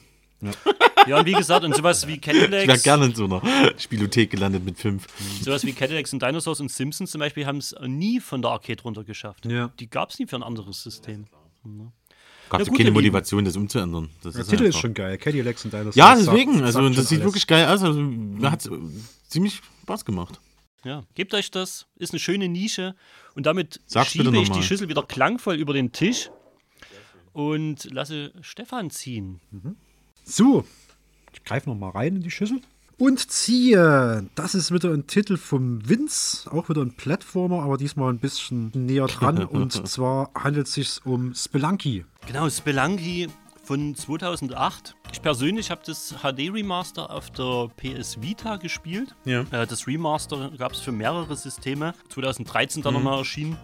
[1.07, 3.41] Ja, und wie gesagt, und sowas wie Ich wäre Cadillacs, gerne in so einer
[3.77, 5.07] Spielothek gelandet mit fünf.
[5.41, 8.81] sowas wie Cadillacs und Dinosaurs und Simpsons zum Beispiel haben es nie von der Arcade
[8.83, 9.45] runter geschafft.
[9.45, 9.71] Ja.
[9.79, 11.25] Die gab es nie für ein anderes System.
[12.49, 12.91] Gab es gut, keine.
[12.91, 14.09] Motivation, das umzuändern.
[14.23, 15.17] Das Der ist Titel ist einfach- schon geil.
[15.17, 15.95] Cadillacs und Dinosaurs.
[15.95, 16.61] Ja, sagt- deswegen.
[16.63, 17.25] Also, sagt das sieht alles.
[17.27, 17.83] wirklich geil aus.
[17.83, 18.01] Also,
[18.43, 18.71] hat es
[19.27, 20.39] ziemlich Spaß gemacht.
[20.83, 22.95] Ja, gebt euch das, ist eine schöne Nische
[23.35, 24.63] und damit Sag's schiebe ich die.
[24.63, 26.29] Schüssel wieder klangvoll über den Tisch
[27.33, 29.39] und lasse Stefan ziehen.
[30.23, 30.65] So,
[31.33, 32.61] ich greife noch mal rein in die Schüssel.
[32.99, 34.27] Und ziehe.
[34.35, 38.71] Das ist wieder ein Titel vom Vince, auch wieder ein Plattformer, aber diesmal ein bisschen
[38.75, 39.43] näher dran.
[39.45, 42.05] Und zwar handelt es sich um Spelunky.
[42.27, 43.27] Genau, Spelunky
[43.63, 44.95] von 2008.
[45.13, 49.15] Ich persönlich habe das HD-Remaster auf der PS Vita gespielt.
[49.25, 49.41] Ja.
[49.51, 51.93] Äh, das Remaster gab es für mehrere Systeme.
[52.09, 52.99] 2013 dann Mhm.
[52.99, 53.57] nochmal erschienen.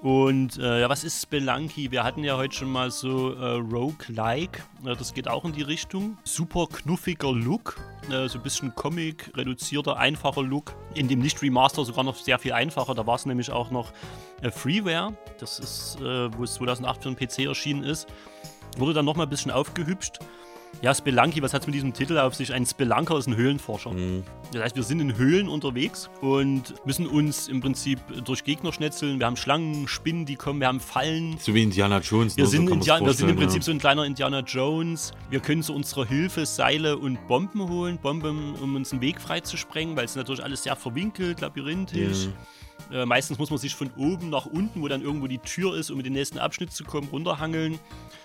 [0.00, 1.90] Und äh, ja, was ist Spelunky?
[1.90, 4.62] Wir hatten ja heute schon mal so äh, Roguelike.
[4.84, 6.16] Äh, das geht auch in die Richtung.
[6.22, 7.80] Super knuffiger Look.
[8.08, 10.76] Äh, so ein bisschen Comic, reduzierter, einfacher Look.
[10.94, 12.94] In dem Nicht-Remaster sogar noch sehr viel einfacher.
[12.94, 13.92] Da war es nämlich auch noch
[14.40, 15.16] äh, Freeware.
[15.40, 18.06] Das ist, äh, wo es 2008 für den PC erschienen ist.
[18.76, 20.20] Wurde dann nochmal ein bisschen aufgehübscht.
[20.80, 22.52] Ja, Spelunky, was hat es mit diesem Titel auf sich?
[22.52, 23.90] Ein Spelunker ist ein Höhlenforscher.
[24.52, 29.18] Das heißt, wir sind in Höhlen unterwegs und müssen uns im Prinzip durch Gegner schnetzeln.
[29.18, 31.36] Wir haben Schlangen, Spinnen, die kommen, wir haben Fallen.
[31.40, 32.36] So wie Indiana Jones.
[32.36, 32.50] Wir ne?
[32.50, 35.12] sind, so Indian wir sind im Prinzip so ein kleiner Indiana Jones.
[35.30, 37.98] Wir können zu unserer Hilfe Seile und Bomben holen.
[37.98, 42.26] Bomben, um uns einen Weg frei zu sprengen, weil es natürlich alles sehr verwinkelt, labyrinthisch.
[42.26, 42.32] Ja.
[42.92, 45.90] Äh, meistens muss man sich von oben nach unten, wo dann irgendwo die Tür ist,
[45.90, 47.78] um in den nächsten Abschnitt zu kommen, runterhangeln.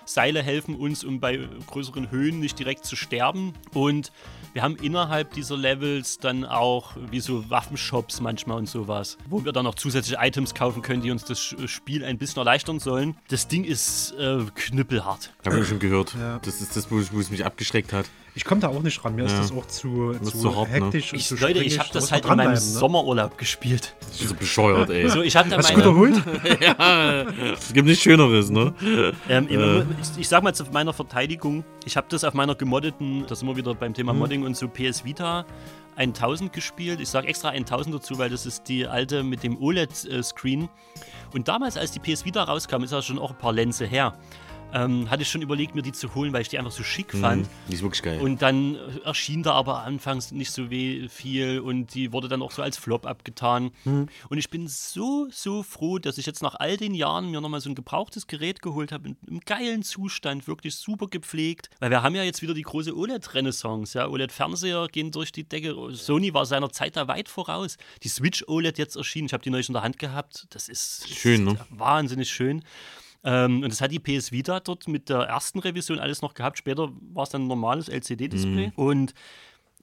[0.04, 3.54] Seile helfen uns, um bei größeren Höhen nicht direkt zu sterben.
[3.72, 4.12] Und
[4.52, 9.52] wir haben innerhalb dieser Levels dann auch wie so Waffenshops manchmal und sowas, wo wir
[9.52, 13.16] dann noch zusätzliche Items kaufen können, die uns das Spiel ein bisschen erleichtern sollen.
[13.28, 15.32] Das Ding ist äh, knüppelhart.
[15.44, 16.14] Habe ich schon gehört.
[16.14, 16.38] Ja.
[16.40, 18.06] Das ist das, wo, wo es mich abgeschreckt hat.
[18.36, 19.14] Ich komme da auch nicht ran.
[19.14, 19.38] Mir ist Ja.
[19.38, 20.74] das auch zu, Das ist zu, zu hart, ne?
[20.86, 22.56] hektisch und Ich, zu Leute, ich habe Da das halt in meinem ne?
[22.56, 23.94] Sommerurlaub gespielt.
[24.10, 25.08] Das ist so bescheuert, ey.
[25.08, 26.60] So, ich hatte Hast du meine, gut erholt?
[26.60, 27.22] ja,
[27.52, 28.74] es gibt nichts Schöneres, ne?
[29.28, 29.80] Ähm, Äh.
[30.02, 33.46] ich, ich sag mal zu meiner Verteidigung, ich habe das auf meiner gemoddeten, da sind
[33.48, 34.18] wir wieder beim Thema Mhm.
[34.18, 35.44] Modding und so PS Vita
[35.96, 36.98] 1000 gespielt.
[37.00, 40.68] Ich sage extra 1000 dazu, weil das ist die alte mit dem OLED-Screen.
[41.32, 44.14] Und damals, als die PS Vita rauskam, ist ja schon auch ein paar Lenze her,
[44.74, 47.12] ähm, hatte ich schon überlegt, mir die zu holen, weil ich die einfach so schick
[47.12, 47.42] fand.
[47.42, 48.20] Mhm, Die ist wirklich geil.
[48.20, 52.60] Und dann erschien da aber anfangs nicht so viel und die wurde dann auch so
[52.60, 53.70] als Flop abgetan.
[53.84, 54.08] Mhm.
[54.28, 57.60] Und ich bin so, so froh, dass ich jetzt nach all den Jahren mir nochmal
[57.60, 61.70] so ein gebrauchtes Gerät geholt habe, in, im geilen Zustand, wirklich super gepflegt.
[61.78, 63.96] Weil wir haben ja jetzt wieder die große OLED-Renaissance.
[63.96, 64.08] Ja?
[64.08, 65.74] OLED-Fernseher gehen durch die Decke.
[65.92, 67.76] Sony war seiner Zeit da weit voraus.
[68.02, 69.26] Die Switch OLED jetzt erschienen.
[69.26, 70.46] Ich habe die neulich in der Hand gehabt.
[70.50, 71.58] Das ist Schön, ne?
[71.70, 72.64] wahnsinnig schön.
[73.24, 76.58] Ähm, und das hat die PS Vita dort mit der ersten Revision alles noch gehabt.
[76.58, 78.72] Später war es dann ein normales LCD-Display.
[78.76, 79.14] Und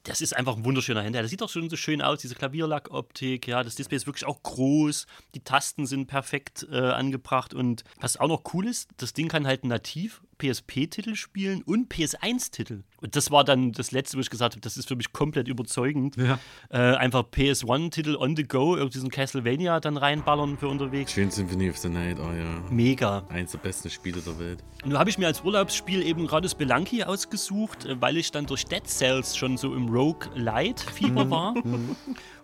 [0.04, 1.22] das ist einfach ein wunderschöner Händler.
[1.22, 3.48] Das sieht auch schon so schön aus, diese Klavierlack-Optik.
[3.48, 5.06] Ja, das Display ist wirklich auch groß.
[5.36, 7.54] Die Tasten sind perfekt äh, angebracht.
[7.54, 12.84] Und was auch noch cool ist, das Ding kann halt nativ PSP-Titel spielen und PS1-Titel.
[13.02, 15.48] Und das war dann das Letzte, wo ich gesagt habe, das ist für mich komplett
[15.48, 16.16] überzeugend.
[16.18, 16.40] Ja.
[16.70, 21.12] Äh, einfach PS1-Titel on the go, irgendwie diesen Castlevania dann reinballern für unterwegs.
[21.12, 22.62] Schön Symphony of the Night, oh ja.
[22.70, 23.24] Mega.
[23.30, 24.64] Eins der besten Spiele der Welt.
[24.84, 28.66] Nun habe ich mir als Urlaubsspiel eben gerade Spelunky ausgesucht, äh, weil ich dann durch
[28.66, 31.54] Dead Cells schon so im Rogue-Light-Fieber war.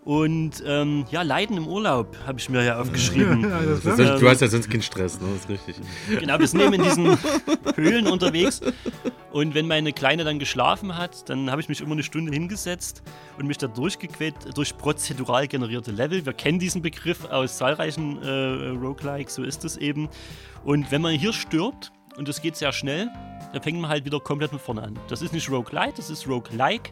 [0.08, 3.42] Und ähm, ja, Leiden im Urlaub habe ich mir ja aufgeschrieben.
[3.50, 5.28] Ja, das Das heißt, du hast ja sonst keinen Stress, ne?
[5.34, 5.76] Das ist richtig.
[6.18, 7.18] Genau, wir sind eben in diesen
[7.76, 8.62] Höhlen unterwegs.
[9.34, 13.04] Und wenn meine Kleine dann geschlafen hat, dann habe ich mich immer eine Stunde hingesetzt
[13.38, 16.26] und mich da durchgequält durch prozedural generierte Level.
[16.26, 20.08] Wir kennen diesen Begriff aus zahlreichen äh, Roguelikes, so ist es eben.
[20.64, 23.10] Und wenn man hier stirbt, und das geht sehr schnell,
[23.52, 25.00] dann fängt man halt wieder komplett von vorne an.
[25.10, 26.92] Das ist nicht Roguelite, das ist Roguelike.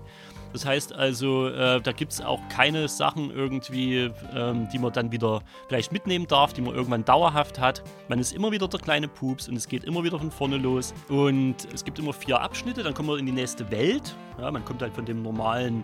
[0.55, 5.11] Das heißt also, äh, da gibt es auch keine Sachen irgendwie, ähm, die man dann
[5.11, 7.83] wieder vielleicht mitnehmen darf, die man irgendwann dauerhaft hat.
[8.07, 10.93] Man ist immer wieder der kleine Pups und es geht immer wieder von vorne los.
[11.09, 14.15] Und es gibt immer vier Abschnitte, dann kommt man in die nächste Welt.
[14.39, 15.83] Ja, man kommt halt von dem normalen,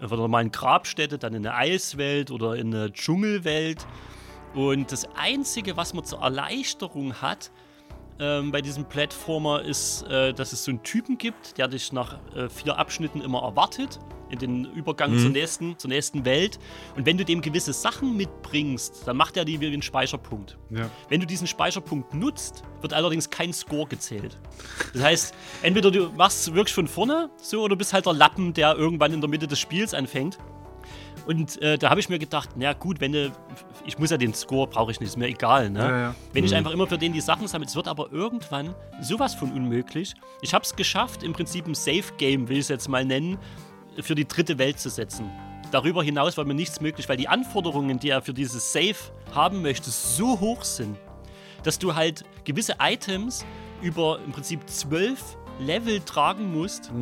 [0.00, 3.86] äh, von der normalen Grabstätte dann in eine Eiswelt oder in eine Dschungelwelt.
[4.54, 7.50] Und das Einzige, was man zur Erleichterung hat,
[8.18, 12.18] ähm, bei diesem Plattformer ist, äh, dass es so einen Typen gibt, der dich nach
[12.34, 13.98] äh, vier Abschnitten immer erwartet,
[14.30, 16.58] in den Übergang zur, nächsten, zur nächsten Welt.
[16.96, 20.58] Und wenn du dem gewisse Sachen mitbringst, dann macht er die wie einen Speicherpunkt.
[20.70, 20.90] Ja.
[21.08, 24.38] Wenn du diesen Speicherpunkt nutzt, wird allerdings kein Score gezählt.
[24.92, 28.52] Das heißt, entweder du machst wirklich von vorne so oder du bist halt der Lappen,
[28.54, 30.38] der irgendwann in der Mitte des Spiels anfängt.
[31.26, 33.32] Und äh, da habe ich mir gedacht, na gut, wenn du,
[33.86, 35.78] ich muss ja den Score, brauche ich nicht, ist mir egal, ne?
[35.78, 36.14] Ja, ja.
[36.32, 39.52] Wenn ich einfach immer für den die Sachen sammle, es wird aber irgendwann sowas von
[39.52, 40.14] unmöglich.
[40.42, 43.38] Ich habe es geschafft, im Prinzip ein Safe-Game, will ich es jetzt mal nennen,
[44.00, 45.30] für die dritte Welt zu setzen.
[45.70, 48.94] Darüber hinaus war mir nichts möglich, weil die Anforderungen, die er für dieses Safe
[49.34, 50.98] haben möchte, so hoch sind,
[51.62, 53.46] dass du halt gewisse Items
[53.82, 56.92] über im Prinzip zwölf Level tragen musst,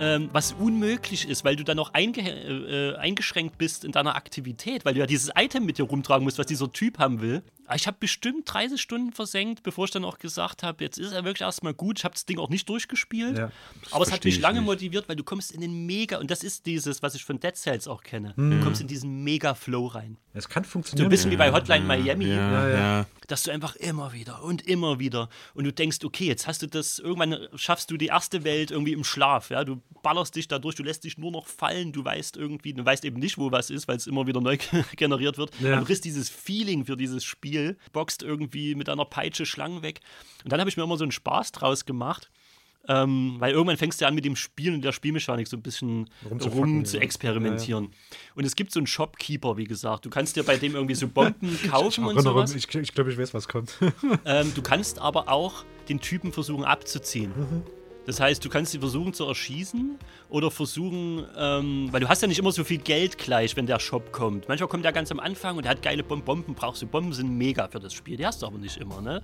[0.00, 4.84] ähm, was unmöglich ist, weil du dann auch einge äh, eingeschränkt bist in deiner Aktivität,
[4.84, 7.42] weil du ja dieses Item mit dir rumtragen musst, was dieser Typ haben will.
[7.74, 11.24] Ich habe bestimmt 30 Stunden versenkt, bevor ich dann auch gesagt habe, jetzt ist er
[11.24, 11.98] wirklich erstmal gut.
[11.98, 13.50] Ich habe das Ding auch nicht durchgespielt, Ja.
[13.90, 14.66] aber es hat mich ich lange nicht.
[14.66, 17.56] motiviert, weil du kommst in den Mega, und das ist dieses, was ich von Dead
[17.56, 20.16] Cells auch kenne, du kommst in diesen Mega-Flow rein.
[20.32, 21.06] Es kann So funktionieren.
[21.06, 22.76] ein bisschen wie bei Hotline Miami Ja, Ja, ja.
[23.00, 23.06] ja.
[23.26, 26.66] dass du einfach immer wieder und immer wieder und du denkst, okay, jetzt hast du
[26.68, 30.58] das, irgendwann schaffst du die erste Welt irgendwie im Schlaf, ja, du ballerst dich da
[30.58, 33.50] durch, du lässt dich nur noch fallen, du weißt irgendwie, du weißt eben nicht, wo
[33.50, 34.58] was ist, weil es immer wieder neu
[34.96, 35.72] generiert wird, Ja.
[35.72, 37.55] aber du kriegst dieses Feeling für dieses Spiel,
[37.92, 40.00] boxt irgendwie mit einer Peitsche Schlangen weg
[40.44, 42.30] und dann habe ich mir immer so einen Spaß draus gemacht,
[42.88, 46.08] ähm, weil irgendwann fängst du an mit dem Spiel und der Spielmechanik so ein bisschen
[46.30, 47.02] rum zu ja.
[47.02, 47.90] experimentieren.
[48.34, 50.04] Und es gibt so einen Shopkeeper, wie gesagt.
[50.04, 52.54] Du kannst dir bei dem irgendwie so Bomben kaufen und Erinnere sowas.
[52.54, 53.76] mich, ich ich glaube, ich weiß, was kommt.
[54.24, 57.32] Ähm, du kannst aber auch den Typen versuchen abzuziehen.
[58.06, 59.98] Das heißt, du kannst sie versuchen zu erschießen
[60.28, 63.80] oder versuchen, ähm, weil du hast ja nicht immer so viel Geld gleich, wenn der
[63.80, 64.48] Shop kommt.
[64.48, 67.12] Manchmal kommt der ganz am Anfang und der hat geile Bom Bomben, brauchst du Bomben,
[67.12, 68.16] sind mega für das Spiel.
[68.16, 69.22] Die hast du aber nicht immer, ne?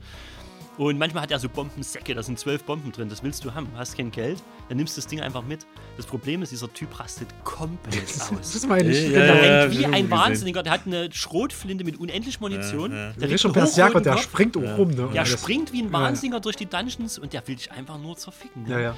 [0.78, 3.68] Und manchmal hat er so Bombensäcke, da sind zwölf Bomben drin, das willst du haben,
[3.76, 5.66] hast kein Geld, dann nimmst du das Ding einfach mit.
[5.98, 8.30] Das Problem ist, dieser Typ rastet komplett aus.
[8.54, 9.10] Das meine ich.
[9.10, 10.10] Der Ja, ja, rennt ja, wie ein.
[10.10, 12.90] Wahnsinniger, der hat eine Schrotflinte mit unendlich Munition.
[12.92, 13.12] Ja, ja.
[13.12, 14.90] Der ist Berserker, roten der springt auch rum.
[14.90, 15.06] Ne?
[15.08, 15.92] Und Der springt wie ein Ja.
[15.92, 18.62] Wahnsinniger durch die Dungeons und der will dich einfach nur zerficken.
[18.62, 18.70] ne?
[18.70, 18.96] Ja, ja.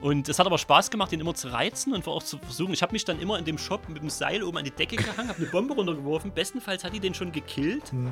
[0.00, 2.72] Und es hat aber Spaß gemacht, den immer zu reizen und auch zu versuchen.
[2.74, 4.96] Ich habe mich dann immer in dem Shop mit dem Seil oben an die Decke
[4.96, 6.32] gehangen, habe eine Bombe runtergeworfen.
[6.34, 7.92] Bestenfalls hat die den schon gekillt.
[7.92, 8.10] Hm.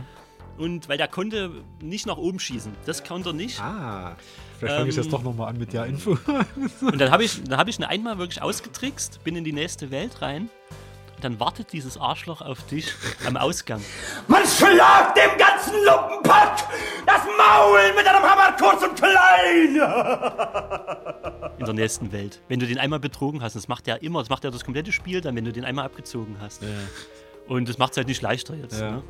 [0.60, 1.50] Und weil der konnte
[1.80, 2.70] nicht nach oben schießen.
[2.84, 3.58] Das konnte er nicht.
[3.60, 4.14] Ah,
[4.58, 6.18] vielleicht fange ich jetzt Ähm, doch nochmal an mit der Info.
[6.82, 9.90] Und dann habe ich, dann hab ich ihn einmal wirklich ausgetrickst, bin in die nächste
[9.90, 10.50] Welt rein.
[11.16, 12.92] Und dann wartet dieses Arschloch auf dich
[13.26, 13.80] am Ausgang.
[14.28, 16.68] Man schlagt dem ganzen Lumpenpack
[17.06, 19.76] das Maul mit einem Hammer kurz und klein!
[21.58, 22.42] in der nächsten Welt.
[22.48, 24.92] Wenn du den einmal betrogen hast, das macht er immer, das macht er das komplette
[24.92, 26.62] Spiel dann, wenn du den einmal abgezogen hast.
[27.48, 28.78] Und das macht es halt nicht leichter jetzt.
[28.78, 28.90] Ja.
[28.90, 29.02] Ne?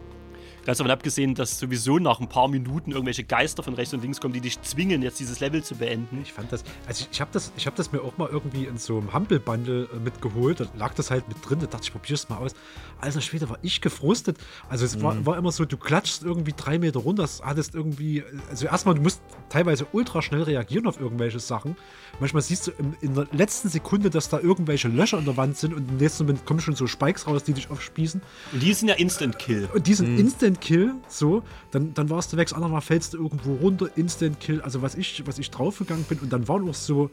[0.67, 4.21] Ganz davon abgesehen, dass sowieso nach ein paar Minuten irgendwelche Geister von rechts und links
[4.21, 6.21] kommen, die dich zwingen, jetzt dieses Level zu beenden.
[6.23, 8.65] Ich fand das, also ich, ich habe das, ich hab das mir auch mal irgendwie
[8.67, 10.61] in so einem Humble-Bundle äh, mitgeholt.
[10.61, 11.61] Da lag das halt mit drin.
[11.61, 12.53] Da dachte ich, probier's mal aus.
[13.01, 14.37] Alter Schwede, war ich gefrustet.
[14.69, 15.03] Also es Mhm.
[15.03, 18.95] war, war immer so, du klatschst irgendwie drei Meter runter, das hattest irgendwie, also erstmal,
[18.95, 21.77] du musst teilweise ultra schnell reagieren auf irgendwelche Sachen.
[22.21, 25.75] Manchmal siehst du in, der letzten Sekunde, dass da irgendwelche Löcher in der Wand sind
[25.75, 28.21] und im nächsten Moment kommen schon so Spikes raus, die dich aufspießen.
[28.53, 29.69] Und die sind ja Instant Kill.
[29.75, 33.19] Und diesen Instant Kill, so, dann, dann warst du weg, das andere Mal fällst du
[33.19, 36.75] irgendwo runter, Instant Kill, also was ich, was ich draufgegangen bin und dann waren auch
[36.75, 37.11] so,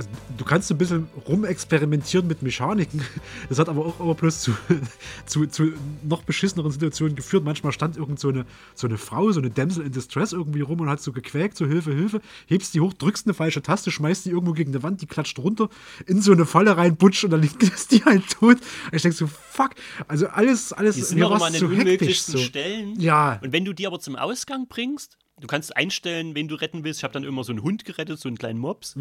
[0.00, 0.08] also
[0.38, 3.02] du kannst ein bisschen rumexperimentieren mit Mechaniken,
[3.50, 4.52] das hat aber auch immer bloß zu,
[5.26, 5.72] zu, zu
[6.02, 7.44] noch beschisseneren Situationen geführt.
[7.44, 10.80] Manchmal stand irgend so eine, so eine Frau, so eine Damsel in Distress irgendwie rum
[10.80, 14.24] und hat so gequäkt, so Hilfe, Hilfe, hebst die hoch, drückst eine falsche Taste, schmeißt
[14.24, 15.68] die irgendwo gegen eine Wand, die klatscht runter,
[16.06, 17.60] in so eine Falle rein, butscht und dann liegt
[17.90, 18.56] die halt tot.
[18.56, 19.72] Und ich denke so, fuck,
[20.08, 22.42] also alles, alles, Die sind doch immer an den so hektisch unmöglichsten so.
[22.42, 22.98] Stellen.
[22.98, 23.38] Ja.
[23.42, 27.00] Und wenn du die aber zum Ausgang bringst, du kannst einstellen, wen du retten willst.
[27.00, 28.94] Ich habe dann immer so einen Hund gerettet, so einen kleinen Mops.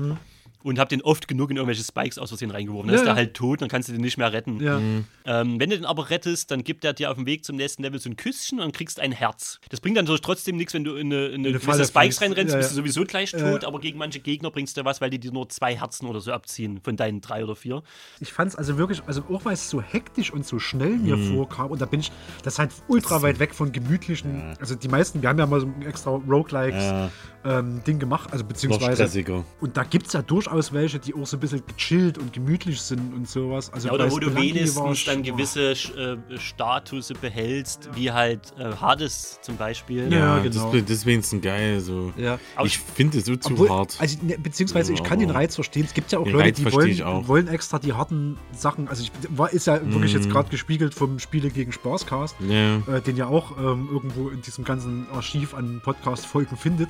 [0.62, 2.88] Und habe den oft genug in irgendwelche Spikes aus Versehen reingeworfen.
[2.88, 3.18] Dann Ja, ist der ja.
[3.18, 4.62] halt tot, dann kannst du den nicht mehr retten.
[4.62, 4.82] Ja.
[5.26, 7.82] Ähm, wenn du den aber rettest, dann gibt er dir auf dem Weg zum nächsten
[7.82, 9.60] Level so ein Küsschen und kriegst ein Herz.
[9.70, 12.58] Das bringt dann natürlich trotzdem nichts, wenn du in eine, in eine, Spikes reinrennst, Ja,
[12.60, 13.40] bist du sowieso gleich Ja.
[13.52, 16.20] tot, aber gegen manche Gegner bringst du was, weil die dir nur zwei Herzen oder
[16.20, 17.82] so abziehen von deinen drei oder vier.
[18.20, 21.16] Ich fand es also wirklich, also auch weil es so hektisch und so schnell mir
[21.16, 21.36] Mhm.
[21.38, 22.12] vorkam und da bin ich,
[22.44, 25.62] das ist halt ultra weit weg von gemütlichen, also die meisten, wir haben ja mal
[25.62, 27.12] so ein extra Roguelikes Ja.
[27.46, 29.44] Ähm, Ding gemacht, also Noch beziehungsweise stressiger.
[29.62, 32.82] und da gibt es ja durchaus welche, die auch so ein bisschen gechillt und gemütlich
[32.82, 33.72] sind und sowas.
[33.72, 38.74] Also Ja, oder wo du wenigstens war's- dann gewisse äh, Statusse behältst, wie halt äh,
[38.76, 40.12] Hades zum Beispiel.
[40.12, 40.72] Ja, das, genau.
[40.74, 41.80] das ist wenigstens geil.
[41.80, 42.12] So.
[42.18, 42.40] Ja.
[42.64, 43.96] Ich finde es so zu Obwohl, hart.
[44.00, 45.86] Also, ne, beziehungsweise ich kann den Reiz verstehen.
[45.86, 48.88] Es gibt ja auch den Leute, Reiz die wollen, wollen extra die harten Sachen.
[48.88, 50.32] Also ich war, ist ja wirklich jetzt Mhm.
[50.32, 52.78] gerade gespiegelt vom Spiele gegen Spaßcast, Ja.
[52.78, 56.90] äh, den ja auch ähm, irgendwo in diesem ganzen Archiv an Podcast-Folgen findet.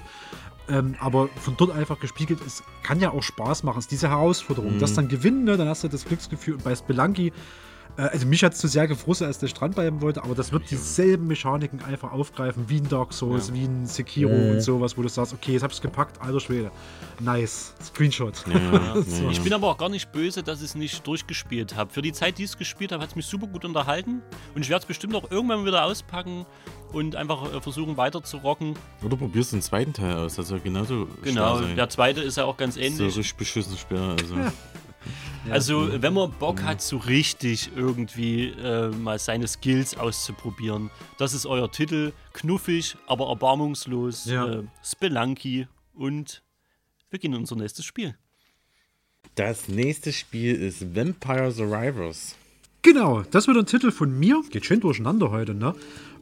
[0.69, 3.79] Ähm, aber von dort einfach gespiegelt, es kann ja auch Spaß machen.
[3.79, 4.75] Es ist diese Herausforderung.
[4.75, 4.79] Mhm.
[4.79, 6.55] Das dann gewinnen, ne, dann hast du das Glücksgefühl.
[6.55, 7.33] Und bei Spelunky,
[7.97, 10.51] äh, also mich hat es zu sehr gefrustet, als ich dran bleiben wollte, aber das
[10.51, 13.53] wird dieselben Mechaniken einfach aufgreifen, wie ein Dark Souls, Ja.
[13.55, 14.51] wie ein Sekiro Mhm.
[14.51, 16.71] und sowas, wo du sagst, okay, jetzt hab ich's gepackt, alter Schwede.
[17.19, 17.73] Nice.
[17.83, 18.45] Screenshot.
[19.07, 19.29] So.
[19.29, 21.91] Ich bin aber auch gar nicht böse, dass ich es nicht durchgespielt habe.
[21.91, 24.21] Für die Zeit, die ich es gespielt habe, hat es mich super gut unterhalten.
[24.55, 26.45] Und ich werde es bestimmt auch irgendwann wieder auspacken
[26.93, 28.75] und einfach äh, versuchen weiter zu rocken.
[29.03, 32.57] Oder probierst den zweiten Teil aus, das soll genauso Genau, der zweite ist ja auch
[32.57, 33.01] ganz So ähnlich.
[33.17, 34.15] richtig beschissen schwer.
[34.19, 34.35] Also.
[34.35, 34.51] Ja.
[35.49, 41.45] Also, wenn man Bock hat, so richtig irgendwie äh, mal seine Skills auszuprobieren, das ist
[41.45, 42.11] euer Titel.
[42.33, 44.25] Knuffig, aber erbarmungslos.
[44.25, 44.45] Ja.
[44.45, 45.67] Äh, Spelunky.
[45.93, 46.43] Und
[47.09, 48.15] wir gehen in unser nächstes Spiel.
[49.35, 52.35] Das nächste Spiel ist Vampire Survivors.
[52.81, 54.41] Genau, das wird ein Titel von mir.
[54.51, 55.73] Geht schön durcheinander heute, ne?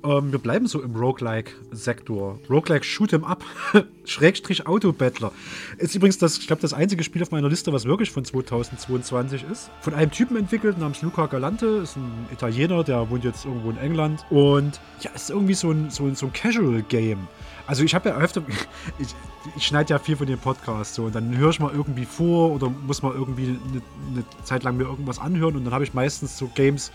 [0.03, 2.39] Ähm, wir bleiben so im Roguelike-Sektor.
[2.49, 3.43] Roguelike Shoot'em Up,
[4.05, 5.31] Schrägstrich Autobattler.
[5.77, 9.45] Ist übrigens das, ich glaube, das einzige Spiel auf meiner Liste, was wirklich von 2022
[9.51, 9.69] ist.
[9.81, 13.77] Von einem Typen entwickelt namens Luca Galante, ist ein Italiener, der wohnt jetzt irgendwo in
[13.77, 14.25] England.
[14.29, 17.27] Und ja, ist irgendwie so ein, so ein, so ein Casual-Game.
[17.67, 18.41] Also ich habe ja öfter,
[18.99, 19.09] ich,
[19.55, 22.51] ich schneide ja viel von dem Podcast so und dann höre ich mal irgendwie vor
[22.51, 25.93] oder muss mal irgendwie eine, eine Zeit lang mir irgendwas anhören und dann habe ich
[25.93, 26.91] meistens so Games,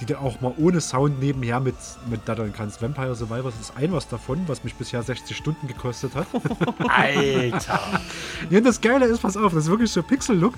[0.00, 1.74] die du auch mal ohne Sound nebenher mit,
[2.08, 2.80] mit daddern kannst.
[2.80, 6.26] Vampire Survivors ist ein was davon, was mich bisher 60 Stunden gekostet hat.
[6.88, 8.00] Alter!
[8.48, 10.54] ja, das Geile ist, pass auf, das ist wirklich so Pixel-Look.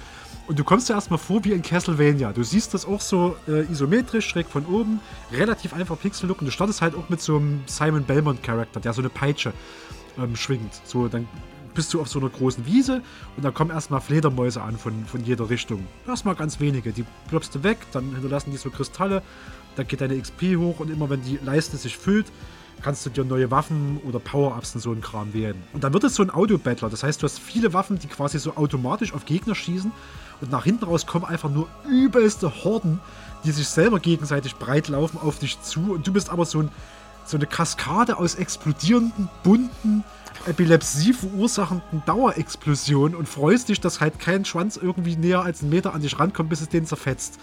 [0.48, 2.32] Und du kommst dir erstmal vor wie in Castlevania.
[2.32, 5.00] Du siehst das auch so äh, isometrisch, schräg von oben,
[5.32, 6.40] relativ einfach Pixel-Look.
[6.40, 9.52] Und du startest halt auch mit so einem Simon Belmont-Charakter, der so eine Peitsche
[10.18, 10.80] ähm, schwingt.
[10.84, 11.28] So, dann
[11.74, 13.02] bist du auf so einer großen Wiese
[13.36, 15.86] und dann kommen erstmal Fledermäuse an von, von jeder Richtung.
[16.06, 16.92] Erstmal ganz wenige.
[16.92, 19.22] Die plopst du weg, dann hinterlassen die so Kristalle,
[19.76, 22.26] dann geht deine XP hoch und immer wenn die Leiste sich füllt,
[22.82, 25.56] kannst du dir neue Waffen oder Power-Ups und so ein Kram wählen.
[25.72, 26.90] Und dann wird es so ein Auto-Battler.
[26.90, 29.92] Das heißt, du hast viele Waffen, die quasi so automatisch auf Gegner schießen
[30.42, 33.00] und nach hinten raus kommen einfach nur übelste Horden,
[33.44, 35.92] die sich selber gegenseitig breit laufen auf dich zu.
[35.92, 36.70] Und du bist aber so, ein,
[37.24, 40.02] so eine Kaskade aus explodierenden, bunten,
[40.46, 45.94] Epilepsie verursachenden Dauerexplosionen und freust dich, dass halt kein Schwanz irgendwie näher als einen Meter
[45.94, 47.38] an dich rankommt, bis es den zerfetzt.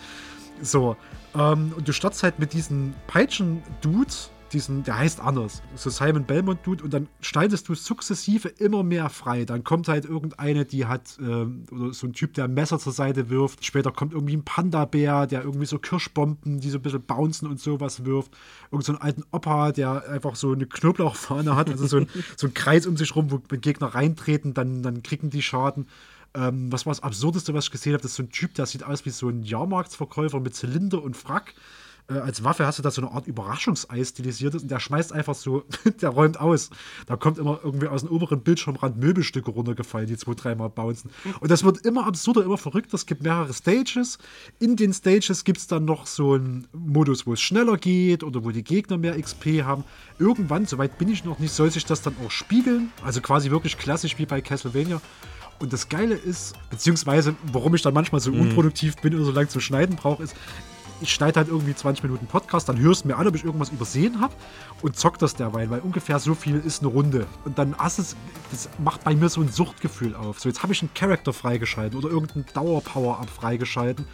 [0.61, 0.95] So.
[1.35, 6.65] Ähm, und du startest halt mit diesen Peitschen-Dudes, diesen, der heißt anders, so Simon Belmont
[6.65, 9.45] Dude, und dann schneidest du sukzessive immer mehr frei.
[9.45, 12.93] Dann kommt halt irgendeine, die hat, ähm, oder so ein Typ, der ein Messer zur
[12.93, 13.65] Seite wirft.
[13.65, 17.59] Später kommt irgendwie ein Panda-Bär, der irgendwie so Kirschbomben, die so ein bisschen bouncen und
[17.59, 18.31] sowas wirft.
[18.71, 22.07] Irgend so einen alten Opa, der einfach so eine Knoblauchfahne hat, also so ein,
[22.38, 25.88] so ein Kreis um sich rum, wo Gegner reintreten, dann, dann kriegen die Schaden.
[26.34, 28.03] Ähm, was war das Absurdeste, was ich gesehen habe?
[28.03, 31.17] Das ist so ein Typ, der sieht aus wie so ein Jahrmarktsverkäufer mit Zylinder und
[31.17, 31.55] Frack.
[32.10, 35.36] Äh, als Waffe hast du da so eine Art Überraschungsei stilisiertes und der schmeißt einfach
[35.36, 35.64] so,
[36.02, 36.69] der räumt aus.
[37.06, 41.11] Da kommt immer irgendwie aus dem oberen Bildschirmrand Möbelstücke runtergefallen, die zwei, dreimal bouncen.
[41.40, 42.95] Und das wird immer absurder, immer verrückter.
[42.95, 44.18] Es gibt mehrere Stages.
[44.60, 48.44] In den Stages gibt es dann noch so einen Modus, wo es schneller geht oder
[48.44, 49.84] wo die Gegner mehr XP haben.
[50.18, 52.91] Irgendwann, soweit bin ich noch nicht, soll sich das dann auch spiegeln.
[53.03, 55.02] Also quasi wirklich klassisch wie bei Castlevania.
[55.60, 59.49] Und das Geile ist, beziehungsweise warum ich dann manchmal so unproduktiv bin und so lange
[59.49, 60.36] zu schneiden brauche, ist,
[61.01, 63.69] ich schneide halt irgendwie 20 Minuten Podcast, dann hörst du mir an, ob ich irgendwas
[63.69, 64.34] übersehen habe
[64.81, 67.26] und zock das derweil, weil ungefähr so viel ist eine Runde.
[67.45, 68.15] Und dann hast es,
[68.51, 70.39] das macht bei mir so ein Suchtgefühl auf.
[70.39, 74.05] So, jetzt habe ich einen Charakter freigeschalten oder irgendeinen Dauer-Power-Up freigeschalten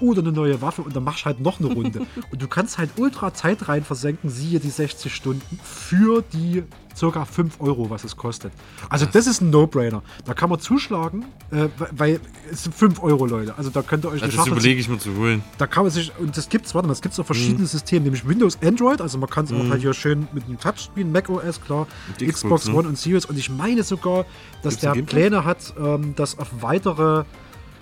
[0.00, 2.00] oder eine neue Waffe und dann machst du halt noch eine Runde.
[2.30, 6.62] und du kannst halt ultra Zeit rein versenken, siehe die 60 Stunden, für die
[6.94, 8.52] circa 5 Euro, was es kostet.
[8.90, 10.02] Also das ist ein No-Brainer.
[10.26, 12.20] Da kann man zuschlagen, äh, weil
[12.50, 13.54] es sind 5 Euro, Leute.
[13.56, 15.42] Also da könnt ihr euch eine das überlege ich mir zu holen.
[15.56, 18.28] da kann man sich, und das gibt's, warte mal, es gibt so verschiedene Systeme, nämlich
[18.28, 19.70] Windows, Android, also man kann es auch Mhm.
[19.70, 21.86] halt hier schön mit einem Touchscreen, Mac OS, klar,
[22.16, 22.74] Xbox, Xbox, ne?
[22.74, 24.26] One und Series und ich meine sogar,
[24.62, 25.02] dass Gibt's der?
[25.02, 27.24] Pläne hat, ähm, das auf weitere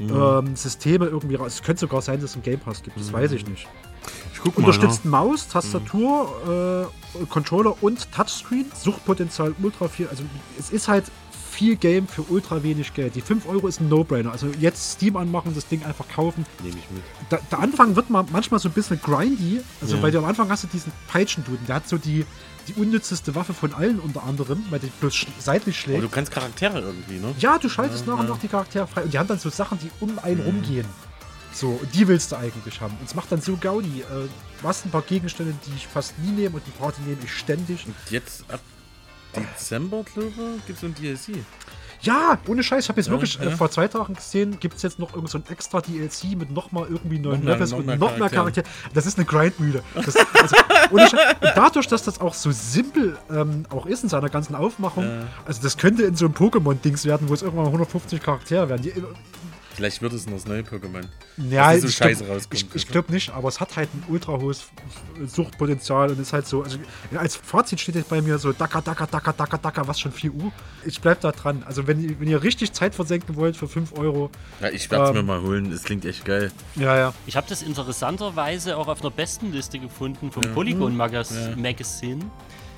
[0.00, 0.48] Mhm.
[0.48, 1.54] ähm, Systeme irgendwie raus.
[1.54, 3.68] Es könnte sogar sein, dass es einen Game Pass gibt, das weiß ich nicht.
[4.32, 4.64] Ich guck mal.
[4.66, 5.10] Unterstützt ja.
[5.10, 6.88] Maus, Tastatur,
[7.20, 8.66] äh, Controller und Touchscreen.
[8.74, 10.08] Suchtpotenzial ultra viel.
[10.08, 10.22] Also
[10.58, 11.04] es ist halt
[11.50, 13.14] viel Game für ultra wenig Geld.
[13.16, 14.32] Die 5 Euro ist ein No-Brainer.
[14.32, 16.46] Also jetzt Steam anmachen, das Ding einfach kaufen.
[16.62, 17.02] Nehme ich mit.
[17.28, 19.60] Da, der Anfang wird man manchmal so ein bisschen grindy.
[19.82, 20.02] Also Ja.
[20.02, 21.66] weil du am Anfang hast du diesen Peitschenduden.
[21.66, 22.24] Der hat so die,
[22.68, 26.02] die unnützeste Waffe von allen unter anderem, weil die bloß seitlich Aber schlägt.
[26.04, 27.34] du kannst Charaktere irgendwie, ne?
[27.38, 29.02] Ja, du schaltest Ja, nach und nach die Charaktere frei.
[29.04, 30.44] Und die haben dann so Sachen, die um einen Mhm.
[30.46, 30.86] rumgehen.
[31.52, 32.96] So, und die willst du eigentlich haben.
[33.00, 34.02] Und es macht dann so Gaudi.
[34.02, 34.04] Äh,
[34.62, 37.86] du hast ein paar Gegenstände, die ich fast nie nehme und die nehme ich ständig.
[38.08, 38.60] Jetzt ab
[39.34, 40.28] Dezember, glaube
[40.58, 41.44] ich, gibt es so ein DLC.
[42.02, 43.50] Ja, ohne Scheiß, ich habe jetzt Ja, wirklich äh, ja.
[43.56, 46.86] vor zwei Tagen gesehen, gibt es jetzt noch irgend so ein extra DLC mit nochmal
[46.88, 48.30] irgendwie neuen Noch Levels und noch mehr.
[48.30, 48.64] Charaktere.
[48.94, 49.82] Das ist eine Grindmühle.
[49.94, 50.56] Das, also.
[50.90, 51.14] Und
[51.54, 55.22] dadurch, dass das auch so simpel ähm, auch ist in seiner ganzen Aufmachung, Ja.
[55.44, 58.82] also das könnte in so einem Pokémon-Dings werden, wo es irgendwann mal 150 Charaktere werden.
[58.82, 58.92] Die,
[59.80, 61.04] Vielleicht wird es noch das neue Pokémon.
[61.38, 62.40] ja, so ich glaube
[62.74, 64.66] ich glaub nicht, aber es hat halt ein ultra hohes
[65.26, 66.78] Suchtpotenzial und ist halt so, also
[67.16, 70.32] als Fazit steht jetzt bei mir so Dacker, Dacker, Dacker, Dacker, Dacker, was schon 4
[70.34, 70.52] Uhr.
[70.84, 71.62] Ich bleib da dran.
[71.66, 74.30] Also wenn, ihr- wenn ihr richtig Zeit versenken wollt für 5 Euro.
[74.60, 75.70] ja, ich werde es ähm, mir mal holen.
[75.72, 76.50] Es klingt echt geil.
[76.76, 77.14] Ja, ja.
[77.26, 80.50] Ich habe das interessanterweise auch auf einer Bestenliste gefunden vom Ja.
[80.50, 80.98] Polygon Mhm.
[80.98, 81.56] Magas Ja.
[81.56, 82.24] Magazine.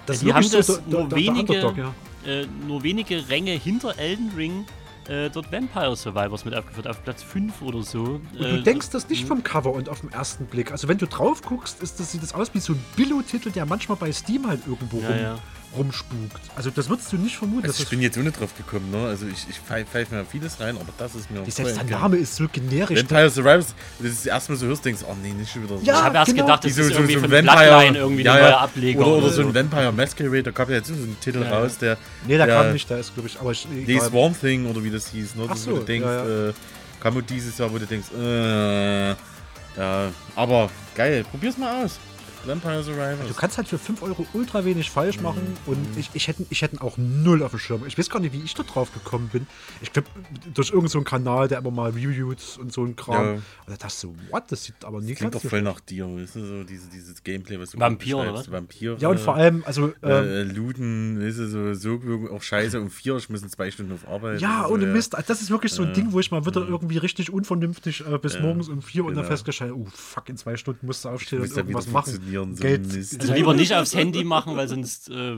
[0.07, 1.95] Das ist die haben so das der- nur, der wenige, ja.
[2.27, 4.65] äh, nur wenige Ränge hinter Elden Ring
[5.09, 8.03] äh, dort Vampire Survivors mit aufgeführt, auf Platz 5 oder so.
[8.03, 10.71] Und du Äh, denkst das nicht vom Cover und auf den ersten Blick.
[10.73, 13.67] Also wenn du drauf guckst, ist das, sieht das aus wie so ein Billo-Titel, der
[13.67, 15.39] manchmal bei Steam halt irgendwo Ja, rum, ja.
[15.77, 16.41] Rumspukt.
[16.57, 17.65] Also das würdest du nicht vermuten.
[17.67, 19.07] Also ich das- bin jetzt auch nicht drauf gekommen, ne?
[19.09, 21.99] Also ich, ich pfeife pfeif mir vieles rein, aber das ist mir Selbst voll der.
[21.99, 22.99] Name ist so generisch.
[23.01, 25.85] Vampire Survivors, das ist erstmal so hörst, denkst oh nee, nicht schon wieder so.
[25.85, 26.45] Ja, ich habe erst genau.
[26.45, 28.45] gedacht, das Wie ist irgendwie von Bloodline irgendwie ja, ein ja.
[28.51, 29.01] neuer Ableger.
[29.07, 31.59] Oder, oder so ein Vampire Masquerade, da kam ja jetzt so ein Titel Ja, ja.
[31.59, 31.97] raus, der.
[32.27, 34.09] nee, der kam nicht, der ist, glaube ich, aber ich, Die egal.
[34.09, 35.45] Swarm Thing oder wie das hieß, ne?
[35.47, 36.53] Ach Das, so, wo du denkst, ja, Äh,
[37.01, 41.99] kam dieses Jahr, wo du denkst, äh, ja, aber geil, probier's mal aus.
[42.47, 43.29] Vampire Survivors.
[43.29, 45.23] Du kannst halt für 5 Euro ultra wenig falsch Mhm.
[45.23, 47.85] machen und ich, ich hätte ich hätten auch null auf dem Schirm.
[47.87, 49.47] Ich weiß gar nicht, wie ich da drauf gekommen bin.
[49.81, 50.09] Ich glaube,
[50.55, 53.25] durch irgendeinen so Kanal, der immer mal reviewt und so ein Kram.
[53.25, 53.33] Ja.
[53.35, 54.45] Und da dachte ich so, what?
[54.51, 57.59] Das sieht aber nie Klingt doch voll nach dir, weißt du, so diese, dieses Gameplay,
[57.61, 58.51] was du Vampir, oder beschreibst.
[58.53, 58.97] Vampir.
[58.99, 62.01] Ja, und vor allem, also, ähm, Äh, Looten, weißt du, so, so
[62.33, 64.41] auch scheiße um vier, ich muss in zwei Stunden auf Arbeit.
[64.41, 64.93] Ja, ohne ja.
[64.93, 65.15] Mist.
[65.27, 65.95] Das ist wirklich so ein Ja.
[65.95, 69.23] Ding, wo ich mal wieder irgendwie richtig unvernünftig äh, bis morgens um vier und dann
[69.23, 69.29] genau.
[69.29, 72.19] festgestellt, oh fuck, in zwei Stunden musst du aufstehen und irgendwas machen.
[72.33, 73.17] Funktionieren Ihren so Geld- Mist.
[73.21, 75.09] Also lieber nicht aufs Handy machen, weil sonst.
[75.09, 75.37] Äh,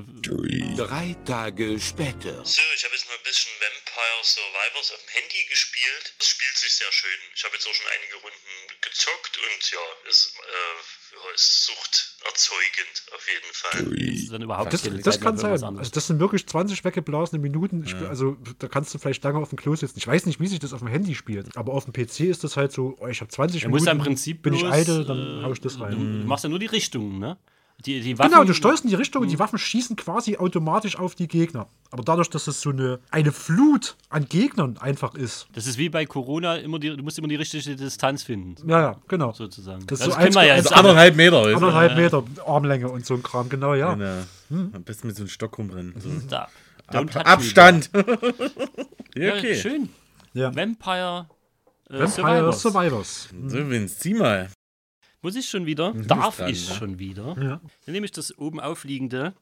[0.76, 2.44] Drei Tage später.
[2.44, 6.14] So, ich habe jetzt mal ein bisschen Vampire Survivors auf dem Handy gespielt.
[6.18, 7.20] Es spielt sich sehr schön.
[7.34, 11.03] Ich habe jetzt auch schon einige Runden gezockt und ja, ist, äh,
[11.34, 14.06] ist suchterzeugend auf jeden Fall.
[14.06, 15.52] das ist dann überhaupt Das, das kann sein.
[15.78, 17.84] Also das sind wirklich 20 weggeblasene Minuten.
[17.84, 19.98] Ich, Also da kannst du vielleicht lange auf dem Klo sitzen.
[19.98, 21.56] Ich weiß nicht, wie sich das auf dem Handy spielt.
[21.56, 23.86] Aber auf dem PC ist das halt so, oh, ich habe 20 Du musst Minuten,
[23.86, 26.26] ja im Prinzip bin ich bloß, eitel, dann äh, hau ich das Du rein.
[26.26, 27.38] machst ja nur die Richtung, ne?
[27.84, 30.98] Die, die Waffen, Genau, du steuerst in die Richtung und die Waffen schießen quasi automatisch
[30.98, 31.66] auf die Gegner.
[31.90, 35.48] Aber dadurch, dass es so eine, eine Flut an Gegnern einfach ist.
[35.52, 38.56] Das ist wie bei Corona, immer die, du musst immer die richtige Distanz finden.
[38.68, 39.32] Ja, ja, genau.
[39.32, 39.86] Sozusagen.
[39.86, 41.96] Das, Das, ist so kennen wir ja anderthalb Meter ist Anderthalb Ja.
[41.98, 43.94] Meter Armlänge und so ein Kram, genau, ja.
[43.94, 44.22] Genau.
[44.72, 45.94] Am besten mit so einem Stock rumrennen.
[45.98, 46.08] So.
[46.28, 46.48] Da.
[46.90, 47.26] Don't Ab.
[47.26, 47.90] Abstand.
[49.16, 49.54] Ja, ja, okay.
[49.54, 49.90] schön.
[50.32, 50.52] Ja.
[50.56, 51.28] Vampire,
[51.88, 52.62] äh, Vampire Survivors.
[52.62, 53.28] Survivors.
[53.46, 54.50] So, Vince, zieh mal.
[55.24, 55.94] Muss ich schon wieder?
[55.94, 56.74] bist Darf dran, ich ne?
[56.74, 57.34] schon wieder?
[57.40, 57.60] Ja.
[57.86, 59.32] Dann nehme ich das oben aufliegende.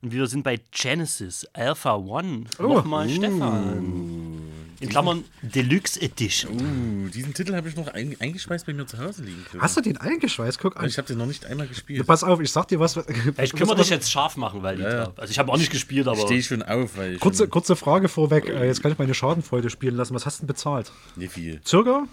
[0.00, 2.44] Und wir sind bei Genesis Alpha One.
[2.58, 2.62] Oh.
[2.62, 4.40] Nochmal Stefan.
[4.80, 6.54] In Klammern Deluxe Edition.
[6.54, 9.44] Uh, diesen Titel habe ich noch ein, eingeschweißt bei mir zu Hause liegen.
[9.50, 9.60] Chris.
[9.60, 10.58] Hast du den eingeschweißt?
[10.58, 10.86] Guck an.
[10.86, 12.06] Ich habe den noch nicht einmal gespielt.
[12.06, 12.94] Pass auf, ich sag dir was.
[12.94, 15.12] Können wir dich jetzt scharf machen, weil die Ja, ja.
[15.16, 16.20] Also ich habe auch nicht gespielt, aber.
[16.22, 18.48] Stehe ich schon auf, weil ich Kurze, schon kurze Frage vorweg.
[18.48, 20.14] Äh, Jetzt kann ich meine Schadenfreude spielen lassen.
[20.14, 20.90] Was hast du denn bezahlt?
[21.16, 21.60] nicht viel.
[21.66, 22.06] Circa?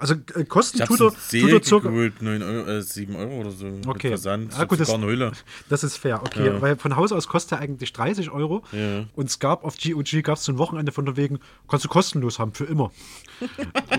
[0.00, 1.88] Also äh, Kosten Ich tut er, tut er circa.
[1.88, 3.66] geholt, 9 Euro, äh, 7 Euro oder so.
[3.86, 4.08] Okay.
[4.08, 4.88] Versand, Ah, gut, das-.
[5.68, 6.46] Das ist fair, okay.
[6.46, 6.62] Ja.
[6.62, 8.62] Weil von Haus aus kostet er eigentlich 30 Euro.
[8.72, 9.06] Ja.
[9.16, 11.88] Und es gab auf GOG gab es so ein Wochenende von der wegen, kannst du
[11.88, 12.90] kostenlos haben, für immer.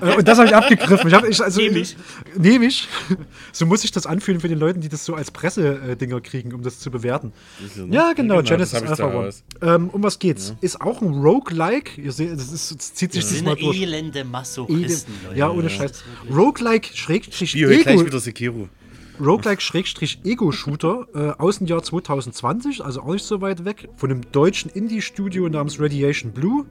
[0.02, 1.08] Äh, und das habe ich abgegriffen.
[1.08, 1.96] Ich hab, ich, also, Nehm ich.
[2.38, 2.88] Nehme ich.
[3.52, 6.62] So muss sich das anfühlen für die Leute, die das so als Presse-Dinger kriegen, um
[6.62, 7.32] das zu bewerten.
[7.76, 7.96] Ne?
[7.96, 9.30] Ja, genau, Ja, genau, Genesis ich Alpha One.
[9.62, 10.54] Ähm, um was geht's?
[10.62, 12.00] Ist auch ein Roguelike.
[12.02, 13.82] Ihr seht, das, ist, das zieht sich Das das sind mal durch.
[13.82, 15.40] elende Ede- Masochisten, Leute.
[15.40, 15.89] Ja, ohne Scheiß.
[16.30, 18.06] Roguelike Schrägstrich heute gleich Ego.
[18.06, 18.70] wieder Sekiro.
[19.20, 24.12] Roguelike Schrägstrich Ego-Shooter äh, aus dem Jahr 2020, also auch nicht so weit weg, von
[24.12, 26.66] einem deutschen Indie-Studio namens Radiation Blue.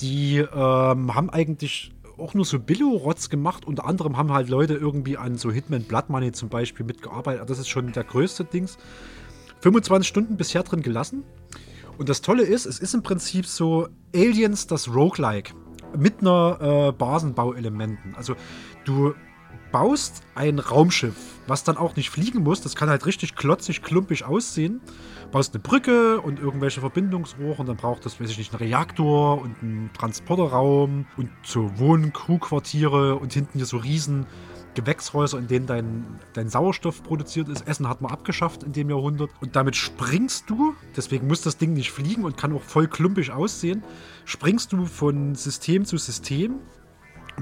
[0.00, 3.64] Die ähm, haben eigentlich auch nur so Billo-Rotz gemacht.
[3.64, 7.48] Unter anderem haben halt Leute irgendwie an so Hitman Blood Money zum Beispiel mitgearbeitet.
[7.48, 8.76] Das ist schon der größte Dings.
[9.60, 11.24] 25 Stunden bisher drin gelassen.
[11.96, 15.52] Und das Tolle ist, es ist im Prinzip so Aliens, das Roguelike.
[15.96, 18.14] Mit einer äh, Basenbauelementen.
[18.14, 18.34] Also
[18.84, 19.14] du
[19.72, 21.16] baust ein Raumschiff,
[21.46, 22.60] was dann auch nicht fliegen muss.
[22.60, 24.80] Das kann halt richtig klotzig, klumpig aussehen.
[25.30, 29.40] Baust eine Brücke und irgendwelche Verbindungsrohre und dann braucht das, weiß ich nicht, einen Reaktor
[29.40, 34.26] und einen Transporterraum und so Wohn-, Crewquartiere und hinten hier so riesen
[34.80, 37.66] Gewächshäuser, in denen dein, dein Sauerstoff produziert ist.
[37.66, 39.30] Essen hat man abgeschafft in dem Jahrhundert.
[39.40, 43.32] Und damit springst du, deswegen muss das Ding nicht fliegen und kann auch voll klumpig
[43.32, 43.82] aussehen,
[44.24, 46.60] springst du von System zu System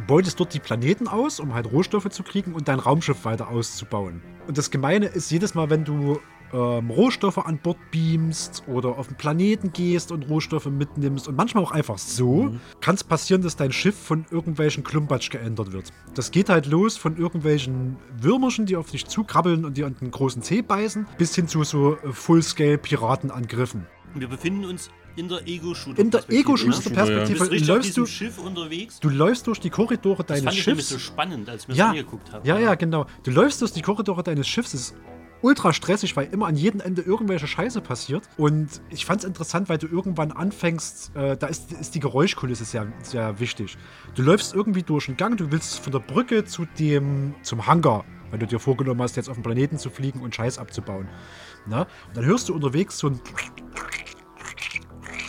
[0.07, 4.23] beutest dort die Planeten aus, um halt Rohstoffe zu kriegen und dein Raumschiff weiter auszubauen.
[4.47, 6.21] Und das Gemeine ist, jedes Mal, wenn du
[6.53, 11.65] ähm, Rohstoffe an Bord beamst oder auf den Planeten gehst und Rohstoffe mitnimmst und manchmal
[11.65, 15.93] auch einfach so, kann es passieren, dass dein Schiff von irgendwelchen Klumpatsch geändert wird.
[16.15, 20.11] Das geht halt los von irgendwelchen Würmerchen, die auf dich zukrabbeln und dir an den
[20.11, 23.87] großen Zeh beißen, bis hin zu so äh, Full-Scale-Piratenangriffen.
[24.15, 25.99] Wir befinden uns in der Ego-Shooter.
[26.01, 26.27] In der Ne?
[26.29, 29.01] Du Ego-Shooter-Perspektive bist richtig auf läufst du, Schiff unterwegs.
[29.01, 31.03] du läufst durch die Korridore Das deines fand ich nämlich Schiffs.
[31.03, 32.47] so spannend, als wir es ja, angeguckt haben.
[32.47, 33.07] Ja, ja, genau.
[33.25, 34.97] Du läufst durch die Korridore deines Schiffs, es ist
[35.47, 38.29] ultra stressig, weil immer an jedem Ende irgendwelche Scheiße passiert.
[38.37, 42.65] Und ich fand es interessant, weil du irgendwann anfängst, äh, da ist, ist die Geräuschkulisse
[42.65, 43.79] sehr, sehr wichtig.
[44.17, 48.05] Du läufst irgendwie durch einen Gang, du willst von der Brücke zu dem, zum Hangar,
[48.31, 51.09] weil du dir vorgenommen hast, jetzt auf den Planeten zu fliegen und Scheiß abzubauen.
[51.65, 51.83] Na?
[51.83, 53.21] Und dann hörst du unterwegs so ein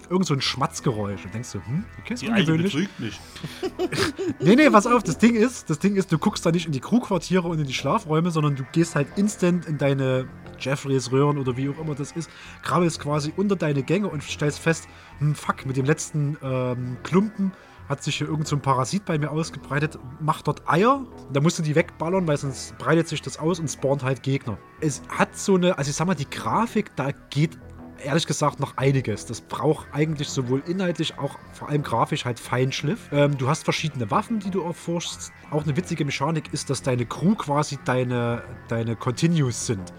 [0.10, 2.74] irgend so ein Schmatzgeräusch und denkst du, hm, okay, ist Die ungewöhnlich.
[2.74, 3.20] betrügt mich.
[4.40, 6.72] Nee, nee, pass auf, das Ding ist, das Ding ist, du guckst da nicht in
[6.72, 10.28] die Crewquartiere und in die Schlafräume, sondern du gehst halt instant in deine
[10.60, 12.30] Jeffreys Röhren oder wie auch immer das ist,
[12.64, 14.88] krabbelst quasi unter deine Gänge und stellst fest,
[15.20, 17.52] hm, fuck, mit dem letzten ähm, Klumpen
[17.90, 21.58] hat sich hier irgend so ein Parasit bei mir ausgebreitet, macht dort Eier, da musst
[21.60, 24.58] du die wegballern, weil sonst breitet sich das aus und spawnt halt Gegner.
[24.82, 27.58] Es hat so eine, also ich sag mal, die Grafik, da geht
[28.04, 29.26] ehrlich gesagt noch einiges.
[29.26, 33.10] Das braucht eigentlich sowohl inhaltlich, auch vor allem grafisch halt Feinschliff.
[33.12, 35.32] Ähm, du hast verschiedene Waffen, die du erforschst.
[35.52, 39.94] Auch eine witzige Mechanik ist, dass deine Crew quasi deine, deine Continues sind.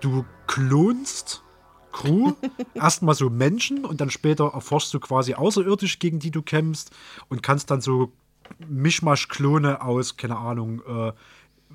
[0.00, 1.42] Du klonst
[1.92, 2.32] Crew,
[2.74, 6.90] erstmal so Menschen und dann später erforschst du quasi außerirdisch, gegen die du kämpfst
[7.28, 8.12] und kannst dann so
[8.68, 11.12] Mischmasch-Klone aus, keine Ahnung, äh,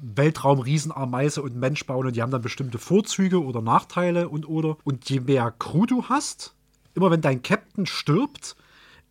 [0.02, 4.78] Weltraum, Riesenameise und Mensch bauen und die haben dann bestimmte Vorzüge oder Nachteile und oder.
[4.84, 6.56] Und je mehr Crew du hast,
[6.94, 8.56] immer wenn dein Captain stirbt,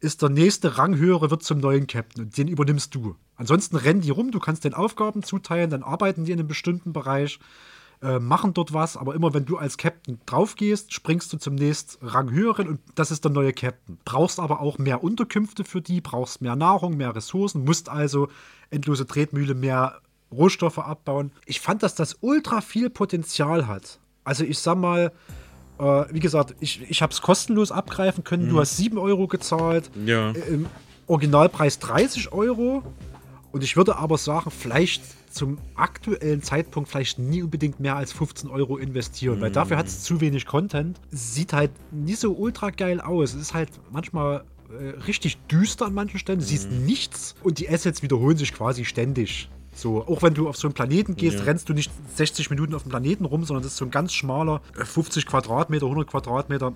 [0.00, 3.16] ist der nächste Ranghöhere wird zum neuen Captain und den übernimmst du.
[3.36, 6.92] Ansonsten rennen die rum, du kannst den Aufgaben zuteilen, dann arbeiten die in einem bestimmten
[6.92, 7.38] Bereich.
[8.02, 12.04] äh, machen dort was, aber immer wenn du als Captain draufgehst, springst du zum nächsten
[12.06, 13.98] Rang höheren und das ist der neue Captain.
[14.04, 18.28] Brauchst aber auch mehr Unterkünfte für die, brauchst mehr Nahrung, mehr Ressourcen, musst also
[18.70, 20.00] endlose Tretmühle, mehr
[20.32, 21.32] Rohstoffe abbauen.
[21.44, 23.98] Ich fand, dass das ultra viel Potenzial hat.
[24.24, 25.12] Also ich sag mal,
[25.78, 28.46] äh, wie gesagt, ich, ich habe es kostenlos abgreifen können.
[28.46, 28.50] Mhm.
[28.50, 29.90] Du hast 7 Euro gezahlt.
[30.04, 30.30] Ja.
[30.30, 30.66] Im
[31.06, 32.82] Originalpreis 30 Euro.
[33.52, 38.50] Und ich würde aber sagen, vielleicht zum aktuellen Zeitpunkt vielleicht nie unbedingt mehr als 15
[38.50, 40.98] Euro investieren, weil dafür hat es zu wenig Content.
[41.10, 43.34] Sieht halt nicht so ultra geil aus.
[43.34, 46.38] Es ist halt manchmal äh, richtig düster an manchen Stellen.
[46.38, 49.48] Du siehst nichts und die Assets wiederholen sich quasi ständig.
[49.76, 51.44] So, auch wenn du auf so einen Planeten gehst, Ja.
[51.44, 54.14] rennst du nicht 60 Minuten auf dem Planeten rum, sondern das ist so ein ganz
[54.14, 56.72] schmaler äh, 50 Quadratmeter, 100 Quadratmeter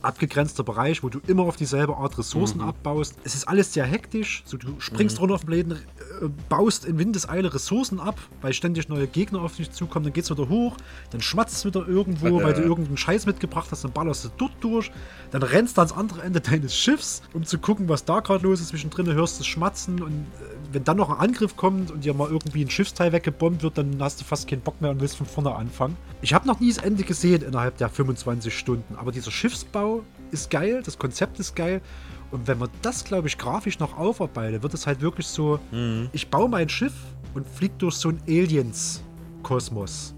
[0.00, 2.68] abgegrenzter Bereich, wo du immer auf dieselbe Art Ressourcen Mhm.
[2.68, 3.16] abbaust.
[3.24, 4.44] Es ist alles sehr hektisch.
[4.46, 5.20] So, du springst Mhm.
[5.22, 9.56] runter auf den Planeten, äh, baust in Windeseile Ressourcen ab, weil ständig neue Gegner auf
[9.56, 10.04] dich zukommen.
[10.04, 10.76] Dann geht's wieder hoch,
[11.10, 14.52] dann schmatzt es wieder irgendwo, weil du irgendeinen Scheiß mitgebracht hast, dann ballerst du dort
[14.60, 14.92] durch.
[15.32, 18.60] Dann rennst du ans andere Ende deines Schiffs, um zu gucken, was da gerade los
[18.60, 18.68] ist.
[18.68, 22.28] Zwischendrin hörst du schmatzen und äh, wenn dann noch ein Angriff kommt und dir mal
[22.30, 25.26] irgendwie ein Schiffsteil weggebombt wird, dann hast du fast keinen Bock mehr und willst von
[25.26, 25.96] vorne anfangen.
[26.20, 30.50] Ich habe noch nie das Ende gesehen innerhalb der 25 Stunden, aber dieser Schiffsbau ist
[30.50, 31.80] geil, das Konzept ist geil.
[32.30, 35.58] Und wenn man das, glaube ich, grafisch noch aufarbeitet, wird es halt wirklich so,
[36.12, 36.92] ich baue mein Schiff
[37.34, 40.14] und fliege durch so einen Aliens-Kosmos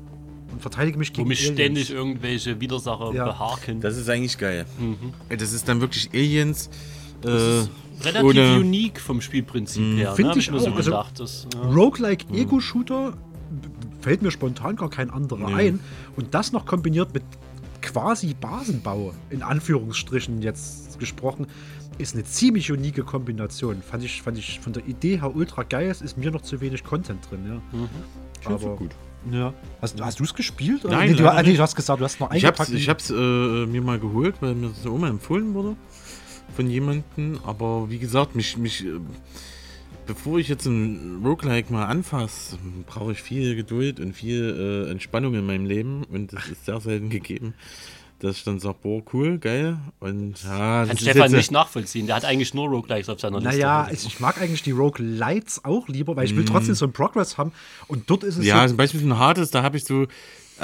[0.53, 1.55] und verteidige mich Wo gegen mich Aliens.
[1.61, 3.27] ständig irgendwelche Widersacher Ja.
[3.27, 3.81] behaken.
[3.81, 4.67] Das ist eigentlich geil.
[4.79, 5.13] Mhm.
[5.39, 6.69] Das ist dann wirklich Aliens.
[7.21, 7.71] Das äh, ist
[8.05, 9.97] relativ ohne- unique vom Spielprinzip Mhm.
[9.97, 10.11] her.
[10.11, 10.17] Ne?
[10.17, 10.61] Finde Hab ich mir auch.
[10.63, 11.21] so also, gedacht.
[11.21, 11.61] Das, ja.
[11.63, 13.69] Roguelike Ego-Shooter b-
[14.01, 15.55] fällt mir spontan gar kein anderer Nee.
[15.69, 15.81] ein.
[16.17, 17.23] Und das noch kombiniert mit
[17.83, 21.47] quasi Basenbau, in Anführungsstrichen jetzt gesprochen,
[21.99, 23.83] ist eine ziemlich unique Kombination.
[23.83, 25.89] Fand ich, fand ich von der Idee her ultra geil.
[25.91, 28.55] Es ist mir noch zu wenig Content drin, ja.
[28.55, 28.91] Ist doch gut.
[29.31, 29.53] Ja.
[29.83, 30.83] Hast, hast du es gespielt?
[30.87, 30.97] Oder?
[30.97, 32.81] Nein, nee, du, nee, du hast gesagt, du hast noch Ich hab's, eingepackt.
[32.83, 35.77] ich hab's äh, mir mal geholt, weil mir das Oma empfohlen wurde
[36.61, 37.39] von jemandem.
[37.45, 38.89] Aber wie gesagt, mich, mich, äh,
[40.07, 45.35] bevor ich jetzt ein Roguelike mal anfasse, brauche ich viel Geduld und viel äh, Entspannung
[45.35, 46.05] in meinem Leben.
[46.05, 47.55] Und das ist sehr selten gegeben,
[48.19, 49.79] dass ich dann sage, boah, cool, geil.
[50.01, 52.07] Und ja, Kann Stefan nicht nachvollziehen.
[52.07, 53.57] Der hat eigentlich nur Roguelikes auf seiner Liste.
[53.57, 56.49] Naja, ich, ich mag eigentlich die Roguelites auch lieber, weil ich will Mhm.
[56.49, 57.53] trotzdem so einen Progress haben.
[57.89, 60.07] Und dort ist es Ja, so, zum Beispiel von Hades, da habe ich so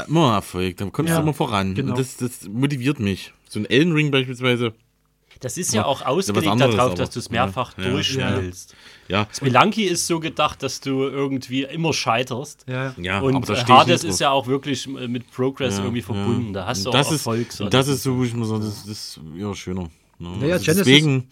[0.08, 1.74] immer Erfolg, da kommst Ja, du immer voran.
[1.74, 1.92] genau.
[1.92, 3.32] Und das, das motiviert mich.
[3.48, 4.74] So ein Elden Ring beispielsweise.
[5.40, 7.90] Das ist ja auch ja was ausgelegt anderes, darauf, aber- dass du es mehrfach ja,
[7.90, 8.74] durchspielst.
[9.08, 9.26] Ja.
[9.32, 12.64] Spelunky ist so gedacht, dass du irgendwie immer scheiterst.
[12.68, 16.46] Ja, Ja, und Hades ist ja auch wirklich mit Progress Ja, irgendwie verbunden.
[16.48, 16.52] ja.
[16.62, 17.52] Da hast du das auch ist, Erfolg.
[17.52, 17.68] so.
[17.68, 19.88] das ist so, wo ich mir so, das, ist ja schöner.
[20.18, 20.30] Ne?
[20.38, 21.28] Naja, also Genesis, deswegen.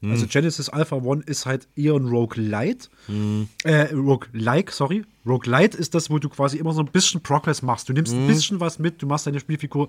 [0.00, 0.10] hm.
[0.10, 2.88] also Genesis Alpha One ist halt eher ein Roguelite.
[3.06, 3.48] Hm.
[3.64, 5.04] Äh, Roguelike, sorry.
[5.26, 7.88] Roguelite ist das, wo du quasi immer so ein bisschen Progress machst.
[7.88, 8.26] Du nimmst ein Hm.
[8.26, 9.88] bisschen was mit, du machst deine Spielfigur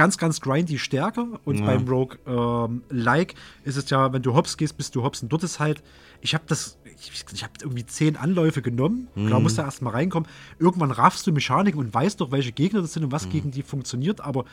[0.00, 1.26] ganz, ganz grindy stärker.
[1.44, 1.66] Und Ja.
[1.66, 5.22] beim Rogue ähm, Like ist es ja, wenn du hops gehst, bist du hops.
[5.22, 5.82] Und dort ist halt,
[6.22, 9.08] ich habe das, ich, ich habe irgendwie zehn Anläufe genommen.
[9.26, 9.42] Klar Mhm.
[9.42, 10.26] musst du erst mal reinkommen.
[10.58, 13.30] Irgendwann raffst du Mechaniken und weißt doch, welche Gegner das sind und was Mhm.
[13.30, 14.22] gegen die funktioniert.
[14.22, 14.46] Aber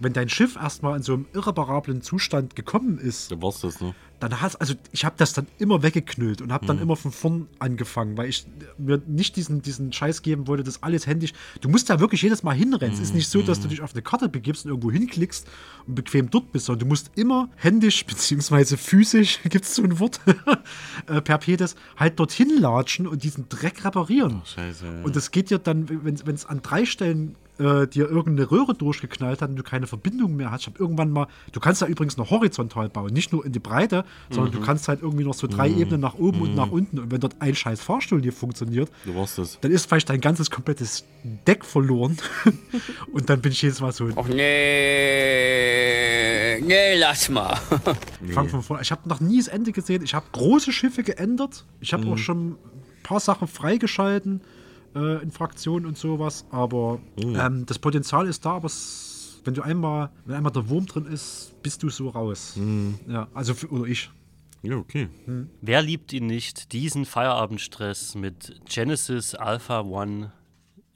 [0.00, 3.94] wenn dein Schiff erstmal in so einem irreparablen Zustand gekommen ist, Da war's das, ne?
[4.18, 6.82] dann hast also ich habe das dann immer weggeknüllt und habe dann Mhm.
[6.82, 8.46] immer von vorn angefangen, weil ich
[8.76, 11.32] mir nicht diesen, diesen Scheiß geben wollte, das alles händisch.
[11.62, 12.92] Du musst da wirklich jedes Mal hinrennen.
[12.94, 15.46] Es ist nicht so, dass du dich auf eine Karte begibst und irgendwo hinklickst
[15.86, 19.98] und bequem dort bist, sondern du musst immer händisch beziehungsweise physisch, gibt es so ein
[19.98, 20.20] Wort,
[21.06, 24.42] äh, per Pedes, halt dorthin latschen und diesen Dreck reparieren.
[24.44, 24.84] Scheiße.
[24.84, 25.02] Ja.
[25.02, 29.42] Und das geht dir dann, wenn es an drei Stellen äh, dir irgendeine Röhre durchgeknallt
[29.42, 30.62] hat und du keine Verbindung mehr hast.
[30.62, 33.58] Ich habe irgendwann mal, du kannst da übrigens noch horizontal bauen, nicht nur in die
[33.60, 34.62] Breite, sondern du Mhm.
[34.64, 35.78] kannst halt irgendwie noch so drei Mhm.
[35.80, 36.56] Ebenen nach oben und Mhm.
[36.56, 36.98] nach unten.
[36.98, 39.12] Und wenn dort ein scheiß Fahrstuhl dir funktioniert, Du
[39.60, 41.04] dann ist vielleicht dein ganzes komplettes
[41.46, 42.16] Deck verloren.
[43.12, 44.06] und dann bin ich jedes Mal so.
[44.16, 44.28] Och
[45.30, 47.58] nee, nee, lass mal.
[48.26, 48.82] Ich fang von vorne.
[48.82, 50.02] Ich habe noch nie das Ende gesehen.
[50.02, 51.64] Ich habe große Schiffe geändert.
[51.80, 52.12] Ich habe Mhm.
[52.12, 52.56] auch schon ein
[53.02, 54.40] paar Sachen freigeschalten
[54.94, 56.44] äh, in Fraktionen und sowas.
[56.50, 57.36] Aber Mhm.
[57.38, 61.06] ähm, das Potenzial ist da, aber es, wenn du einmal, wenn einmal der Wurm drin
[61.06, 62.54] ist, bist du so raus.
[62.56, 62.98] Mhm.
[63.08, 64.10] Ja, also für, oder ich.
[64.62, 65.08] Ja, okay.
[65.62, 66.72] Wer liebt ihn nicht?
[66.74, 70.32] Diesen Feierabendstress mit Genesis Alpha One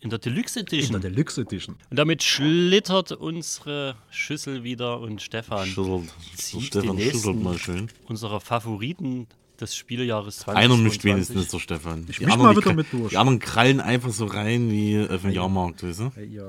[0.01, 0.97] in der Deluxe Edition.
[0.97, 1.77] In der Deluxe Edition.
[1.89, 6.13] Und damit schlittert unsere Schüssel wieder und Stefan Schüttelt.
[6.37, 7.89] zieht Stefan den schüttelt nächsten mal schön.
[8.07, 9.29] unserer Favoriten
[9.61, 10.63] des Spielejahres 20.
[10.65, 12.05] Einer mischt wenigstens der Stefan.
[12.09, 13.11] Ich Die anderen, mal die wieder kra- mit durch.
[13.11, 16.13] Die anderen krallen einfach so rein wie auf dem Jahrmarkt, weißt du?
[16.31, 16.45] Ja.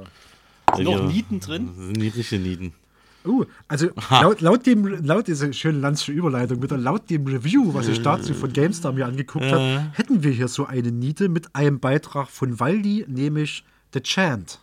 [0.71, 1.67] Weil noch Nieten drin?
[1.67, 2.73] Das sind niedrige Nieten.
[3.27, 7.87] Uh, also laut, laut dem, laut dieser schönen Landsche Überleitung, wieder laut dem Review, was
[7.87, 9.51] ich dazu von GameStar mir angeguckt Äh.
[9.51, 13.63] habe, hätten wir hier so eine Niete mit einem Beitrag von Waldi, nämlich
[13.93, 14.59] The Chant.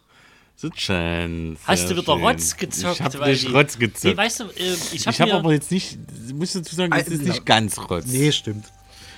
[0.57, 1.61] The Chance.
[1.67, 2.23] Hast du wieder schön.
[2.25, 3.01] Rotz gezockt?
[3.01, 4.05] Ich nicht die- Rotz gezockt.
[4.05, 5.99] Nee, weißt du, äh, ich habe ich mir- aber jetzt nicht,
[6.35, 8.07] muss dazu sagen, es ist nicht ganz Rotz.
[8.07, 8.67] Nee, stimmt.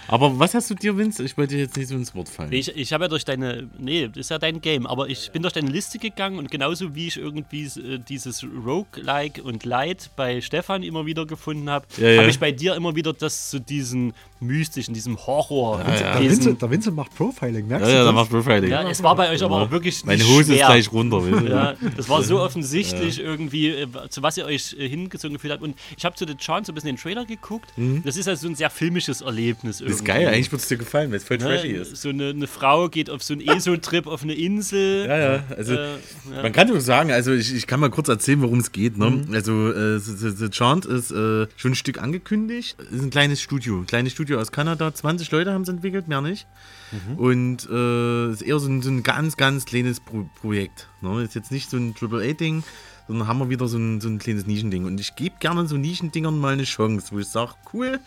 [0.08, 1.22] Aber was hast du dir, Vince?
[1.22, 2.52] Ich wollte dir jetzt nicht so ins Wort fallen.
[2.52, 5.42] Ich, ich habe ja durch deine, nee, das ist ja dein Game, aber ich bin
[5.42, 10.40] durch deine Liste gegangen und genauso wie ich irgendwie äh, dieses Roguelike und Light bei
[10.40, 12.20] Stefan immer wieder gefunden habe, Ja, ja.
[12.20, 15.80] habe ich bei dir immer wieder das zu diesen mystischen, diesem Horror.
[15.80, 16.20] Ja, ja.
[16.20, 18.70] Der Vincent macht Profiling, merkst Ja, du ja, der macht Profiling.
[18.70, 20.66] Ja, es war bei euch aber auch wirklich Meine Hose ist schwer.
[20.66, 25.52] gleich runter, das war so offensichtlich irgendwie, äh, zu was ihr euch äh, hingezogen gefühlt
[25.52, 25.62] habt.
[25.62, 27.72] Und ich habe zu The Chance so ein bisschen den Trailer geguckt.
[27.76, 28.02] Mhm.
[28.04, 29.80] Das ist also so ein sehr filmisches Erlebnis.
[29.94, 31.96] Das ist geil, eigentlich würde es dir gefallen, weil es voll trashy ist.
[31.96, 35.06] So eine, eine Frau geht auf so einen ESO-Trip auf eine Insel.
[35.06, 35.88] Ja, ja, also Äh,
[36.34, 36.42] ja.
[36.42, 38.96] man kann doch sagen, also ich, ich kann mal kurz erzählen, worum es geht.
[38.98, 39.10] Ne?
[39.10, 39.34] Mhm.
[39.34, 42.76] Also äh, The, The, Chant ist äh, schon ein Stück angekündigt.
[42.90, 44.92] Ist ein kleines Studio, ein kleines Studio aus Kanada.
[44.92, 46.46] 20 Leute haben es entwickelt, mehr nicht.
[46.92, 47.18] Mhm.
[47.18, 50.88] Und äh, ist eher so ein, so ein ganz, ganz kleines Pro Projekt.
[51.00, 51.22] Ne?
[51.22, 52.62] Ist jetzt nicht so ein AAA-Ding,
[53.08, 54.84] sondern haben wir wieder so ein, so ein kleines Nischending.
[54.84, 58.00] Und ich gebe gerne so Nischendingern mal eine Chance, wo ich sage, cool.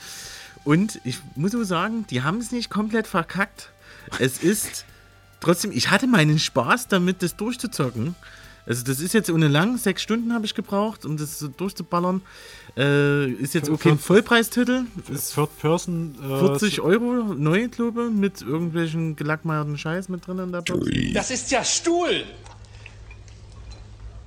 [0.67, 3.69] Und ich muss so sagen, die haben es nicht komplett verkackt.
[4.19, 4.83] Es ist
[5.39, 8.15] trotzdem, ich hatte meinen Spaß damit, das durchzuzocken.
[8.65, 12.21] Also das ist jetzt ohne lang, sechs Stunden habe ich gebraucht, um das so durchzuballern.
[12.75, 14.83] Äh, ist jetzt okay, ein Vollpreistitel.
[15.09, 16.15] Ist Third Person.
[16.21, 20.85] Äh, 40 Euro, neu, glaube ich, mit irgendwelchen gelackmeierten Scheiß mit drin in der Box.
[21.13, 22.25] Das ist ja Stuhl.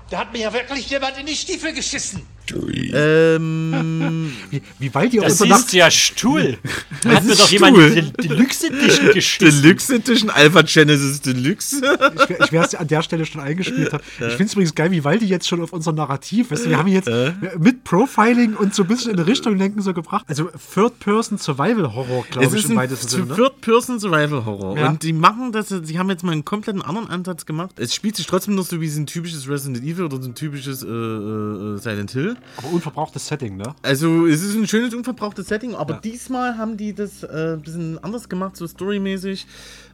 [0.08, 2.26] Da hat mir ja wirklich jemand in die Stiefel geschissen.
[2.55, 6.59] Ähm, wie, wie weit ihr Das unter ist ja Stuhl.
[7.02, 7.90] Da Das hat mir ist doch jemand Stuhl.
[8.20, 9.62] die Deluxe Edition geschissen.
[9.62, 11.77] Deluxe Edition, Alpha Genesis Deluxe.
[12.28, 14.02] Ich, ich wäre es an der Stelle schon eingespielt habe.
[14.18, 16.78] Ich finde es übrigens geil, wie Waldi jetzt schon auf unser Narrativ, weißt du, wir
[16.78, 17.10] haben jetzt
[17.59, 20.24] mit Profiling und so ein bisschen in eine Richtung lenken so gebracht.
[20.28, 23.27] Also Third-Person Survival Horror, Es glaube ich, ist im ein weitesten Sinne.
[23.27, 23.35] ne?
[23.36, 24.78] Third-Person Survival Horror.
[24.78, 24.89] Ja.
[24.89, 27.70] Und die machen das, sie haben jetzt mal einen kompletten anderen Ansatz gemacht.
[27.78, 30.35] Es spielt sich trotzdem noch so wie so ein typisches Resident Evil oder so ein
[30.35, 32.36] typisches äh, äh, Silent Hill.
[32.56, 33.74] Aber unverbrauchtes Setting, ne?
[33.82, 38.02] Also es ist ein schönes, unverbrauchtes Setting, aber diesmal haben die das äh, ein bisschen
[38.02, 39.46] anders gemacht, so storymäßig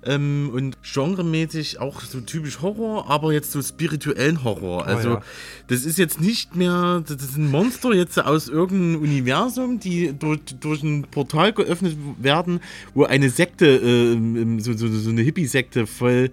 [0.05, 4.87] ähm, und genremäßig auch so typisch Horror, aber jetzt so spirituellen Horror.
[4.87, 5.23] Also ja.
[5.69, 10.41] das ist jetzt nicht mehr, das ist ein Monster jetzt aus irgendeinem Universum, die durch,
[10.61, 12.61] durch ein Portal geöffnet werden,
[12.95, 16.31] wo eine Sekte, äh, so, so, so eine Hippie-Sekte voll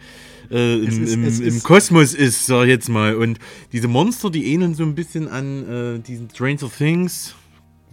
[0.54, 3.16] äh, im, ist- im, im Kosmos ist, sag ich jetzt mal.
[3.16, 3.40] Und
[3.72, 7.36] diese Monster, die ähneln so ein bisschen an äh, diesen Stranger Things.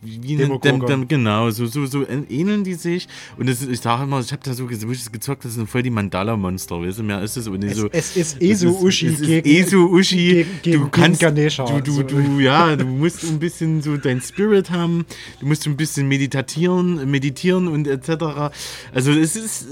[0.03, 3.07] Wie, nennt- dem, dem, genau, so, so, so ähneln die sich.
[3.37, 6.81] Und das, ich sage immer, ich habe da so gezockt, das sind voll die Mandala-Monster,
[6.81, 7.47] weißt du, mehr ist es.
[7.49, 10.17] Und Es- so, es ist Esu es Ushi es ist gegen- Esu Ushi.
[10.17, 11.65] gegen- gegen- du kannst, gegen Ganesha.
[11.67, 12.03] du, du, So.
[12.05, 15.05] du, ja, du musst ein bisschen so dein Spirit haben,
[15.39, 18.55] du musst ein bisschen meditieren, meditieren und etc.
[18.95, 19.67] Also es ist,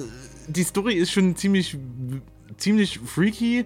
[0.46, 1.74] die Story ist schon ziemlich
[2.58, 3.64] ziemlich freaky,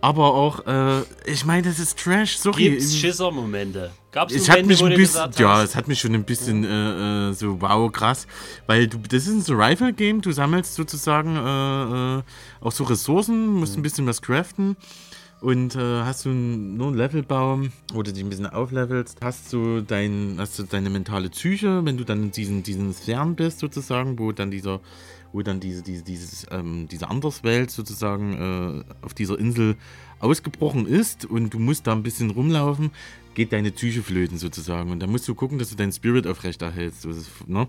[0.00, 2.70] aber auch, äh, ich meine, das ist Trash, sorry.
[2.70, 3.90] Gibt's Schisser-Momente?
[4.12, 7.30] Gab's Es hat Momente, mich ein bisschen, ja, es hat mich schon ein bisschen äh,
[7.30, 8.26] äh, so wow krass,
[8.66, 12.22] weil du, das ist ein Survival-Game, du sammelst sozusagen äh, äh,
[12.60, 14.76] auch so Ressourcen, musst ein bisschen was craften.
[15.40, 19.80] Und äh, hast du nur einen Levelbaum, wo du dich ein bisschen auflevelst, hast du
[19.80, 24.18] dein, hast du deine mentale Psyche, wenn du dann in diesen, diesen Sphären bist sozusagen,
[24.18, 24.80] wo dann dieser,
[25.32, 29.76] wo dann diese, diese, dieses, ähm, diese Anderswelt sozusagen äh, auf dieser Insel
[30.18, 32.90] ausgebrochen ist und du musst da ein bisschen rumlaufen,
[33.34, 34.90] geht deine Psyche flöten sozusagen.
[34.90, 37.04] Und da musst du gucken, dass du deinen Spirit aufrechterhältst.
[37.04, 37.68] Das ist, ne?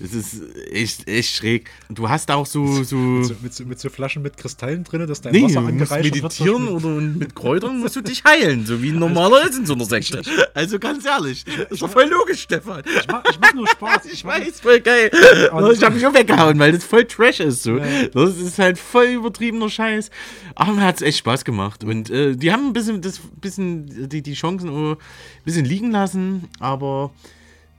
[0.00, 1.70] Es ist echt, echt schräg.
[1.90, 2.82] Du hast auch so.
[2.82, 5.60] so Mit so, mit, so, mit so Flaschen mit Kristallen drin, dass dein Nee, Wasser
[5.60, 6.84] angereichert meditieren wird.
[6.84, 9.84] oder mit Kräutern musst du dich heilen, so wie ein normaler ist in so einer
[9.84, 10.22] Sekte.
[10.54, 12.82] Also ganz ehrlich, das ist doch voll logisch, Stefan.
[12.84, 14.04] Ich mach, ich mach nur Spaß.
[14.12, 15.10] Ich weiß, voll geil.
[15.52, 17.62] Und- Ich hab mich auch weggehauen, weil das voll Trash ist.
[17.62, 17.78] So.
[17.78, 18.06] Ja.
[18.08, 20.10] Das ist halt voll übertriebener Scheiß.
[20.54, 21.84] Aber mir hat es echt Spaß gemacht.
[21.84, 25.90] Und äh, die haben ein bisschen, das, bisschen die, die Chancen auch ein bisschen liegen
[25.90, 26.48] lassen.
[26.60, 27.10] Aber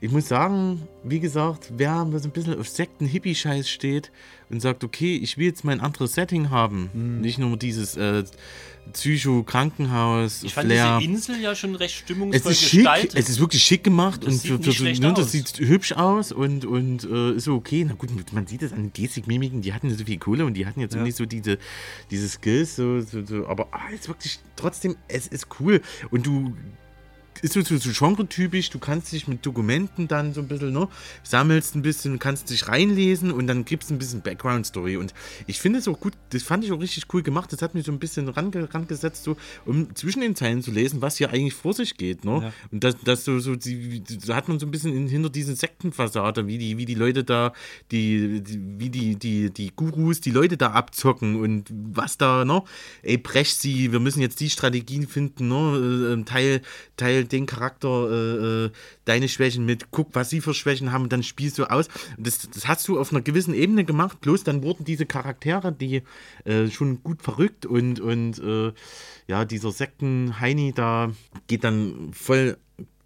[0.00, 4.10] ich muss sagen, wie gesagt, wer so ein bisschen auf Sekten-Hippie-Scheiß steht
[4.50, 6.90] und sagt, okay, ich will jetzt mein anderes Setting haben.
[6.92, 7.20] Mhm.
[7.22, 8.24] Nicht nur dieses äh,
[8.92, 10.98] Psycho-Krankenhaus, Ich fand Flair.
[10.98, 13.14] diese Insel ja schon recht Es stimmungsvoll ist schick, gestaltet.
[13.18, 15.58] es ist wirklich schick gemacht Das und sieht für, nicht für schlecht ne, das sieht
[15.58, 17.84] hübsch aus und, und äh, ist so okay.
[17.88, 20.44] Na gut, man sieht es an den Gestik, Mimiken, die hatten ja so viel Kohle
[20.44, 21.02] und die hatten jetzt Ja.
[21.02, 21.58] nicht so diese,
[22.10, 25.80] diese Skills, so, so, so, aber ah, es ist wirklich trotzdem, es ist cool
[26.10, 26.54] und du
[27.42, 30.88] ist so, so, so genre-typisch, du kannst dich mit Dokumenten dann so ein bisschen, ne,
[31.22, 34.96] sammelst ein bisschen, kannst dich reinlesen und dann gibst ein bisschen Background-Story.
[34.96, 35.14] Und
[35.46, 37.52] ich finde es auch gut, das fand ich auch richtig cool gemacht.
[37.52, 41.02] Das hat mich so ein bisschen range, rangesetzt, so, um zwischen den Zeilen zu lesen,
[41.02, 42.24] was hier eigentlich vor sich geht.
[42.24, 42.40] Ne?
[42.42, 42.52] Ja.
[42.70, 45.56] Und das, das so, so, die, da hat man so ein bisschen in, hinter diesen
[45.56, 47.52] Sektenfassade, wie die, wie die Leute da,
[47.90, 52.62] die, die, wie die, die, die Gurus, die Leute da abzocken und was da, ne?
[53.02, 56.16] Ey, brech sie, wir müssen jetzt die Strategien finden, ne?
[56.18, 56.62] Äh, Teil,
[57.24, 58.70] Teil den Charakter, äh, äh,
[59.04, 61.88] deine Schwächen mit, guck, was sie für Schwächen haben, und dann spielst du aus.
[62.18, 66.02] Das, das hast du auf einer gewissen Ebene gemacht, bloß dann wurden diese Charaktere, die
[66.44, 68.72] äh, schon gut verrückt und, und äh,
[69.26, 71.12] ja, dieser Sekten-Heini da
[71.46, 72.56] geht dann voll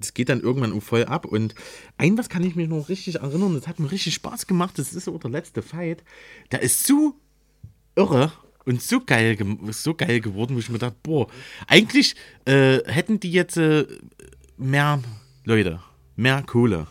[0.00, 1.24] das geht dann irgendwann voll ab.
[1.24, 1.56] Und
[1.96, 4.92] ein was kann ich mich noch richtig erinnern, das hat mir richtig Spaß gemacht, das
[4.92, 6.04] ist so der letzte Fight.
[6.52, 7.16] Der ist so
[7.96, 8.32] irre
[8.68, 9.36] und so geil,
[9.70, 11.26] so geil geworden, wo ich mir dachte, boah,
[11.66, 12.14] eigentlich
[12.44, 13.86] äh, hätten die jetzt äh,
[14.58, 15.02] mehr
[15.44, 15.80] Leute,
[16.16, 16.86] mehr Kohle.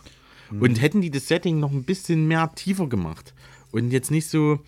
[0.50, 3.34] Und hätten die das Setting noch ein bisschen mehr tiefer gemacht.
[3.70, 4.60] Und jetzt nicht so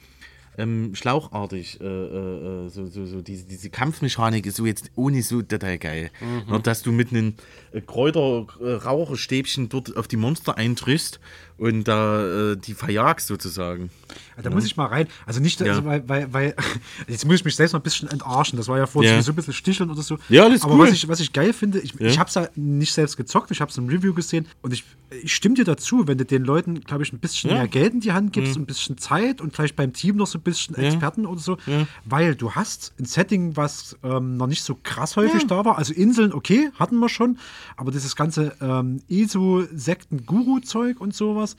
[0.58, 5.22] ähm, schlauchartig, äh, äh, äh, so, so, so diese, diese Kampfmechanik ist so jetzt ohne
[5.22, 6.10] so total geil.
[6.20, 6.52] Mhm.
[6.52, 7.34] Ne, dass du mit einem
[7.72, 11.18] äh, Kräuter-Raucherstäbchen dort auf die Monster eintriffst
[11.60, 13.90] und da äh, die verjagst sozusagen.
[14.42, 15.06] Da muss ich mal rein.
[15.26, 15.66] Also nicht, Ja.
[15.66, 16.54] also weil, weil, weil,
[17.08, 18.56] jetzt muss ich mich selbst mal ein bisschen entarschen.
[18.56, 19.22] Das war ja vorhin Ja.
[19.22, 20.16] so ein bisschen sticheln oder so.
[20.30, 20.86] Ja, alles Aber cool.
[20.86, 22.06] was ich, was ich geil finde, ich, Ja.
[22.06, 24.84] ich habe es ja nicht selbst gezockt, ich habe es im Review gesehen und ich,
[25.22, 27.56] ich stimme dir dazu, wenn du den Leuten, glaube ich, ein bisschen Ja.
[27.56, 28.62] mehr Geld in die Hand gibst, Mhm.
[28.62, 30.84] ein bisschen Zeit und vielleicht beim Team noch so ein bisschen Ja.
[30.84, 31.86] Experten oder so, Ja.
[32.06, 35.48] weil du hast ein Setting, was ähm, noch nicht so krass häufig Ja.
[35.48, 35.76] da war.
[35.76, 37.38] Also Inseln, okay, hatten wir schon,
[37.76, 41.49] aber dieses ganze ähm, ESO-Sekten-Guru-Zeug und sowas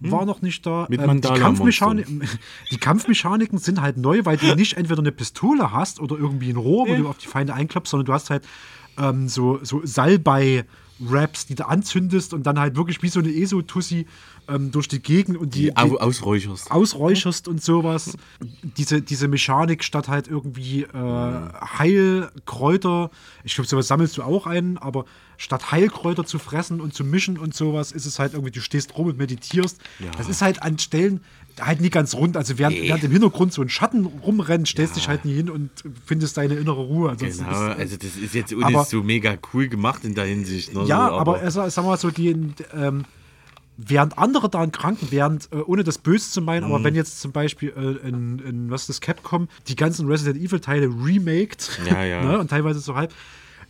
[0.00, 0.86] war noch nicht da.
[0.88, 0.96] Hm.
[0.96, 1.28] Mit Ähm, die.
[1.40, 2.06] Kampfmechanik,
[2.70, 6.56] die Kampfmechaniken sind halt neu, weil du nicht entweder eine Pistole hast oder irgendwie ein
[6.56, 6.98] Rohr, wo Ja.
[6.98, 8.44] du auf die Feinde einklappst, sondern du hast halt
[8.98, 14.06] ähm, so, so Salbei-Raps, die du anzündest und dann halt wirklich wie so eine ESO-Tussi
[14.48, 16.70] ähm, durch die Gegend und die, Die au ausräucherst.
[16.70, 18.16] ausräucherst und sowas.
[18.76, 20.88] Diese, diese Mechanik statt halt irgendwie äh,
[21.78, 23.10] Heilkräuter,
[23.44, 25.04] ich glaube, sowas sammelst du auch ein, aber
[25.42, 28.94] statt Heilkräuter zu fressen und zu mischen und sowas, ist es halt irgendwie, du stehst
[28.98, 29.80] rum und meditierst.
[30.18, 31.20] Das ist halt an Stellen
[31.58, 32.36] halt nie ganz rund.
[32.36, 32.88] Also während, Nee.
[32.88, 35.70] während im Hintergrund so ein Schatten rumrennt, stellst dich halt nie hin und
[36.04, 37.10] findest deine innere Ruhe.
[37.10, 40.26] Ansonsten Genau, ist, äh, also das ist jetzt aber- so mega cool gemacht in der
[40.26, 40.74] Hinsicht.
[40.74, 40.84] Ne?
[40.84, 42.28] ja, so, aber, also, sagen wir mal so, die,
[42.74, 43.04] ähm,
[43.78, 46.84] während andere daran kranken, während, äh, ohne das Böse zu meinen, aber Mhm.
[46.84, 50.86] wenn jetzt zum Beispiel äh, in, in, was ist das, Capcom, die ganzen Resident Evil-Teile
[50.86, 52.22] remaked, Ja, ja.
[52.24, 53.12] ne, und teilweise so halb,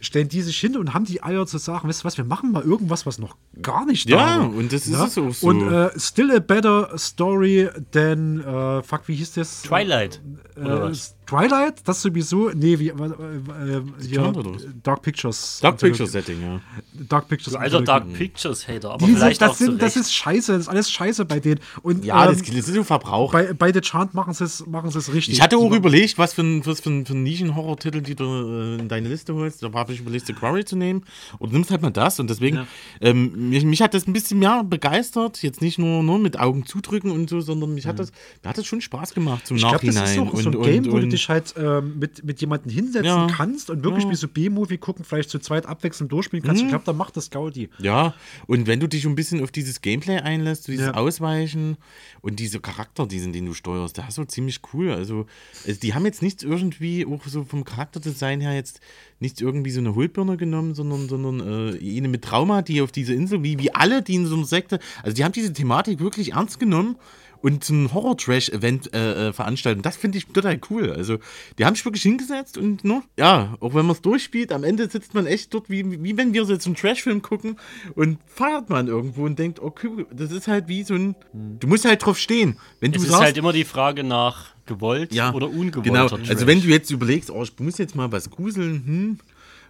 [0.00, 2.52] stellen die sich hin und haben die Eier zu sagen, weißt du was, wir machen
[2.52, 4.50] mal irgendwas, was noch gar nicht Ja, da war.
[4.54, 5.04] und das ist Ne?
[5.04, 5.46] es auch so.
[5.46, 9.62] Und äh, still a better story than, äh, fuck, wie hieß das?
[9.62, 10.20] Twilight.
[10.56, 11.14] Oder Äh, was?
[11.30, 14.66] Twilight, das sowieso, nee, wie, äh, äh, was?
[14.82, 15.60] Dark Pictures.
[15.62, 16.60] Dark Picture Setting, ja.
[17.08, 17.52] Dark Pictures.
[17.54, 18.12] Du alter Dark.
[18.12, 20.90] Pictures Hater, aber Diese, vielleicht das, auch zu sind, das ist scheiße, das ist alles
[20.90, 21.60] scheiße bei denen.
[21.82, 23.32] Und, Ja, ähm, das, das ist so verbraucht.
[23.32, 25.34] bei, bei The Chant machen sie es machen sie es richtig.
[25.34, 28.14] Ich hatte auch Die- überlegt, was für ein, was für ein, für ein Nischen-Horror-Titel die
[28.16, 29.62] du äh, in deine Liste holst.
[29.62, 31.04] Da habe ich überlegt, The Quarry zu nehmen.
[31.38, 32.18] Und nimmst halt mal das.
[32.18, 32.66] Und deswegen, Ja.
[33.00, 35.42] ähm, mich, mich hat das ein bisschen mehr begeistert.
[35.42, 38.10] Jetzt nicht nur, nur mit Augen zudrücken und so, sondern mich hat das,
[38.42, 40.26] mir hat das schon Spaß gemacht zum Ich glaube, das Nachhinein.
[40.28, 42.40] ist auch so ein und, Game, und, wo du und, dich halt ähm, mit, mit
[42.40, 43.26] jemandem hinsetzen Ja.
[43.28, 44.10] kannst und wirklich Ja.
[44.10, 46.62] wie so B-Movie gucken, vielleicht zu zweit abwechselnd durchspielen kannst.
[46.62, 46.68] Mhm.
[46.68, 47.68] Ich glaube, da macht das Gaudi.
[47.78, 48.14] Ja,
[48.46, 50.94] und wenn du dich ein bisschen auf dieses Gameplay einlässt, dieses Ja.
[50.94, 51.76] Ausweichen
[52.22, 54.90] und diese Charakter, diesen, den du steuerst, das ist so ziemlich cool.
[54.92, 55.26] Also,
[55.66, 58.80] es- die haben jetzt nicht irgendwie, auch so vom Charakterdesign her, jetzt
[59.20, 61.40] nicht irgendwie so eine Hohlbirne genommen, sondern, sondern
[61.76, 64.46] äh, eine mit Trauma, die auf diese Insel, wie, wie alle, die in so einer
[64.46, 66.96] Sekte, also die haben diese Thematik wirklich ernst genommen
[67.42, 69.82] und so ein Horror-Trash-Event äh, äh, veranstalten.
[69.82, 70.92] Das finde ich total cool.
[70.92, 71.18] Also,
[71.58, 74.88] die haben sich wirklich hingesetzt und, ne, ja, auch wenn man es durchspielt, am Ende
[74.88, 77.58] sitzt man echt dort, wie, wie wenn wir so jetzt einen Trash-Film gucken
[77.94, 81.84] und feiert man irgendwo und denkt, okay, das ist halt wie so ein, du musst
[81.84, 82.58] halt drauf stehen.
[82.80, 85.84] Wenn du es ist halt immer die Frage nach gewollt ja, oder ungewollt.
[85.84, 89.18] Genau, also wenn du jetzt überlegst, oh, ich muss jetzt mal was gruseln, hm,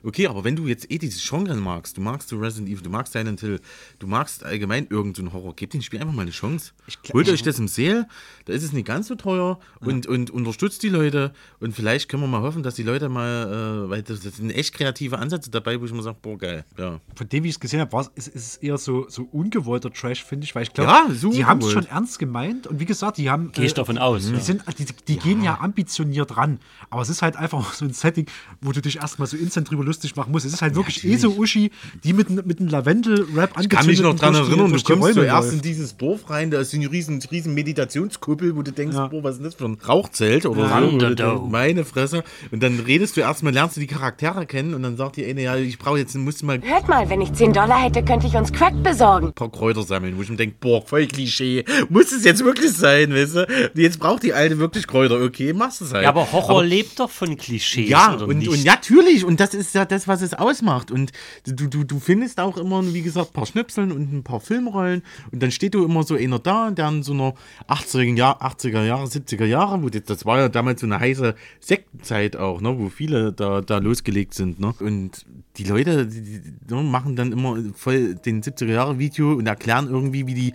[0.04, 3.12] okay, aber wenn du jetzt eh dieses Genre magst, du magst Resident Evil, du magst
[3.12, 3.60] Silent Hill,
[3.98, 6.72] du magst allgemein irgendeinen Horror, gebt dem Spiel einfach mal eine Chance.
[7.02, 8.06] glaub- Holt euch das im Sale,
[8.46, 12.22] da ist es nicht ganz so teuer und, und unterstützt die Leute und vielleicht können
[12.22, 15.50] wir mal hoffen, dass die Leute mal, äh, weil das, das sind echt kreative Ansätze
[15.50, 17.00] dabei, wo ich mir sage, boah, geil, ja.
[17.14, 19.92] Von dem, wie ich es gesehen habe, war es- ist es eher so, so ungewollter
[19.92, 22.80] Trash, finde ich, weil ich glaube, Ja, so die haben es schon ernst gemeint und
[22.80, 23.52] wie gesagt, die haben.
[23.52, 24.40] Gehe ich davon aus, Die, ja.
[24.40, 26.58] sind, die, die gehen ja ambitioniert ran,
[26.90, 28.26] aber es ist halt einfach so ein Setting,
[28.60, 30.44] wo du dich erstmal so instant drüber lustig machen muss.
[30.44, 31.70] Es ist halt wirklich eh so Uschi,
[32.04, 35.42] die mit, mit einem Lavendel-Rap Ich kann mich noch dran erinnern, du kommst Räume zuerst
[35.44, 35.52] läuft.
[35.54, 39.32] in dieses Dorf rein, da ist eine riesen, riesen Meditationskuppel, wo du denkst, boah, was
[39.32, 40.80] ist denn das für ein Rauchzelt oder Ja.
[40.80, 40.88] so.
[40.90, 41.32] Thunderdome.
[41.38, 42.22] denkst, Meine Fresse.
[42.50, 45.42] Und dann redest du erstmal, lernst du die Charaktere kennen und dann sagt die eine,
[45.42, 48.02] ja, ich brauche jetzt, musst du mal ein Hört mal, wenn ich 10 Dollar hätte,
[48.04, 49.32] könnte ich uns Crack besorgen.
[49.32, 51.64] paar Kräuter sammeln, wo ich mir denke, boah, voll Klischee.
[51.88, 53.70] Muss es jetzt wirklich sein, weißt du?
[53.74, 55.20] Jetzt braucht die Alte wirklich Kräuter.
[55.22, 56.04] Okay, machst du es halt.
[56.04, 57.88] Ja, aber Horror lebt doch von Klischees.
[57.88, 58.48] Ja, oder und, nicht?
[58.48, 60.90] und natürlich, und das ist ja das, was es ausmacht.
[60.90, 61.12] Und
[61.46, 65.02] du, du, du findest auch immer, wie gesagt, ein paar Schnipseln und ein paar Filmrollen.
[65.32, 67.34] Und dann steht du immer so einer da, der in so einer
[67.68, 71.34] 80er, Jahr, 80er Jahre, 70er Jahre, wo das, das war ja damals so eine heiße
[71.60, 74.60] Sektenzeit auch, ne, wo viele da, da losgelegt sind.
[74.60, 74.74] Ne?
[74.80, 75.26] Und
[75.56, 79.88] die Leute die, die, ne, machen dann immer voll den 70er Jahre Video und erklären
[79.88, 80.52] irgendwie, wie die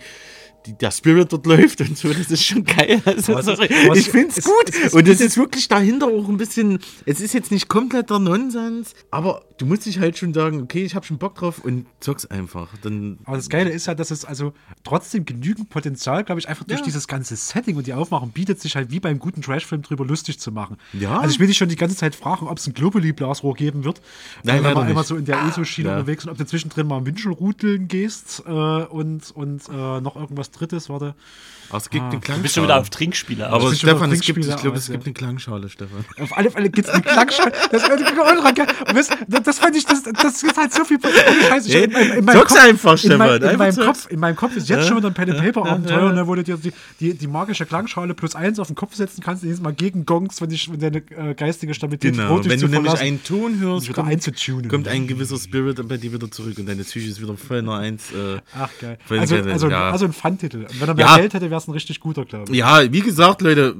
[0.66, 3.00] die, der Spirit dort läuft und so, das ist schon geil.
[3.04, 4.92] Also, ist- sorry, es- ich finde es gut.
[4.94, 9.42] und es ist wirklich dahinter auch ein bisschen, es ist jetzt nicht kompletter Nonsens, aber
[9.58, 12.68] du musst dich halt schon sagen, okay, ich habe schon Bock drauf und zock's einfach.
[12.82, 14.52] Dann Aber das Geile ist ja, dass es also
[14.84, 16.84] trotzdem genügend Potenzial, glaube ich, einfach durch Ja.
[16.84, 20.38] dieses ganze Setting und die Aufmachung bietet sich halt wie beim guten Trashfilm drüber lustig
[20.38, 20.76] zu machen.
[20.92, 21.18] Ja.
[21.20, 24.00] Also ich will dich schon die ganze Zeit fragen, ob es ein Globally-Blasrohr geben wird.
[24.42, 25.94] Nein, wenn man immer so in der ESO-Schiene Ja.
[25.96, 30.88] unterwegs und ob du zwischendrin mal Wünschelrudeln gehst äh, und, und äh, noch irgendwas Drittes,
[30.88, 31.14] warte.
[31.68, 32.08] Aber es gibt Ah.
[32.10, 32.36] eine Klangschale.
[32.38, 33.62] Du bist schon wieder auf Trinkspiele aus.
[33.62, 36.04] Aber Stefan, es gibt, ich glaube, es gibt eine Klangschale, Stefan.
[36.20, 37.52] Auf alle Fälle gibt es eine Klangschale.
[37.72, 37.82] Das,
[39.28, 40.98] das, das, fand ich, das, das ist halt so viel.
[41.02, 43.58] Ohne Scheiß, ich, Hey, in, meinem- in meinem zock's Kopf, einfach, in, Stefan, mein, in,
[43.58, 43.76] meinem.
[43.76, 45.72] Kopf, in meinem Kopf ist jetzt schon wieder ein Pen and Paper Ja.
[45.72, 48.94] Abenteuer, ne, wo du dir die, die, die magische Klangschale plus eins auf den Kopf
[48.94, 50.98] setzen kannst, und jedes Mal gegen Gongs, wenn, wenn deine
[51.30, 53.02] äh, geistige Stabilität Genau, wenn du nämlich verlassen.
[53.02, 57.08] einen Ton hörst, kommt, kommt ein gewisser Spirit bei dir wieder zurück und deine Psyche
[57.10, 58.10] ist wieder voll in der Eins.
[58.12, 58.98] Äh, Ach geil.
[59.10, 59.90] in Also, also, ja.
[59.90, 60.66] also ein Fun-Titel.
[60.68, 61.16] Und Wenn er mehr Ja.
[61.16, 62.58] Geld hätte, wäre es ein richtig guter, glaube ich.
[62.58, 63.74] Ja, wie gesagt, Leute,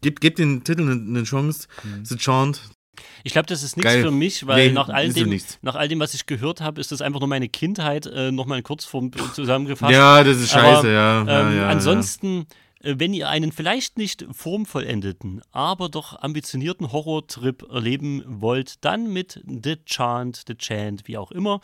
[0.00, 1.68] gebt, gebt den Titel eine, Chance.
[2.02, 2.60] The Chant.
[3.24, 4.02] Ich glaube, das ist nichts Geil.
[4.02, 6.92] für mich, weil Nee, nach, all dem, nach all dem, was ich gehört habe, ist
[6.92, 9.92] das einfach nur meine Kindheit, äh, nochmal in Kurzform zusammengefasst.
[9.92, 11.24] Ja, das ist Aber, scheiße, ja.
[11.24, 12.46] Ja, ähm, ja, ansonsten,
[12.82, 19.42] äh, wenn ihr einen vielleicht nicht formvollendeten, aber doch ambitionierten Horrortrip erleben wollt, dann mit
[19.46, 21.60] The Chant, The Chant, wie auch immer.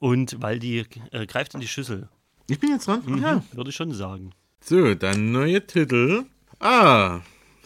[0.00, 2.08] Und weil die äh, greift in die Schüssel.
[2.48, 3.02] Ich bin jetzt dran?
[3.06, 3.42] Mhm, Ja.
[3.52, 4.30] Würde ich schon sagen.
[4.60, 6.24] So, dann neue Titel.
[6.60, 7.20] Ah,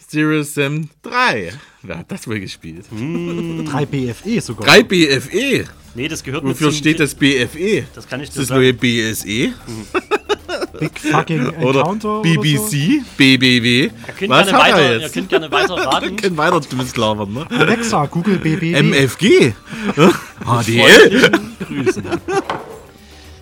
[0.07, 1.53] Serious Sam 3.
[1.83, 2.85] Wer hat das wohl gespielt?
[2.91, 4.65] 3 BFE sogar.
[4.67, 5.65] 3 BFE.
[5.95, 7.85] Nee, das gehört mit Wofür steht das BFE?
[7.93, 8.61] Das kann ich Ist dir das sagen.
[8.61, 9.53] neue BSE?
[10.79, 13.03] Big fucking Oder Encounter BBC?
[13.17, 13.83] BBW?
[13.83, 15.13] Ihr könnt, Was gerne hat er weiter, ihr jetzt?
[15.13, 16.15] könnt gerne weiter raten.
[16.15, 17.47] können weiter dummes labern, ne?
[17.51, 18.73] Alexa, Google BBW.
[18.81, 19.53] MFG?
[20.45, 21.31] HDL?
[21.67, 22.03] Grüßen.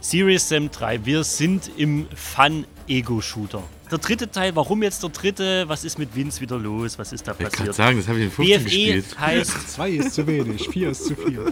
[0.10, 3.62] Serious Sam 3, wir sind im Fun-Ego-Shooter.
[3.92, 5.68] Der dritte Teil, warum jetzt der dritte?
[5.68, 6.98] Was ist mit Vince wieder los?
[6.98, 7.76] Was ist da Ich kann passiert?
[7.76, 9.20] sagen, das habe ich in 15 BFE gespielt.
[9.20, 11.42] heißt, 2 ist zu wenig, 4 ist zu viel.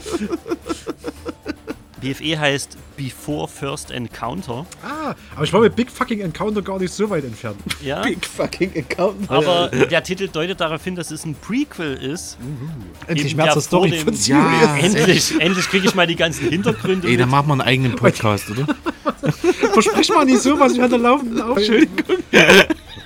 [2.02, 4.66] BFE heißt Before First Encounter.
[4.84, 7.58] Ah, aber ich war mit Big Fucking Encounter gar nicht so weit entfernt.
[7.82, 8.02] Ja.
[8.04, 9.32] Big fucking Encounter.
[9.32, 12.38] Aber der Titel deutet darauf hin, dass es ein Prequel ist.
[13.08, 16.50] Endlich Eben mehr zur Story dem- von Ja, Endlich, endlich kriege ich mal die ganzen
[16.50, 17.08] Hintergründe.
[17.08, 18.68] Ey, dann machen wir einen eigenen Podcast, oder?
[19.74, 22.18] Versprich mal nicht so, was ich an der laufenden Aufschuldigung.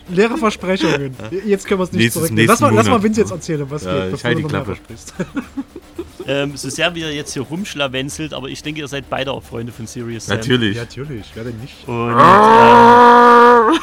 [0.10, 1.16] Leere Versprechungen.
[1.45, 2.48] Jetzt können wir es nicht Nächstes- zurücknehmen.
[2.48, 3.02] Lass mal, lass mal.
[3.03, 4.80] Vince jetzt erzählen, was Ja, geht, ich halte die du noch mehr Klappe.
[4.88, 5.14] versprichst.
[6.30, 9.41] Ähm, so sehr wie er jetzt hier rumschlawenzelt, aber ich denke, ihr seid beide auch
[9.41, 10.38] Freunde von Serious Sam.
[10.38, 10.76] Natürlich.
[10.76, 11.88] Ja, natürlich, wer denn nicht?
[11.88, 12.18] Und, ähm,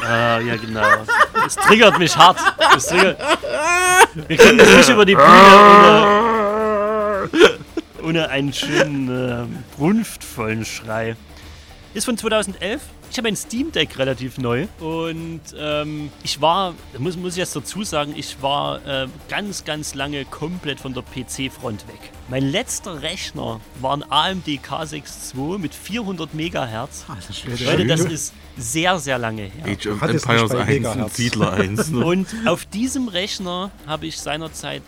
[0.01, 0.81] äh, ja, genau.
[1.33, 2.39] Das triggert mich hart.
[2.57, 3.19] Das triggert.
[4.29, 5.27] Wir können das nicht über die Bühne
[7.33, 7.59] ohne,
[8.01, 11.17] ohne einen schönen, ähm, brunftvollen Schrei.
[11.93, 12.81] Ist von 2011.
[13.09, 17.55] Ich habe ein Steam Deck relativ neu und ähm, ich war, muss, muss ich jetzt
[17.55, 22.11] dazu sagen, ich war äh, ganz, ganz lange komplett von der PC-Front weg.
[22.29, 27.05] Mein letzter Rechner war ein AMD K62 mit 400 Megahertz.
[27.65, 29.65] Leute, das ist sehr, sehr lange her.
[29.65, 31.13] Age of Empires nicht bei 1 und.
[31.13, 31.89] Siedler 1.
[31.89, 32.05] Ne?
[32.05, 34.83] Und auf diesem Rechner habe ich seinerzeit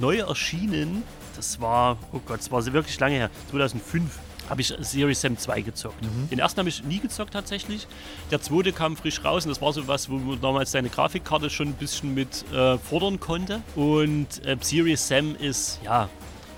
[0.00, 1.02] neu erschienen,
[1.36, 4.10] das war, oh Gott, das war so wirklich lange her, 2005,
[4.48, 6.04] habe ich Series Sam 2 gezockt.
[6.30, 7.86] Den ersten habe ich nie gezockt tatsächlich.
[8.30, 11.50] Der zweite kam frisch raus und das war so was, wo man damals seine Grafikkarte
[11.50, 13.62] schon ein bisschen mit äh, fordern konnte.
[13.76, 16.08] Und äh, Serious Sam ist, ja,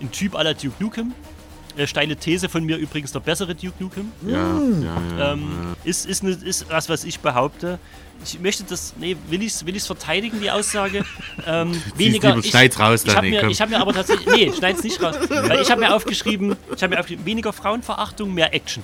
[0.01, 1.15] ein Typ aller Duke Nukem.
[1.81, 4.13] Äh, steile These von mir übrigens, der bessere Duke Nukem.
[4.27, 4.59] Ja, ja,
[5.19, 5.33] ja.
[5.33, 7.79] Ähm, ist, ist, ne, ist was, was ich behaupte.
[8.25, 11.05] Ich möchte das, nee, will ich es will ich's verteidigen, die Aussage?
[11.47, 12.35] Ähm, weniger.
[12.37, 15.17] lieber, schneid's raus, ich habe mir, ich hab mir aber tatsächlich, nee, schneid's nicht raus.
[15.31, 18.83] Weil ich habe mir aufgeschrieben, ich habe mir aufgeschrieben, weniger Frauenverachtung, mehr Action.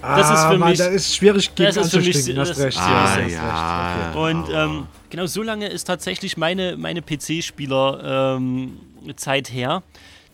[0.00, 0.78] Das ist Ah, für Mann, mich.
[0.78, 2.78] da ist schwierig gegen das ist für mich hast das- recht.
[2.78, 4.12] ja, ja, das ist recht, ja.
[4.14, 4.30] okay.
[4.30, 9.82] Und ähm, genau so lange ist tatsächlich meine, meine PC-Spieler-Zeit her.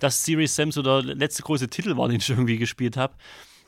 [0.02, 3.14] Dass Serious Sam so der letzte große Titel war, den ich irgendwie gespielt habe.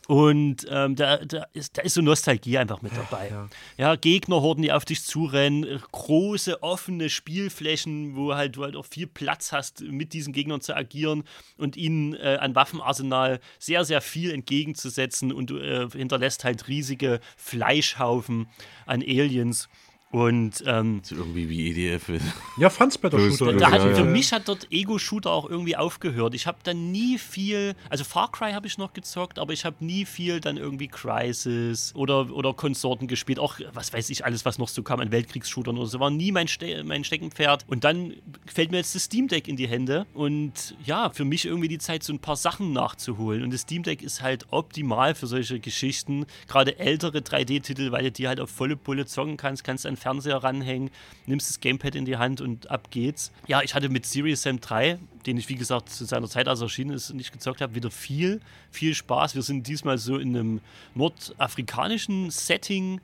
[0.06, 3.31] Und ähm, da, da, ist, da ist so Nostalgie einfach mit dabei.
[3.31, 3.48] Ja,
[3.78, 3.97] ja.
[3.97, 9.52] Gegnerhorden, die auf dich zurennen, große offene Spielflächen, wo halt du halt auch viel Platz
[9.52, 11.24] hast, mit diesen Gegnern zu agieren
[11.56, 17.20] und ihnen äh, an Waffenarsenal sehr, sehr viel entgegenzusetzen und du äh, hinterlässt halt riesige
[17.36, 18.48] Fleischhaufen
[18.85, 19.69] an Aliens.
[20.15, 22.09] Und ähm, irgendwie wie EDF.
[22.57, 23.55] Ja, Fansblätter-Shooter.
[23.55, 26.35] Da hat, für mich hat dort Ego-Shooter auch irgendwie aufgehört.
[26.35, 29.85] Ich habe dann nie viel, also Far Cry habe ich noch gezockt, aber ich habe
[29.85, 33.41] nie viel dann irgendwie Crisis oder, oder Konsorten gespielt.
[33.41, 36.31] Auch, was weiß ich, alles, was noch so kam an Weltkriegsshootern oder so, war nie
[36.31, 37.65] mein, Ste mein Steckenpferd.
[37.66, 38.15] Und dann
[38.47, 41.78] fällt mir jetzt das Steam Deck in die Hände und ja, für mich irgendwie die
[41.78, 43.43] Zeit, so ein paar Sachen nachzuholen.
[43.43, 46.27] Und das Steam Deck ist halt optimal für solche Geschichten.
[46.47, 50.36] Gerade ältere 3D-Titel, weil du die halt auf volle Pulle zocken kannst, kannst an Fernseher
[50.36, 50.90] ranhängen,
[51.24, 53.32] nimmst das Gamepad in die Hand und ab geht's.
[53.47, 56.60] Ja, ich hatte mit Serious Sam 3, den ich wie gesagt zu seiner Zeit, als
[56.60, 59.35] er erschienen ist, nicht gezockt habe, wieder viel, viel Spaß.
[59.35, 60.60] Wir sind diesmal so in einem
[60.94, 63.01] nordafrikanischen Setting.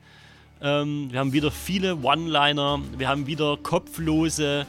[0.61, 4.67] Ähm, wir haben wieder viele One-Liner, wir haben wieder kopflose.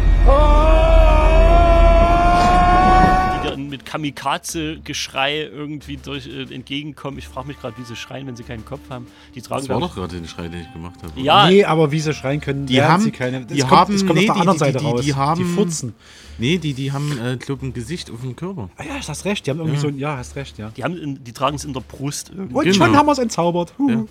[3.42, 7.18] Die dann mit Kamikaze-Geschrei irgendwie durch, äh, entgegenkommen.
[7.18, 9.08] Ich frage mich gerade, wie sie schreien, wenn sie keinen Kopf haben.
[9.36, 11.20] Die tragen das war doch gerade den Schrei, den ich gemacht habe.
[11.20, 11.48] Ja.
[11.48, 13.46] Nee, aber wie sie schreien können, die haben, sie keine.
[13.46, 15.02] Die kommt, haben, das kommt nee, auf der anderen die, Seite die, raus.
[15.02, 15.96] Die, die haben, die furzen.
[16.42, 18.70] Nee, die, die haben, äh, glaube ein Gesicht auf dem Körper.
[18.76, 19.46] Ah ja, hast recht.
[19.46, 19.82] Die haben irgendwie Ja.
[19.82, 20.70] so ein, ja, hast recht, ja.
[20.72, 22.56] Die, haben in, die tragen es in der Brust irgendwie.
[22.56, 22.76] Und Genau.
[22.86, 23.74] schon haben wir es entzaubert.
[23.78, 23.90] Huh.
[23.92, 24.04] Ja.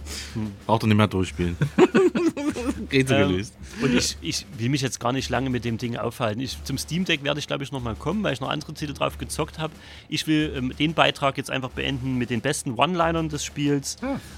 [0.66, 1.56] Braucht er nicht mehr durchspielen.
[2.92, 3.54] Rätsel Ähm, gelöst.
[3.82, 6.40] und ich, ich will mich jetzt gar nicht lange mit dem Ding aufhalten.
[6.40, 8.92] Ich, zum Steam Deck werde ich, glaube ich, nochmal kommen, weil ich noch andere Titel
[8.94, 9.72] drauf gezockt habe.
[10.08, 13.96] Ich will ähm, den Beitrag jetzt einfach beenden mit den besten One-Linern des Spiels.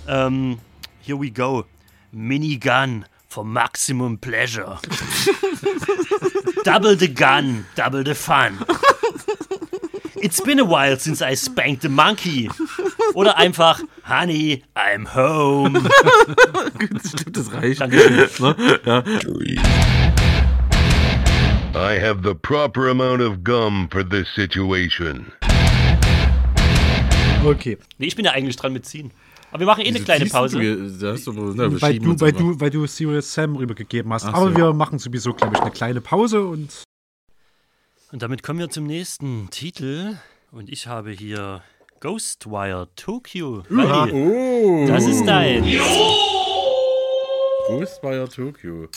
[0.08, 0.58] Ähm,
[1.02, 1.64] here we go.
[2.10, 4.76] Minigun for maximum pleasure.
[6.64, 8.58] double the gun, double the fun.
[10.16, 12.50] It's been a while since I spanked a monkey.
[13.14, 15.76] Oder einfach, Honey, I'm home.
[17.04, 17.80] Stimmt, das reicht.
[17.80, 18.28] Dankeschön.
[18.38, 18.80] Ne?
[18.84, 19.02] Ja.
[21.74, 25.32] I have the proper amount of gum for this situation.
[27.42, 27.78] Okay.
[27.96, 29.10] Nee, ich bin ja eigentlich dran mit ziehen.
[29.52, 30.38] Aber wir machen eh eine Wieso kleine ziehst du?
[30.38, 31.12] Pause.
[31.12, 34.24] Hast du na, wir weil, du, weil, du, weil du Serious Sam rübergegeben hast.
[34.24, 34.56] Ach Aber so.
[34.56, 36.84] wir machen sowieso, glaube ich, eine kleine Pause und.
[38.12, 40.16] Und damit kommen wir zum nächsten Titel.
[40.52, 41.62] Und ich habe hier
[42.00, 43.62] Ghostwire Tokyo.
[43.68, 44.86] Wally, Oh.
[44.88, 45.64] Das ist dein.
[47.68, 48.88] Ghostwire Tokyo.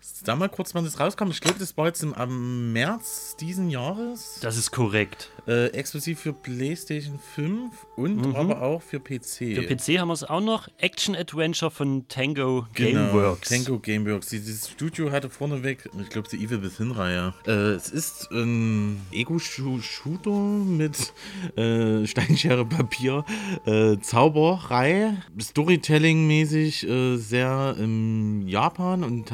[0.00, 1.28] Sag mal kurz, wann das rauskam.
[1.30, 4.38] Ich glaube, das war jetzt im am März diesen Jahres.
[4.40, 5.30] Das ist korrekt.
[5.46, 8.36] Äh, exklusiv für PlayStation 5 und Mhm.
[8.36, 9.54] aber auch für PC.
[9.56, 10.68] Für PC haben wir es auch noch.
[10.78, 13.48] Action Adventure von Tango Genau, Gameworks.
[13.48, 14.28] Tango Gameworks.
[14.28, 17.34] Dieses Studio hatte vorneweg, ich glaube, die Evil Within-Reihe.
[17.46, 21.12] Äh, es ist ein Ego-Shooter mit
[21.56, 23.24] äh, Steinschere, Papier,
[23.66, 29.32] äh, Zauberei, Storytelling-mäßig äh, sehr im Japan und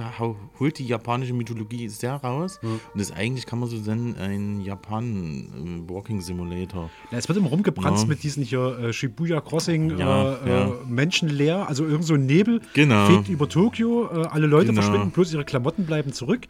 [0.58, 2.58] holt die japanische Mythologie sehr raus.
[2.62, 6.90] Und das ist eigentlich, kann man so nennen, ein Japan-Walking Simulator.
[7.10, 8.06] Ja, es wird immer rumgebrannt Ja.
[8.06, 10.66] mit diesen hier äh, Shibuya Crossing Ja, äh, ja.
[10.66, 13.06] Äh, menschenleer, also irgend so ein Nebel Genau.
[13.06, 14.82] fegt über Tokio, äh, alle Leute Genau.
[14.82, 16.42] verschwinden, bloß ihre Klamotten bleiben zurück.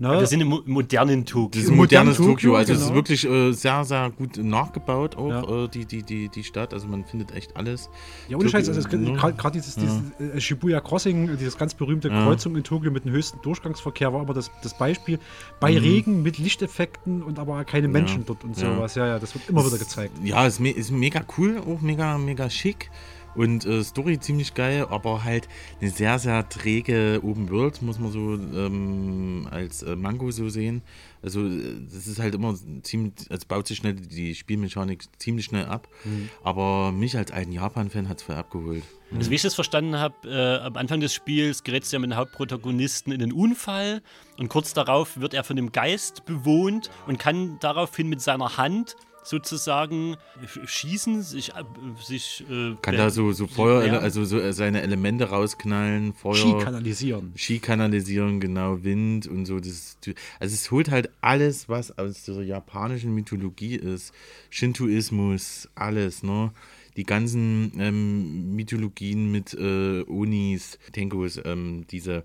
[0.00, 0.10] Ne?
[0.20, 1.48] Wir sind im mo- modernen Tokio.
[1.60, 2.94] Das ist ein modernes Tokio, Tokio, also es ist genau.
[2.94, 6.72] wirklich äh, sehr, sehr gut nachgebaut, auch äh, die, die, die, die Stadt.
[6.72, 7.90] Also man findet echt alles.
[8.28, 9.14] Ja, ohne Scheiß, also ne?
[9.14, 9.82] gerade dieses, Ja.
[9.82, 12.22] dieses äh, Shibuya Crossing, dieses ganz berühmte Ja.
[12.24, 15.18] Kreuzung in Tokio mit dem höchsten Durchgangsverkehr war aber das, das Beispiel.
[15.58, 15.78] Bei Mhm.
[15.78, 18.74] Regen mit Lichteffekten und aber keine Menschen dort und ja.
[18.76, 18.94] sowas.
[18.94, 20.12] Ja, ja, das wird immer wieder gezeigt.
[20.22, 22.88] Ja, ist, me ist mega cool, auch mega, mega schick.
[23.34, 25.48] Und äh, Story ziemlich geil, aber halt
[25.80, 30.82] eine sehr, sehr träge Open World, muss man so ähm, als äh, Mango so sehen.
[31.22, 35.66] Also, äh, das ist halt immer ziemlich, es baut sich schnell die Spielmechanik ziemlich schnell
[35.66, 35.88] ab.
[36.04, 36.28] Mhm.
[36.42, 38.82] Aber mich als alten Japan-Fan hat es voll abgeholt.
[39.16, 42.10] Also wie ich das verstanden habe, äh, am Anfang des Spiels gerätst du ja mit
[42.10, 44.02] dem Hauptprotagonisten in einen Unfall
[44.38, 48.96] und kurz darauf wird er von einem Geist bewohnt und kann daraufhin mit seiner Hand
[49.28, 51.64] sozusagen sch- schießen, sich, äh,
[52.02, 53.98] sich äh, Kann da so, so Feuer, ja.
[53.98, 56.34] also so äh, seine Elemente rausknallen, Feuer.
[56.34, 57.32] Ski kanalisieren.
[57.36, 59.60] Ski kanalisieren, genau, Wind und so.
[59.60, 59.98] Das,
[60.40, 64.12] also es holt halt alles, was aus der japanischen Mythologie ist.
[64.50, 66.52] Shintoismus, alles, ne?
[66.96, 72.24] Die ganzen ähm, Mythologien mit äh, Onis, Tenkos, ähm, diese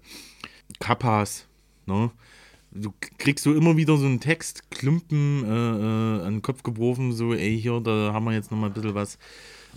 [0.80, 1.48] Kappas,
[1.86, 2.12] ne?
[2.76, 7.12] Du kriegst so immer wieder so einen Text, Klumpen äh, äh, an den Kopf geworfen,
[7.14, 9.18] so, ey, hier, da haben wir jetzt noch mal ein bisschen was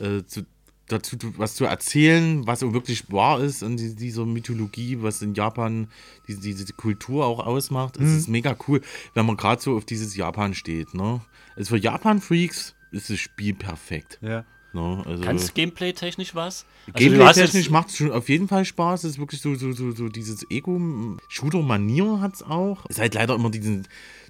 [0.01, 0.47] äh, zu
[0.89, 5.35] dazu was zu erzählen, was so wirklich wahr ist in die- dieser Mythologie, was in
[5.35, 5.89] Japan
[6.29, 7.97] diese, diese Kultur auch ausmacht.
[7.97, 8.17] Es Mhm.
[8.19, 8.81] ist mega cool,
[9.15, 10.95] wenn man gerade so auf dieses Japan steht.
[10.95, 11.21] Ne?
[11.57, 14.21] Also für Japan-Freaks ist das Spiel perfekt.
[14.23, 14.45] Ja.
[14.77, 15.03] Ne?
[15.07, 16.67] Also Kannst Gameplay-technisch was?
[16.93, 19.05] Also Gameplay-technisch macht es schon auf jeden Fall Spaß.
[19.05, 22.85] Es ist wirklich so, so, so, so dieses Ego-Shooter-Manier hat es auch.
[22.85, 23.89] Es ist halt leider immer diesen,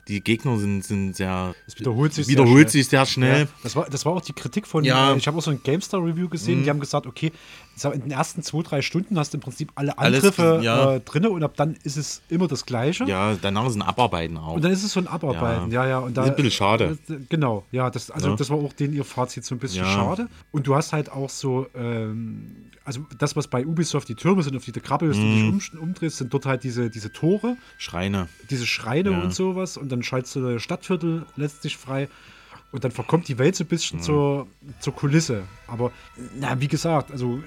[0.08, 1.54] die Gegner sind, sind sehr.
[1.66, 3.40] Es wiederholt sich wiederholt sehr sich sehr schnell.
[3.40, 4.84] Ja, das, war, das war auch die Kritik von.
[4.84, 5.16] Ja.
[5.16, 6.60] Ich habe auch so ein GameStar-Review gesehen.
[6.60, 6.64] Mhm.
[6.64, 7.32] Die haben gesagt, okay,
[7.84, 10.94] in den ersten zwei, drei Stunden hast du im Prinzip alle Alles, Angriffe ja.
[10.94, 13.04] äh, drin und ab dann ist es immer das Gleiche.
[13.04, 14.54] Ja, danach ist ein Abarbeiten auch.
[14.54, 15.98] Und dann ist es so ein Abarbeiten, ja, ja.
[15.98, 16.98] und da, ist ein bisschen schade.
[17.08, 18.36] äh, Genau, ja, das, also Ja.
[18.36, 19.92] das war auch den ihr Fazit so ein bisschen Ja.
[19.92, 20.28] schade.
[20.52, 24.56] Und du hast halt auch so, ähm, also das, was bei Ubisoft die Türme sind,
[24.56, 25.58] auf die du krabbelst und Mhm.
[25.58, 28.28] dich um, umdrehst, sind dort halt diese, diese Tore, Schreine.
[28.48, 29.20] diese Schreine Ja.
[29.22, 29.76] und sowas.
[29.76, 32.08] Und dann schaltest du Stadtviertel letztlich frei.
[32.76, 34.02] Und dann verkommt die Welt so ein bisschen Mhm.
[34.02, 34.46] zur,
[34.80, 35.44] zur Kulisse.
[35.66, 35.92] Aber,
[36.38, 37.40] na, wie gesagt, also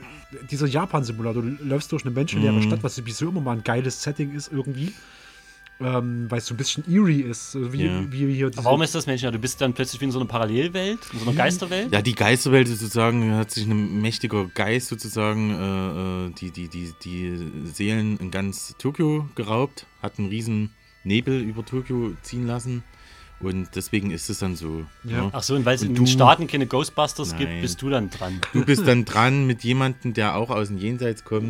[0.50, 2.64] dieser Japan-Simulator, du läufst durch eine menschenleere Mhm.
[2.64, 4.92] Stadt, was sowieso immer mal ein geiles Setting ist irgendwie.
[5.82, 7.52] Ähm, weil es so ein bisschen eerie ist.
[7.52, 8.12] so Wie, Ja.
[8.12, 9.32] wie hier Aber diese- warum ist das Menschen?
[9.32, 11.94] Du bist dann plötzlich wie in so einer Parallelwelt, in so einer Geisterwelt?
[11.94, 16.68] Ja, die Geisterwelt ist sozusagen, hat sich ein mächtiger Geist sozusagen äh, äh, die, die,
[16.68, 20.72] die, die Seelen in ganz Tokio geraubt, hat einen riesen
[21.06, 22.84] Nebel über Tokio ziehen lassen
[23.42, 24.86] und deswegen ist es dann so.
[25.04, 25.24] Ja.
[25.24, 25.30] ne?
[25.32, 27.62] Ach so, und weil es in den Staaten keine Ghostbusters gibt, Nein.
[27.62, 28.40] bist du dann dran.
[28.54, 31.50] Du bist dann dran mit jemandem, der auch aus dem Jenseits kommt.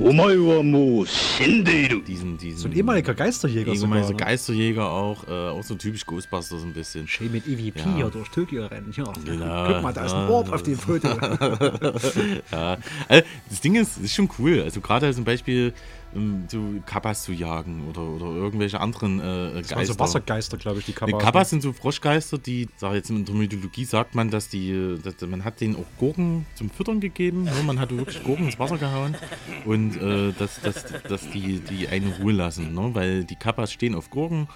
[2.07, 4.31] Diesen, diesen So ein ehemaliger Geisterjäger ehemaliger sogar, ne?
[4.31, 7.07] Geisterjäger auch, äh, auch so typisch Ghostbusters ein bisschen.
[7.07, 7.95] Schön mit EVP Ja.
[7.95, 8.93] hier durch Tokio rennen.
[8.95, 9.11] Ja.
[9.25, 9.67] Genau.
[9.73, 10.29] Guck mal, da ist ein Ja.
[10.29, 11.07] Orb auf dem Foto.
[12.51, 12.77] ja.
[13.07, 14.61] Also, das Ding ist, ist schon cool.
[14.61, 15.73] Also gerade zum Beispiel
[16.15, 19.85] ähm, so Kappas zu jagen oder, oder irgendwelche anderen äh, Geister.
[19.85, 21.21] so Wassergeister, glaube ich, die Kappas.
[21.21, 25.15] Kappas sind so Froschgeister, die, sag jetzt in der Mythologie sagt man, dass die, dass,
[25.27, 27.43] man hat denen auch Gurken zum Füttern gegeben.
[27.43, 27.51] Ne?
[27.65, 29.15] Man hat wirklich Gurken ins Wasser gehauen
[29.65, 32.89] und äh, dass, dass, dass die, die eine Ruhe lassen, ne?
[32.93, 34.47] weil die Kappas stehen auf Gurken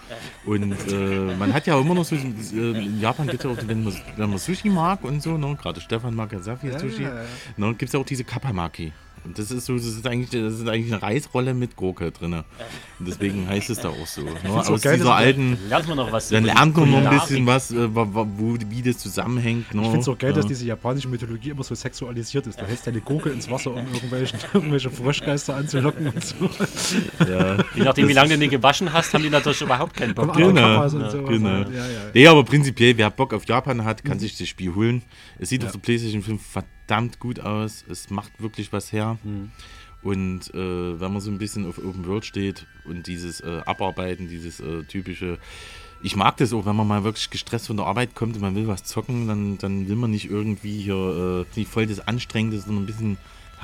[0.45, 3.67] und äh, man hat ja immer noch so, äh, in Japan gibt es ja auch,
[3.67, 5.55] wenn man, wenn man Sushi mag und so, ne?
[5.61, 7.23] gerade Stefan mag ja sehr viel Ja, Sushi, ja, ja.
[7.57, 7.67] ne?
[7.75, 8.91] gibt es ja auch diese Kappamaki.
[9.25, 12.33] Und das ist so, das ist eigentlich, das ist eigentlich eine Reisrolle mit Gurke drin.
[12.33, 12.43] Und
[13.07, 14.21] deswegen heißt es da auch so.
[14.21, 14.31] Ne?
[14.49, 15.57] Aus geil, dieser alten.
[15.69, 18.97] Lernt man noch was Dann lernt man noch ein bisschen was, äh, wo, wie das
[18.97, 19.73] zusammenhängt.
[19.73, 19.81] Ne?
[19.81, 20.37] Ich finde es auch geil, ja.
[20.37, 22.59] dass diese japanische Mythologie immer so sexualisiert ist.
[22.59, 26.35] Du hältst deine Gurke ins Wasser, um irgendwelche, irgendwelche Froschgeister anzulocken und so.
[27.19, 27.57] Ja.
[27.75, 30.33] Je nachdem, wie lange du den gewaschen hast, haben die natürlich überhaupt keinen Bock.
[30.35, 31.49] Genau, genau.
[31.49, 31.85] Ja, ja.
[32.13, 35.01] Nee, aber prinzipiell, wer Bock auf Japan hat, kann sich das Spiel holen.
[35.39, 35.67] Es sieht Ja.
[35.67, 36.82] auf der PlayStation 5 verdammt
[37.19, 37.83] gut aus.
[37.89, 39.17] Es macht wirklich was her.
[39.23, 39.51] Mhm.
[40.01, 44.27] Und äh, wenn man so ein bisschen auf Open World steht und dieses äh, Abarbeiten,
[44.27, 45.39] dieses äh, typische.
[46.01, 48.55] Ich mag das auch, wenn man mal wirklich gestresst von der Arbeit kommt und man
[48.55, 52.59] will was zocken, dann, dann will man nicht irgendwie hier äh, nicht voll das Anstrengende,
[52.59, 53.17] sondern ein bisschen,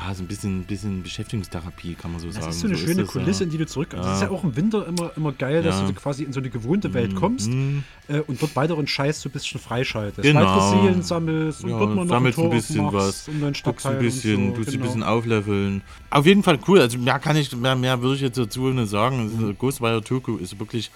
[0.08, 2.50] ja, so ein bisschen, bisschen Beschäftigungstherapie, kann man so Das sagen.
[2.52, 3.46] ist so eine schöne das, Kulisse, ja.
[3.46, 3.90] in die du zurück.
[3.94, 4.02] Ja.
[4.02, 5.88] Das ist ja auch im Winter immer, immer geil, dass Ja.
[5.88, 7.16] du quasi in so eine gewohnte Welt Mhm.
[7.18, 7.84] kommst Mhm.
[8.08, 10.22] äh, und dort weiteren Scheiß so ein bisschen freischaltest.
[10.22, 10.72] Genau.
[10.84, 13.86] Seelen sammelst und Ja, dort mal noch sammelst ein ein bisschen was, und dann guckst
[13.86, 14.56] ein bisschen, so.
[14.56, 14.86] tust ein genau.
[14.86, 15.82] bisschen aufleveln.
[16.12, 16.80] Auf jeden Fall cool.
[16.80, 19.48] Also mehr kann ich, mehr, mehr würde ich jetzt dazu nicht sagen.
[19.48, 19.58] Mhm.
[19.58, 20.92] Ghostwire Tokyo ist wirklich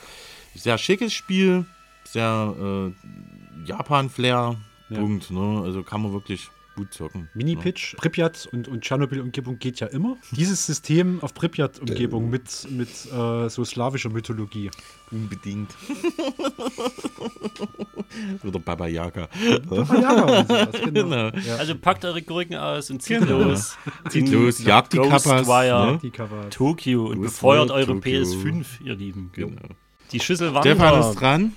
[0.56, 1.66] ein sehr schickes Spiel,
[2.06, 2.54] sehr
[2.88, 4.56] äh, Japan-Flair.
[4.90, 5.00] Ja.
[5.00, 5.32] Punkt.
[5.32, 5.62] Ne?
[5.64, 7.30] Also kann man wirklich gut zocken.
[7.34, 10.18] Mini-Pitch, Pripyat und, und Tschernobyl-Umgebung geht ja immer.
[10.32, 14.70] Dieses System auf Pripyat-Umgebung mit, mit äh, so slawischer Mythologie.
[15.12, 15.74] Unbedingt.
[18.44, 19.28] Oder Baba Yaga.
[19.68, 21.28] Baba Yaga und sowas, genau.
[21.30, 21.56] Ja.
[21.58, 23.40] Also packt eure Gurken aus und zieht Genau.
[23.44, 23.78] los.
[24.10, 26.00] Zieht los, jagt die Kappas, ne?
[26.50, 28.22] Tokio und Ghostwire befeuert eure Tokio.
[28.24, 29.30] PS5, ihr Lieben.
[29.34, 29.62] Genau.
[30.14, 30.77] Die Schüssel wandert.
[30.77, 31.52] Stefan ist dran.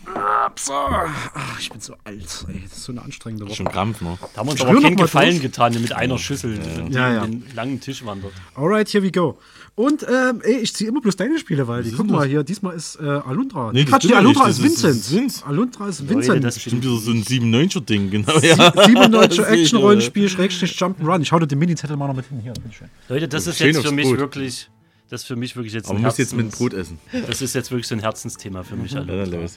[0.68, 2.46] Ach, ich bin so alt.
[2.48, 2.62] Ey.
[2.68, 3.54] Das ist so eine anstrengende Woche.
[3.56, 4.16] Schon Krampf, ne?
[4.34, 5.42] Da haben wir uns Spür aber noch keinen Gefallen durch.
[5.42, 7.24] getan, mit einer Schüssel die Ja, ja.
[7.24, 8.32] in den langen Tisch wandert.
[8.54, 9.38] Alright, here we go.
[9.74, 11.90] Und ähm, ey, ich ziehe immer bloß deine Spiele, weil die.
[11.92, 12.28] Guck mal das?
[12.28, 13.72] hier, diesmal ist äh, Alundra.
[13.72, 14.84] Nee, das Quatsch, stimmt die Alundra nicht, ist Vincent.
[14.94, 15.46] das ist Vince.
[15.46, 16.44] Alundra ist Leute, Vincent.
[16.44, 18.38] das Bestimmt wieder so ein 97er-Ding, genau.
[18.38, 18.72] Sie- Ja.
[18.72, 18.76] 97
[19.38, 21.20] Das sehe ich, Action-Rollenspiel, Schrägstrich Jump'n'Run.
[21.20, 22.40] Ich hau dir den Mini-Zettel mal noch mit hin.
[22.42, 22.88] Hier, bitteschön.
[23.10, 24.70] Leute, das ist jetzt für mich wirklich,
[25.08, 26.98] das ist für mich wirklich jetzt Aber ein muss jetzt mit Brot essen.
[27.26, 28.92] Das ist jetzt wirklich so ein Herzensthema für mich.
[28.92, 29.04] Ja.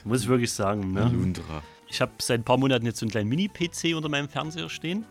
[0.04, 0.92] Muss ich wirklich sagen.
[0.92, 1.02] Ne?
[1.02, 1.62] Alundra.
[1.88, 5.04] Ich habe seit ein paar Monaten jetzt so einen kleinen Mini-PC unter meinem Fernseher stehen.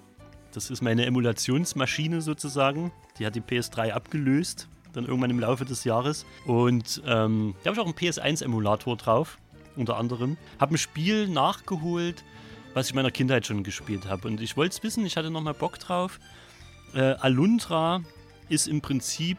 [0.53, 2.91] Das ist meine Emulationsmaschine sozusagen.
[3.19, 6.25] Die hat die PS3 abgelöst, dann irgendwann im Laufe des Jahres.
[6.45, 9.37] Und ähm, da habe ich auch einen PS1-Emulator drauf,
[9.75, 10.37] unter anderem.
[10.57, 12.23] Habe ein Spiel nachgeholt,
[12.73, 14.27] was ich in meiner Kindheit schon gespielt habe.
[14.27, 16.19] Und ich wollte es wissen, ich hatte nochmal Bock drauf.
[16.93, 18.01] Äh, Alundra
[18.47, 19.37] ist im Prinzip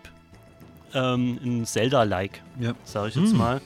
[0.94, 2.74] ähm, ein Zelda-like, Ja.
[2.84, 3.38] sage ich jetzt Hm.
[3.38, 3.60] mal.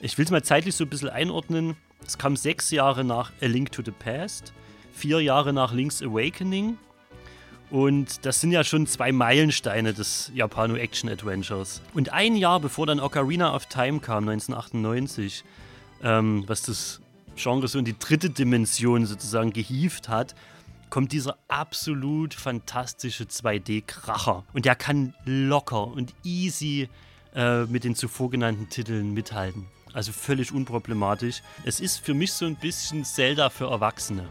[0.00, 1.76] Ich will es mal zeitlich so ein bisschen einordnen.
[2.06, 4.52] Es kam sechs Jahre nach A Link to the Past,
[4.92, 6.76] vier Jahre nach Link's Awakening
[7.70, 11.80] Und das sind ja schon zwei Meilensteine des Japano-Action-Adventures.
[11.94, 15.44] Und ein Jahr bevor dann Ocarina of Time kam, 1998,
[16.02, 17.00] ähm, was das
[17.36, 20.34] Genre so in die dritte Dimension sozusagen gehievt hat,
[20.94, 24.44] kommt dieser absolut fantastische 2D-Kracher.
[24.52, 26.88] Und der kann locker und easy
[27.34, 29.66] äh, mit den zuvor genannten Titeln mithalten.
[29.92, 31.42] Also völlig unproblematisch.
[31.64, 34.28] Es ist für mich so ein bisschen Zelda für Erwachsene.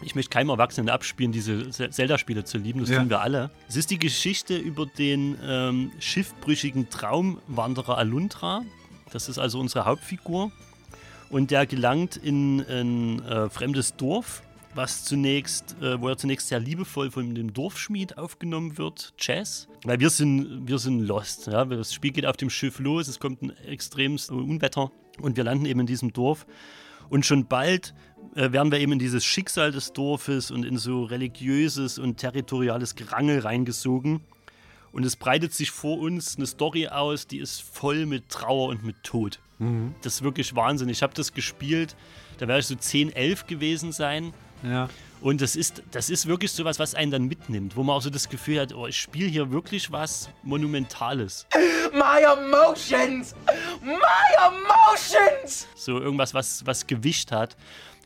[0.00, 3.00] Ich möchte keinem Erwachsenen abspielen, diese Zelda-Spiele zu lieben, das Ja.
[3.00, 3.50] tun wir alle.
[3.68, 8.62] Es ist die Geschichte über den ähm, schiffbrüchigen Traumwanderer Alundra.
[9.12, 10.50] Das ist also unsere Hauptfigur.
[11.28, 14.42] Und der gelangt in ein äh, fremdes Dorf,
[14.74, 19.68] was zunächst, äh, wo er zunächst sehr liebevoll von dem Dorfschmied aufgenommen wird, Chess.
[19.84, 21.46] Weil wir sind, wir sind lost.
[21.46, 21.64] Ja?
[21.64, 24.90] Das Spiel geht auf dem Schiff los, es kommt ein extremes Unwetter
[25.20, 26.46] und wir landen eben in diesem Dorf.
[27.08, 27.94] Und schon bald
[28.34, 32.94] äh, werden wir eben in dieses Schicksal des Dorfes und in so religiöses und territoriales
[32.94, 34.20] Gerangel reingesogen.
[34.92, 38.84] Und es breitet sich vor uns eine Story aus, die ist voll mit Trauer und
[38.84, 39.40] mit Tod.
[39.58, 39.94] Mhm.
[40.02, 40.88] Das ist wirklich Wahnsinn.
[40.88, 41.96] Ich habe das gespielt,
[42.38, 44.32] da werde ich so 10, 11 gewesen sein.
[44.62, 44.88] Ja.
[45.20, 48.10] Und das ist, das ist wirklich sowas, was einen dann mitnimmt, wo man auch so
[48.10, 51.46] das Gefühl hat, oh, ich spiele hier wirklich was Monumentales.
[51.92, 53.34] My emotions!
[53.82, 53.96] My
[54.46, 55.66] emotions!
[55.74, 57.56] So irgendwas, was, was Gewicht hat.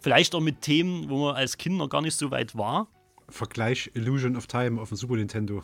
[0.00, 2.88] Vielleicht auch mit Themen, wo man als Kind noch gar nicht so weit war.
[3.28, 5.62] Vergleich Illusion of Time auf dem Super Nintendo.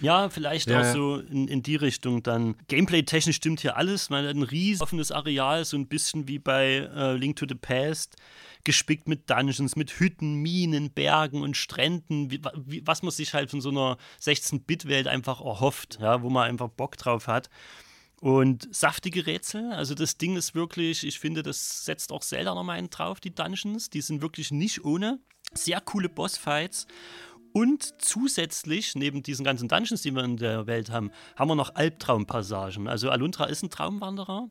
[0.00, 0.92] Ja, vielleicht Ja, auch ja.
[0.92, 2.56] so in, in die Richtung dann.
[2.68, 4.08] Gameplay-technisch stimmt hier alles.
[4.08, 7.54] Man hat ein riesen offenes Areal, so ein bisschen wie bei äh, Link to the
[7.54, 8.16] Past.
[8.64, 12.40] Gespickt mit Dungeons, mit Hütten, Minen, Bergen und Stränden, wie,
[12.86, 16.96] was man sich halt von so einer 16-Bit-Welt einfach erhofft, ja, wo man einfach Bock
[16.96, 17.48] drauf hat.
[18.20, 22.76] Und saftige Rätsel, also das Ding ist wirklich, ich finde, das setzt auch Zelda nochmal
[22.76, 23.88] einen drauf, die Dungeons.
[23.88, 25.20] Die sind wirklich nicht ohne.
[25.54, 26.86] Sehr coole Bossfights.
[27.52, 31.74] Und zusätzlich, neben diesen ganzen Dungeons, die wir in der Welt haben, haben wir noch
[31.74, 32.88] Albtraumpassagen.
[32.88, 34.50] Also Alundra ist ein Traumwanderer.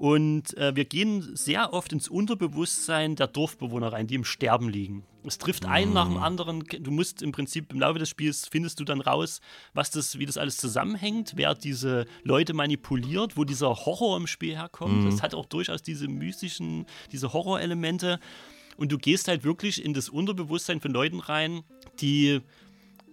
[0.00, 5.04] Und äh, wir gehen sehr oft ins Unterbewusstsein der Dorfbewohner rein, die im Sterben liegen.
[5.26, 6.64] Es trifft einen nach dem anderen.
[6.64, 9.42] Du musst im Prinzip im Laufe des Spiels findest du dann raus,
[9.74, 14.56] was das, wie das alles zusammenhängt, wer diese Leute manipuliert, wo dieser Horror im Spiel
[14.56, 15.02] herkommt.
[15.02, 15.10] Mhm.
[15.10, 18.20] Das hat auch durchaus diese mystischen, diese Horrorelemente.
[18.78, 21.62] Und du gehst halt wirklich in das Unterbewusstsein von Leuten rein,
[22.00, 22.40] die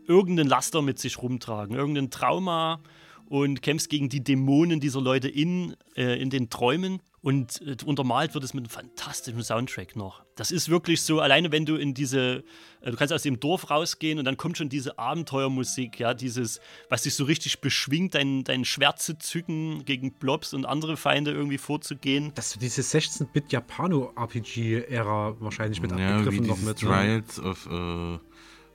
[0.08, 2.80] irgendeinen Laster mit sich rumtragen, irgendein Trauma
[3.30, 7.02] und kämpfst gegen die Dämonen dieser Leute in, äh, in den Träumen.
[7.22, 10.24] Und äh, untermalt wird es mit einem fantastischen Soundtrack noch.
[10.36, 12.44] Das ist wirklich so, alleine wenn du in diese,
[12.80, 16.62] äh, du kannst aus dem Dorf rausgehen und dann kommt schon diese Abenteuermusik, ja, dieses,
[16.90, 21.32] was dich so richtig beschwingt, dein, dein Schwert zu zücken, gegen Blobs und andere Feinde
[21.32, 22.32] irgendwie vorzugehen.
[22.36, 26.82] Dass du diese 16-Bit Japano-RPG-Ära wahrscheinlich mit Ja, wie abgegriffen noch mit.
[26.82, 26.90] ne?
[26.90, 27.42] Trials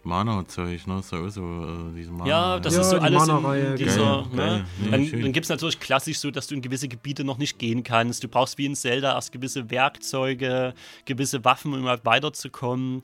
[0.05, 1.03] Mana-Zeug, ne?
[1.03, 2.27] So, so äh, diese Mana.
[2.29, 4.23] Ja, das Ja, ist so die alles in Mana-Reihe, dieser.
[4.23, 4.37] geil, ne?
[4.37, 4.65] geil.
[4.83, 5.23] Nee, dann schön.
[5.23, 8.25] dann gibt es natürlich klassisch so, dass du in gewisse Gebiete noch nicht gehen kannst.
[8.25, 10.75] Du brauchst wie in Zelda erst gewisse Werkzeuge,
[11.05, 13.03] gewisse Waffen, um überhaupt weiterzukommen.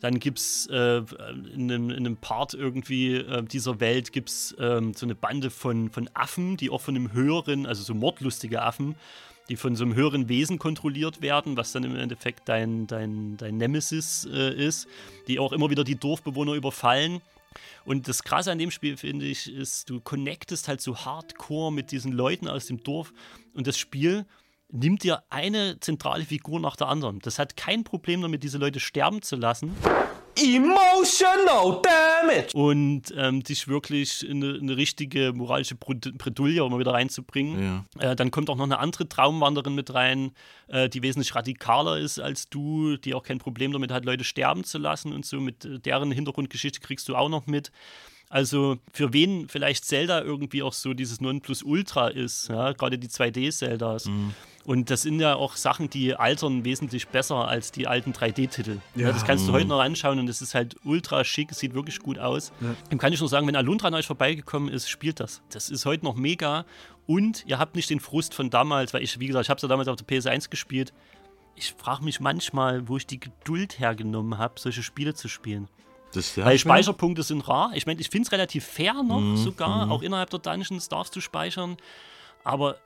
[0.00, 0.98] Dann gibt es äh,
[1.54, 5.90] in, einem, in einem Part irgendwie äh, dieser Welt gibt's, ähm, so eine Bande von,
[5.90, 8.94] von Affen, die auch von einem höheren, also so mordlustige Affen,
[9.48, 13.56] die von so einem höheren Wesen kontrolliert werden, was dann im Endeffekt dein, dein, dein
[13.56, 14.88] Nemesis äh, ist,
[15.28, 17.20] die auch immer wieder die Dorfbewohner überfallen.
[17.84, 21.92] Und das Krasse an dem Spiel, finde ich, ist, du connectest halt so hardcore mit
[21.92, 23.12] diesen Leuten aus dem Dorf
[23.54, 24.26] und das Spiel
[24.70, 27.20] nimmt dir eine zentrale Figur nach der anderen.
[27.20, 29.72] Das hat kein Problem damit, diese Leute sterben zu lassen.
[30.38, 32.54] Emotional damage!
[32.54, 37.84] Und ähm, dich wirklich in eine, eine richtige moralische Bred- Bredouille immer wieder reinzubringen.
[37.98, 38.12] Ja.
[38.12, 40.32] Äh, dann kommt auch noch eine andere Traumwanderin mit rein,
[40.68, 44.64] äh, die wesentlich radikaler ist als du, die auch kein Problem damit hat, Leute sterben
[44.64, 45.40] zu lassen und so.
[45.40, 47.70] Mit äh, deren Hintergrundgeschichte kriegst du auch noch mit.
[48.28, 54.10] Also für wen vielleicht Zelda irgendwie auch so dieses Nonplusultra ist, ja, gerade die 2D-Zeldas.
[54.64, 58.78] Und das sind ja auch Sachen, die altern wesentlich besser als die alten 3D-Titel.
[58.96, 59.12] Ja, Ja.
[59.12, 59.54] das kannst du Mhm.
[59.56, 62.50] heute noch anschauen und es ist halt ultra schick, es sieht wirklich gut aus.
[62.60, 62.74] Ja.
[62.90, 65.40] Dem kann ich nur sagen, wenn Alundra an euch vorbeigekommen ist, spielt das.
[65.50, 66.66] Das ist heute noch mega.
[67.06, 69.62] Und ihr habt nicht den Frust von damals, weil ich, wie gesagt, ich habe es
[69.62, 70.92] ja damals auf der PS1 gespielt.
[71.54, 75.68] Ich frage mich manchmal, wo ich die Geduld hergenommen habe, solche Spiele zu spielen.
[76.14, 76.58] Weil.
[76.58, 77.72] Speicherpunkte sind rar.
[77.74, 79.86] Ich meine, ich finde es relativ fair noch Mhm, sogar.
[79.86, 79.92] mhm.
[79.92, 81.76] Auch innerhalb der Dungeons darfst du speichern.
[82.44, 82.76] Aber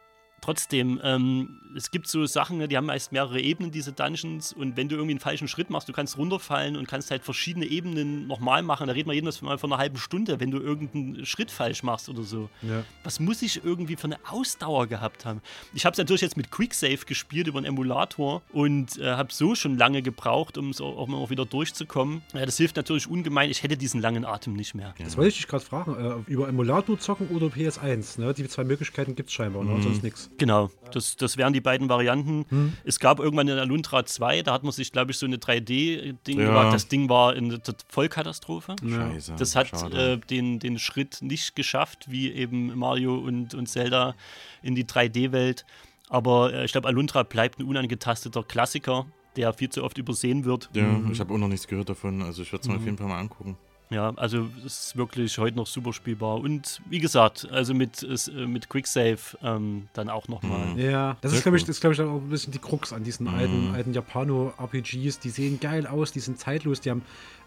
[0.41, 4.53] trotzdem, ähm, es gibt so Sachen, ne, die haben meist mehrere Ebenen, diese Dungeons.
[4.53, 7.67] Und wenn du irgendwie einen falschen Schritt machst, du kannst runterfallen und kannst halt verschiedene
[7.67, 8.87] Ebenen nochmal machen.
[8.87, 12.09] Da reden wir jedenfalls mal von einer halben Stunde, wenn du irgendeinen Schritt falsch machst
[12.09, 12.49] oder so.
[12.63, 12.85] Ja.
[13.05, 15.41] Was muss ich irgendwie für eine Ausdauer gehabt haben?
[15.75, 19.55] Ich habe es natürlich jetzt mit Quicksave gespielt über einen Emulator und äh, habe so
[19.55, 22.23] schon lange gebraucht, um es auch, auch mal wieder durchzukommen.
[22.35, 23.51] Ja, das hilft natürlich ungemein.
[23.51, 24.95] Ich hätte diesen langen Atem nicht mehr.
[24.99, 26.25] Das wollte ich dich gerade fragen.
[26.27, 28.21] Äh, über Emulator zocken oder PS1?
[28.21, 28.35] Ne?
[28.35, 29.73] Die zwei Möglichkeiten gibt es scheinbar, ne?
[29.73, 29.83] Mhm.
[29.83, 30.30] sonst nichts.
[30.39, 32.47] Genau, das, das wären die beiden Varianten.
[32.49, 32.73] Hm.
[32.85, 36.39] Es gab irgendwann in Aluntra 2, da hat man sich, glaube ich, so eine 3D-Ding
[36.41, 36.49] Ja.
[36.49, 36.73] gewagt.
[36.73, 38.77] Das Ding war eine Vollkatastrophe.
[38.83, 44.15] Scheiße, Das hat äh, den, den Schritt nicht geschafft, wie eben Mario und, und Zelda
[44.63, 45.65] in die 3D-Welt.
[46.09, 50.71] Aber äh, ich glaube, Aluntra bleibt ein unangetasteter Klassiker, der viel zu oft übersehen wird.
[50.75, 52.23] Ja, ich habe auch noch nichts gehört davon.
[52.23, 52.81] Also ich werde es mir Mhm.
[52.81, 53.57] auf jeden Fall mal angucken.
[53.91, 56.37] Ja, also es ist wirklich heute noch super spielbar.
[56.37, 60.79] Und wie gesagt, also mit, äh, mit Quicksave ähm, dann auch nochmal.
[60.79, 61.67] Ja, das Sehr ist, glaube ich, cool.
[61.67, 63.35] das ist, glaub ich, auch ein bisschen die Krux an diesen Mhm.
[63.35, 65.19] alten, alten Japano-RPGs.
[65.19, 67.03] Die sehen geil aus, die sind zeitlos, die haben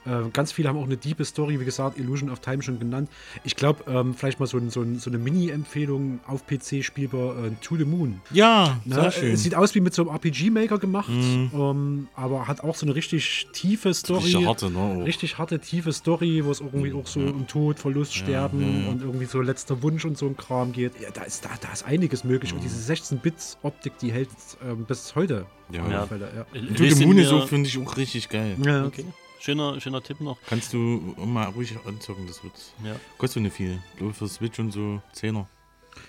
[0.05, 3.09] äh, ganz viele haben auch eine diebe Story, wie gesagt, Illusion of Time schon genannt.
[3.43, 7.35] Ich glaube, ähm, vielleicht mal so, ein, so, ein, so eine Mini-Empfehlung auf PC spielbar
[7.45, 8.21] äh, To the Moon.
[8.31, 9.31] Ja, Ne, sehr äh, schön.
[9.33, 11.51] Es sieht aus wie mit so einem RPG-Maker gemacht, Mhm.
[11.53, 14.23] ähm, aber hat auch so eine richtig tiefe Story.
[14.23, 15.05] Richtig harte, ne, auch.
[15.05, 18.83] Richtig harte, tiefe Story, wo es irgendwie auch so um Tod, Verlust, Ja, Sterben ja,
[18.85, 18.89] ja.
[18.89, 20.99] und irgendwie so letzter Wunsch und so ein Kram geht.
[21.01, 22.51] Ja, da ist, da, da ist einiges möglich.
[22.53, 22.63] Und Mhm.
[22.63, 24.29] diese 16-Bit-Optik, die hält
[24.65, 25.45] ähm, bis heute.
[25.71, 26.05] Ja, ja.
[26.05, 26.59] Fälle, ja.
[26.59, 28.55] Und To the Moon ist auch, finde ich, auch richtig geil.
[28.63, 28.85] Ja.
[28.85, 29.05] Okay.
[29.43, 30.37] Schöner, schöner Tipp noch.
[30.47, 30.77] Kannst du
[31.17, 32.53] mal ruhig anzocken, das wird.
[32.81, 32.95] Ja.
[33.17, 33.77] Kostet nicht viel.
[33.91, 35.49] Ich glaube für Switch und so Zehner.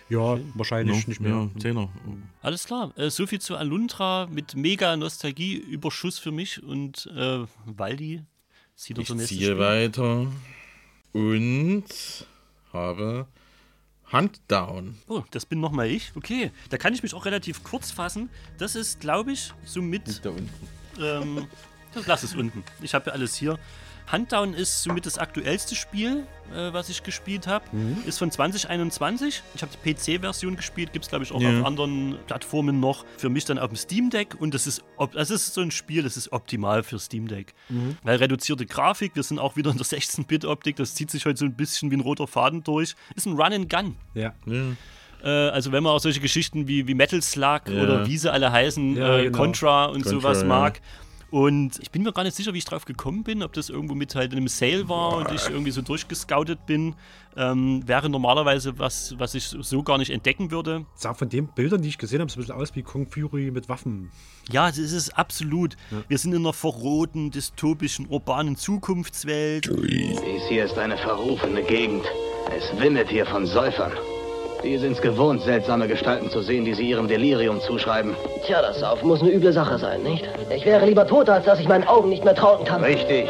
[0.09, 1.51] Ja, wahrscheinlich Ja, nicht mehr.
[1.53, 1.89] Ja, Zehner.
[2.43, 2.97] Alles klar.
[2.97, 8.23] Äh, so viel zu Aluntra mit mega Nostalgie-Überschuss für mich und äh, Waldi
[8.77, 9.59] zieht Ich unser nächstes ziehe Spiel.
[9.59, 10.27] weiter
[11.13, 11.85] und
[12.73, 13.27] habe
[14.13, 14.97] Huntdown.
[15.09, 16.13] Oh, das bin nochmal ich.
[16.15, 18.31] Okay, da kann ich mich auch relativ kurz fassen.
[18.59, 20.25] Das ist, glaube ich, somit.
[20.25, 20.51] Da unten.
[21.01, 21.49] Ähm,
[21.95, 22.63] das lass es unten.
[22.83, 23.59] Ich habe ja alles hier.
[24.13, 27.65] Huntdown ist somit das aktuellste Spiel, äh, was ich gespielt habe.
[27.73, 27.97] Mhm.
[28.07, 29.43] Ist von 2021.
[29.55, 31.61] Ich habe die PC-Version gespielt, gibt es glaube ich auch Ja.
[31.61, 33.07] auf anderen Plattformen noch.
[33.17, 34.85] Für mich dann auf dem Steam Deck und das ist,
[35.15, 37.55] das ist so ein Spiel, das ist optimal für Steam Deck.
[37.71, 37.97] Mhm.
[38.03, 41.47] Weil reduzierte Grafik, wir sind auch wieder in der 16-Bit-Optik, das zieht sich heute so
[41.47, 42.95] ein bisschen wie ein roter Faden durch.
[43.15, 43.97] Ist ein Run and Gun.
[44.13, 44.35] Ja.
[45.23, 47.83] Äh, also wenn man auch solche Geschichten wie, wie Metal Slug Ja.
[47.83, 49.39] oder wie sie alle heißen, Ja, äh, genau.
[49.39, 50.47] Contra und Contra, sowas ja.
[50.47, 50.81] mag.
[51.35, 53.97] Und ich bin mir gar nicht sicher, wie ich drauf gekommen bin, ob das irgendwo
[53.97, 56.95] mit halt in einem Sale war und ich irgendwie so durchgescoutet bin.
[57.37, 60.87] Ähm, wäre normalerweise was, was ich so gar nicht entdecken würde.
[60.95, 63.51] Sah von den Bildern, die ich gesehen habe, so ein bisschen aus wie Kung Fury
[63.51, 64.13] mit Waffen.
[64.53, 65.77] Ja, das ist es absolut.
[66.07, 69.67] Wir sind in einer verrohten, dystopischen, urbanen Zukunftswelt.
[69.67, 72.05] Dies hier ist eine verrufene Gegend.
[72.57, 73.91] Es windet hier von Säufern.
[74.65, 78.15] Die sind's gewohnt, seltsame Gestalten zu sehen, die sie ihrem Delirium zuschreiben.
[78.47, 80.25] Tja, das Saufen muss eine üble Sache sein, nicht?
[80.57, 82.83] Ich wäre lieber tot, als dass ich meinen Augen nicht mehr trauen kann.
[82.83, 83.29] Richtig.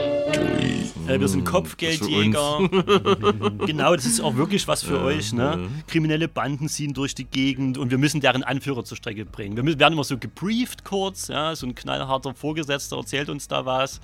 [1.08, 2.68] Äh, wir sind Kopfgeldjäger.
[3.66, 5.32] genau, das ist auch wirklich was für Ja, euch.
[5.32, 5.68] Ne?
[5.88, 9.56] Kriminelle Banden ziehen durch die Gegend und wir müssen deren Anführer zur Strecke bringen.
[9.56, 11.26] Wir müssen, werden immer so gebrieft kurz.
[11.28, 11.56] Ja?
[11.56, 14.00] So ein knallharter Vorgesetzter erzählt uns da was.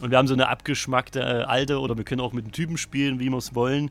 [0.00, 2.76] Und wir haben so eine abgeschmackte äh, alte, oder wir können auch mit den Typen
[2.76, 3.90] spielen, wie wir es wollen.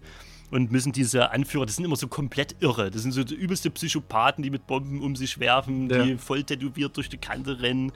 [0.49, 2.89] Und müssen diese Anführer, das sind immer so komplett irre.
[2.89, 6.17] Das sind so die übelste Psychopathen, die mit Bomben um sich werfen, die Ja.
[6.17, 7.91] voll tätowiert durch die Kante rennen.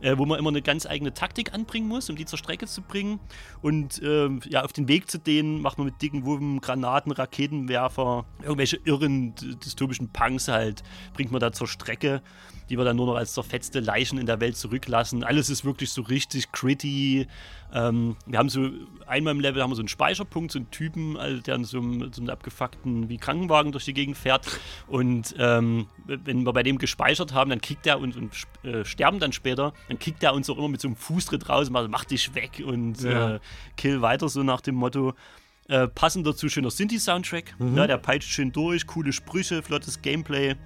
[0.00, 2.82] Äh, wo man immer eine ganz eigene Taktik anbringen muss, um die zur Strecke zu
[2.82, 3.20] bringen.
[3.60, 8.24] Und ähm, ja, auf den Weg zu denen macht man mit dicken Wurven, Granaten, Raketenwerfer,
[8.42, 9.32] irgendwelche irren
[9.64, 10.82] dystopischen Punks halt,
[11.14, 12.20] bringt man da zur Strecke,
[12.72, 15.24] die wir dann nur noch als zerfetzte Leichen in der Welt zurücklassen.
[15.24, 17.26] Alles ist wirklich so richtig gritty.
[17.74, 18.70] Ähm, wir haben so,
[19.06, 21.78] einmal im Level haben wir so einen Speicherpunkt, so einen Typen, also der in so
[21.78, 24.46] einem, so einem abgefuckten wie Krankenwagen durch die Gegend fährt.
[24.86, 28.32] Und ähm, wenn wir bei dem gespeichert haben, dann kickt er uns und
[28.64, 31.66] äh, sterben dann später, dann kickt er uns auch immer mit so einem Fußtritt raus
[31.66, 33.34] und macht, mach dich weg und Ja.
[33.34, 33.40] äh,
[33.76, 35.12] kill weiter, so nach dem Motto.
[35.68, 37.54] Äh, passend dazu schöner Sinti-Soundtrack.
[37.58, 37.76] Mhm.
[37.76, 40.56] Ja, der peitscht schön durch, coole Sprüche, flottes Gameplay.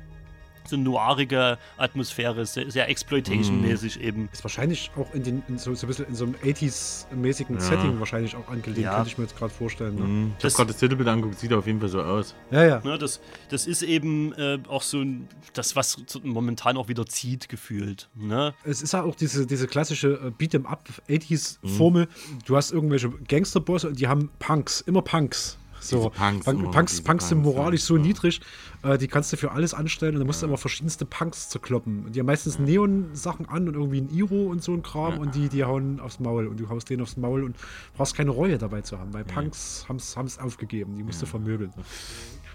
[0.68, 4.28] So eine noirige Atmosphäre, sehr, sehr Exploitation-mäßig eben.
[4.32, 7.60] Ist wahrscheinlich auch in, den, in so, so ein bisschen in so einem 80s-mäßigen Ja.
[7.60, 8.94] Setting wahrscheinlich auch angelegt, Ja.
[8.96, 9.94] könnte ich mir jetzt gerade vorstellen.
[9.96, 10.02] Ne?
[10.04, 10.32] Mhm.
[10.36, 12.34] Ich Das- habe gerade das Titelbild angeguckt, sieht auf jeden Fall so aus.
[12.50, 12.80] Ja, ja.
[12.84, 13.20] Ne, das,
[13.50, 15.04] das ist eben äh, auch so
[15.52, 18.08] das, was momentan auch wieder zieht, gefühlt.
[18.14, 18.54] Ne?
[18.64, 21.14] Es ist ja auch diese, diese klassische äh, Beat'em-up Mhm.
[21.14, 22.08] 80s-Formel.
[22.44, 25.58] Du hast irgendwelche Gangsterbosse und die haben Punks, immer Punks.
[25.88, 27.86] So, Punks, Punk, Punks, Punks sind moralisch ja.
[27.86, 28.40] so niedrig,
[28.82, 32.12] äh, die kannst du für alles anstellen und dann musst du immer verschiedenste Punks zerkloppen.
[32.12, 35.48] Die haben meistens Neon-Sachen an und irgendwie ein Iro und so ein Kram und die,
[35.48, 37.56] die hauen aufs Maul und du haust denen aufs Maul und
[37.96, 41.72] brauchst keine Reue dabei zu haben, weil Punks haben es aufgegeben, die musst du vermöbeln.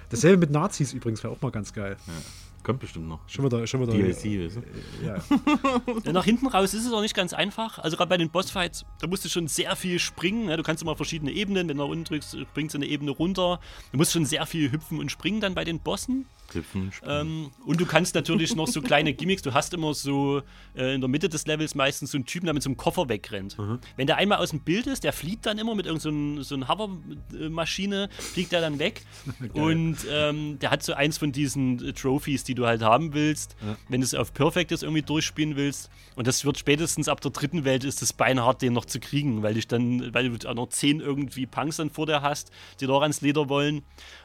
[0.10, 1.98] Dasselbe mit Nazis übrigens wäre auch mal ganz geil.
[2.64, 3.20] Kommt bestimmt noch.
[3.28, 3.94] Schon wieder, schon wieder.
[3.94, 5.06] DLC, weißt du?
[5.06, 5.16] Ja.
[6.06, 7.80] Ja, Nach hinten raus ist es auch nicht ganz einfach.
[7.80, 10.50] Also gerade bei den Bossfights, da musst du schon sehr viel springen.
[10.50, 13.12] Ja, du kannst immer verschiedene Ebenen, wenn du nach unten drückst, springst du eine Ebene
[13.12, 13.60] runter.
[13.92, 16.26] Du musst schon sehr viel hüpfen und springen dann bei den Bossen.
[16.54, 20.42] Hüpfen, Ähm, und du kannst natürlich noch so kleine Gimmicks, du hast immer so
[20.76, 23.08] äh, in der Mitte des Levels meistens so einen Typen, der mit so einem Koffer
[23.08, 23.58] wegrennt.
[23.96, 26.68] Wenn der einmal aus dem Bild ist, der fliegt dann immer mit irgendeiner so, so
[26.68, 29.04] Hover-Maschine, fliegt er dann weg.
[29.54, 33.56] und ähm, der hat so eins von diesen äh, Trophies, die du halt haben willst,
[33.66, 33.76] Ja.
[33.90, 35.90] wenn du es auf Perfect irgendwie durchspielen willst.
[36.16, 39.44] Und das wird spätestens ab der dritten Welt ist es beinhart, den noch zu kriegen,
[39.44, 42.86] weil dich dann, weil du auch noch zehn irgendwie Punks dann vor dir hast, die
[42.88, 43.84] doch ans Leder wollen.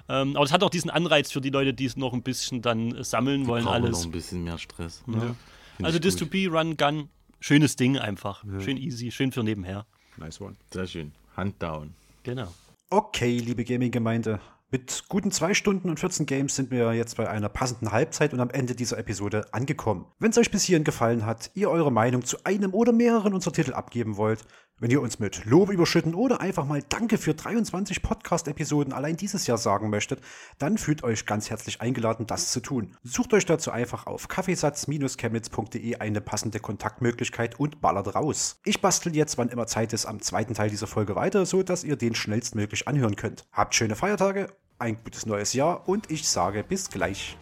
[0.08, 2.62] Ähm, aber es hat auch diesen Anreiz für die Leute, die es noch ein bisschen
[2.62, 3.98] dann sammeln wollen, Brauchen wir alles.
[4.00, 5.02] noch ein bisschen mehr Stress.
[5.06, 5.34] Ja.
[5.82, 6.02] Also ich.
[6.02, 7.08] Dystopie, Run, Gun,
[7.40, 8.44] schönes Ding einfach.
[8.60, 9.86] Schön easy, schön für nebenher.
[10.16, 10.56] Nice one.
[10.72, 11.12] Sehr schön.
[11.36, 11.94] Hand down.
[12.22, 12.52] Genau.
[12.88, 14.40] Okay, liebe Gaming-Gemeinde.
[14.68, 18.40] Mit guten zwei Stunden und 14 Games sind wir jetzt bei einer passenden Halbzeit und
[18.40, 20.06] am Ende dieser Episode angekommen.
[20.18, 23.52] Wenn es euch bis hierhin gefallen hat, ihr eure Meinung zu einem oder mehreren unserer
[23.52, 24.44] Titel abgeben wollt,
[24.78, 29.46] wenn ihr uns mit Lob überschütten oder einfach mal Danke für 23 Podcast-Episoden allein dieses
[29.46, 30.20] Jahr sagen möchtet,
[30.58, 32.96] dann fühlt euch ganz herzlich eingeladen, das zu tun.
[33.02, 38.60] Sucht euch dazu einfach auf kaffeesatz-chemnitz.de eine passende Kontaktmöglichkeit und ballert raus.
[38.64, 41.82] Ich bastel jetzt, wann immer Zeit ist, am zweiten Teil dieser Folge weiter, so dass
[41.82, 43.46] ihr den schnellstmöglich anhören könnt.
[43.52, 44.48] Habt schöne Feiertage,
[44.78, 47.38] ein gutes neues Jahr und ich sage bis gleich.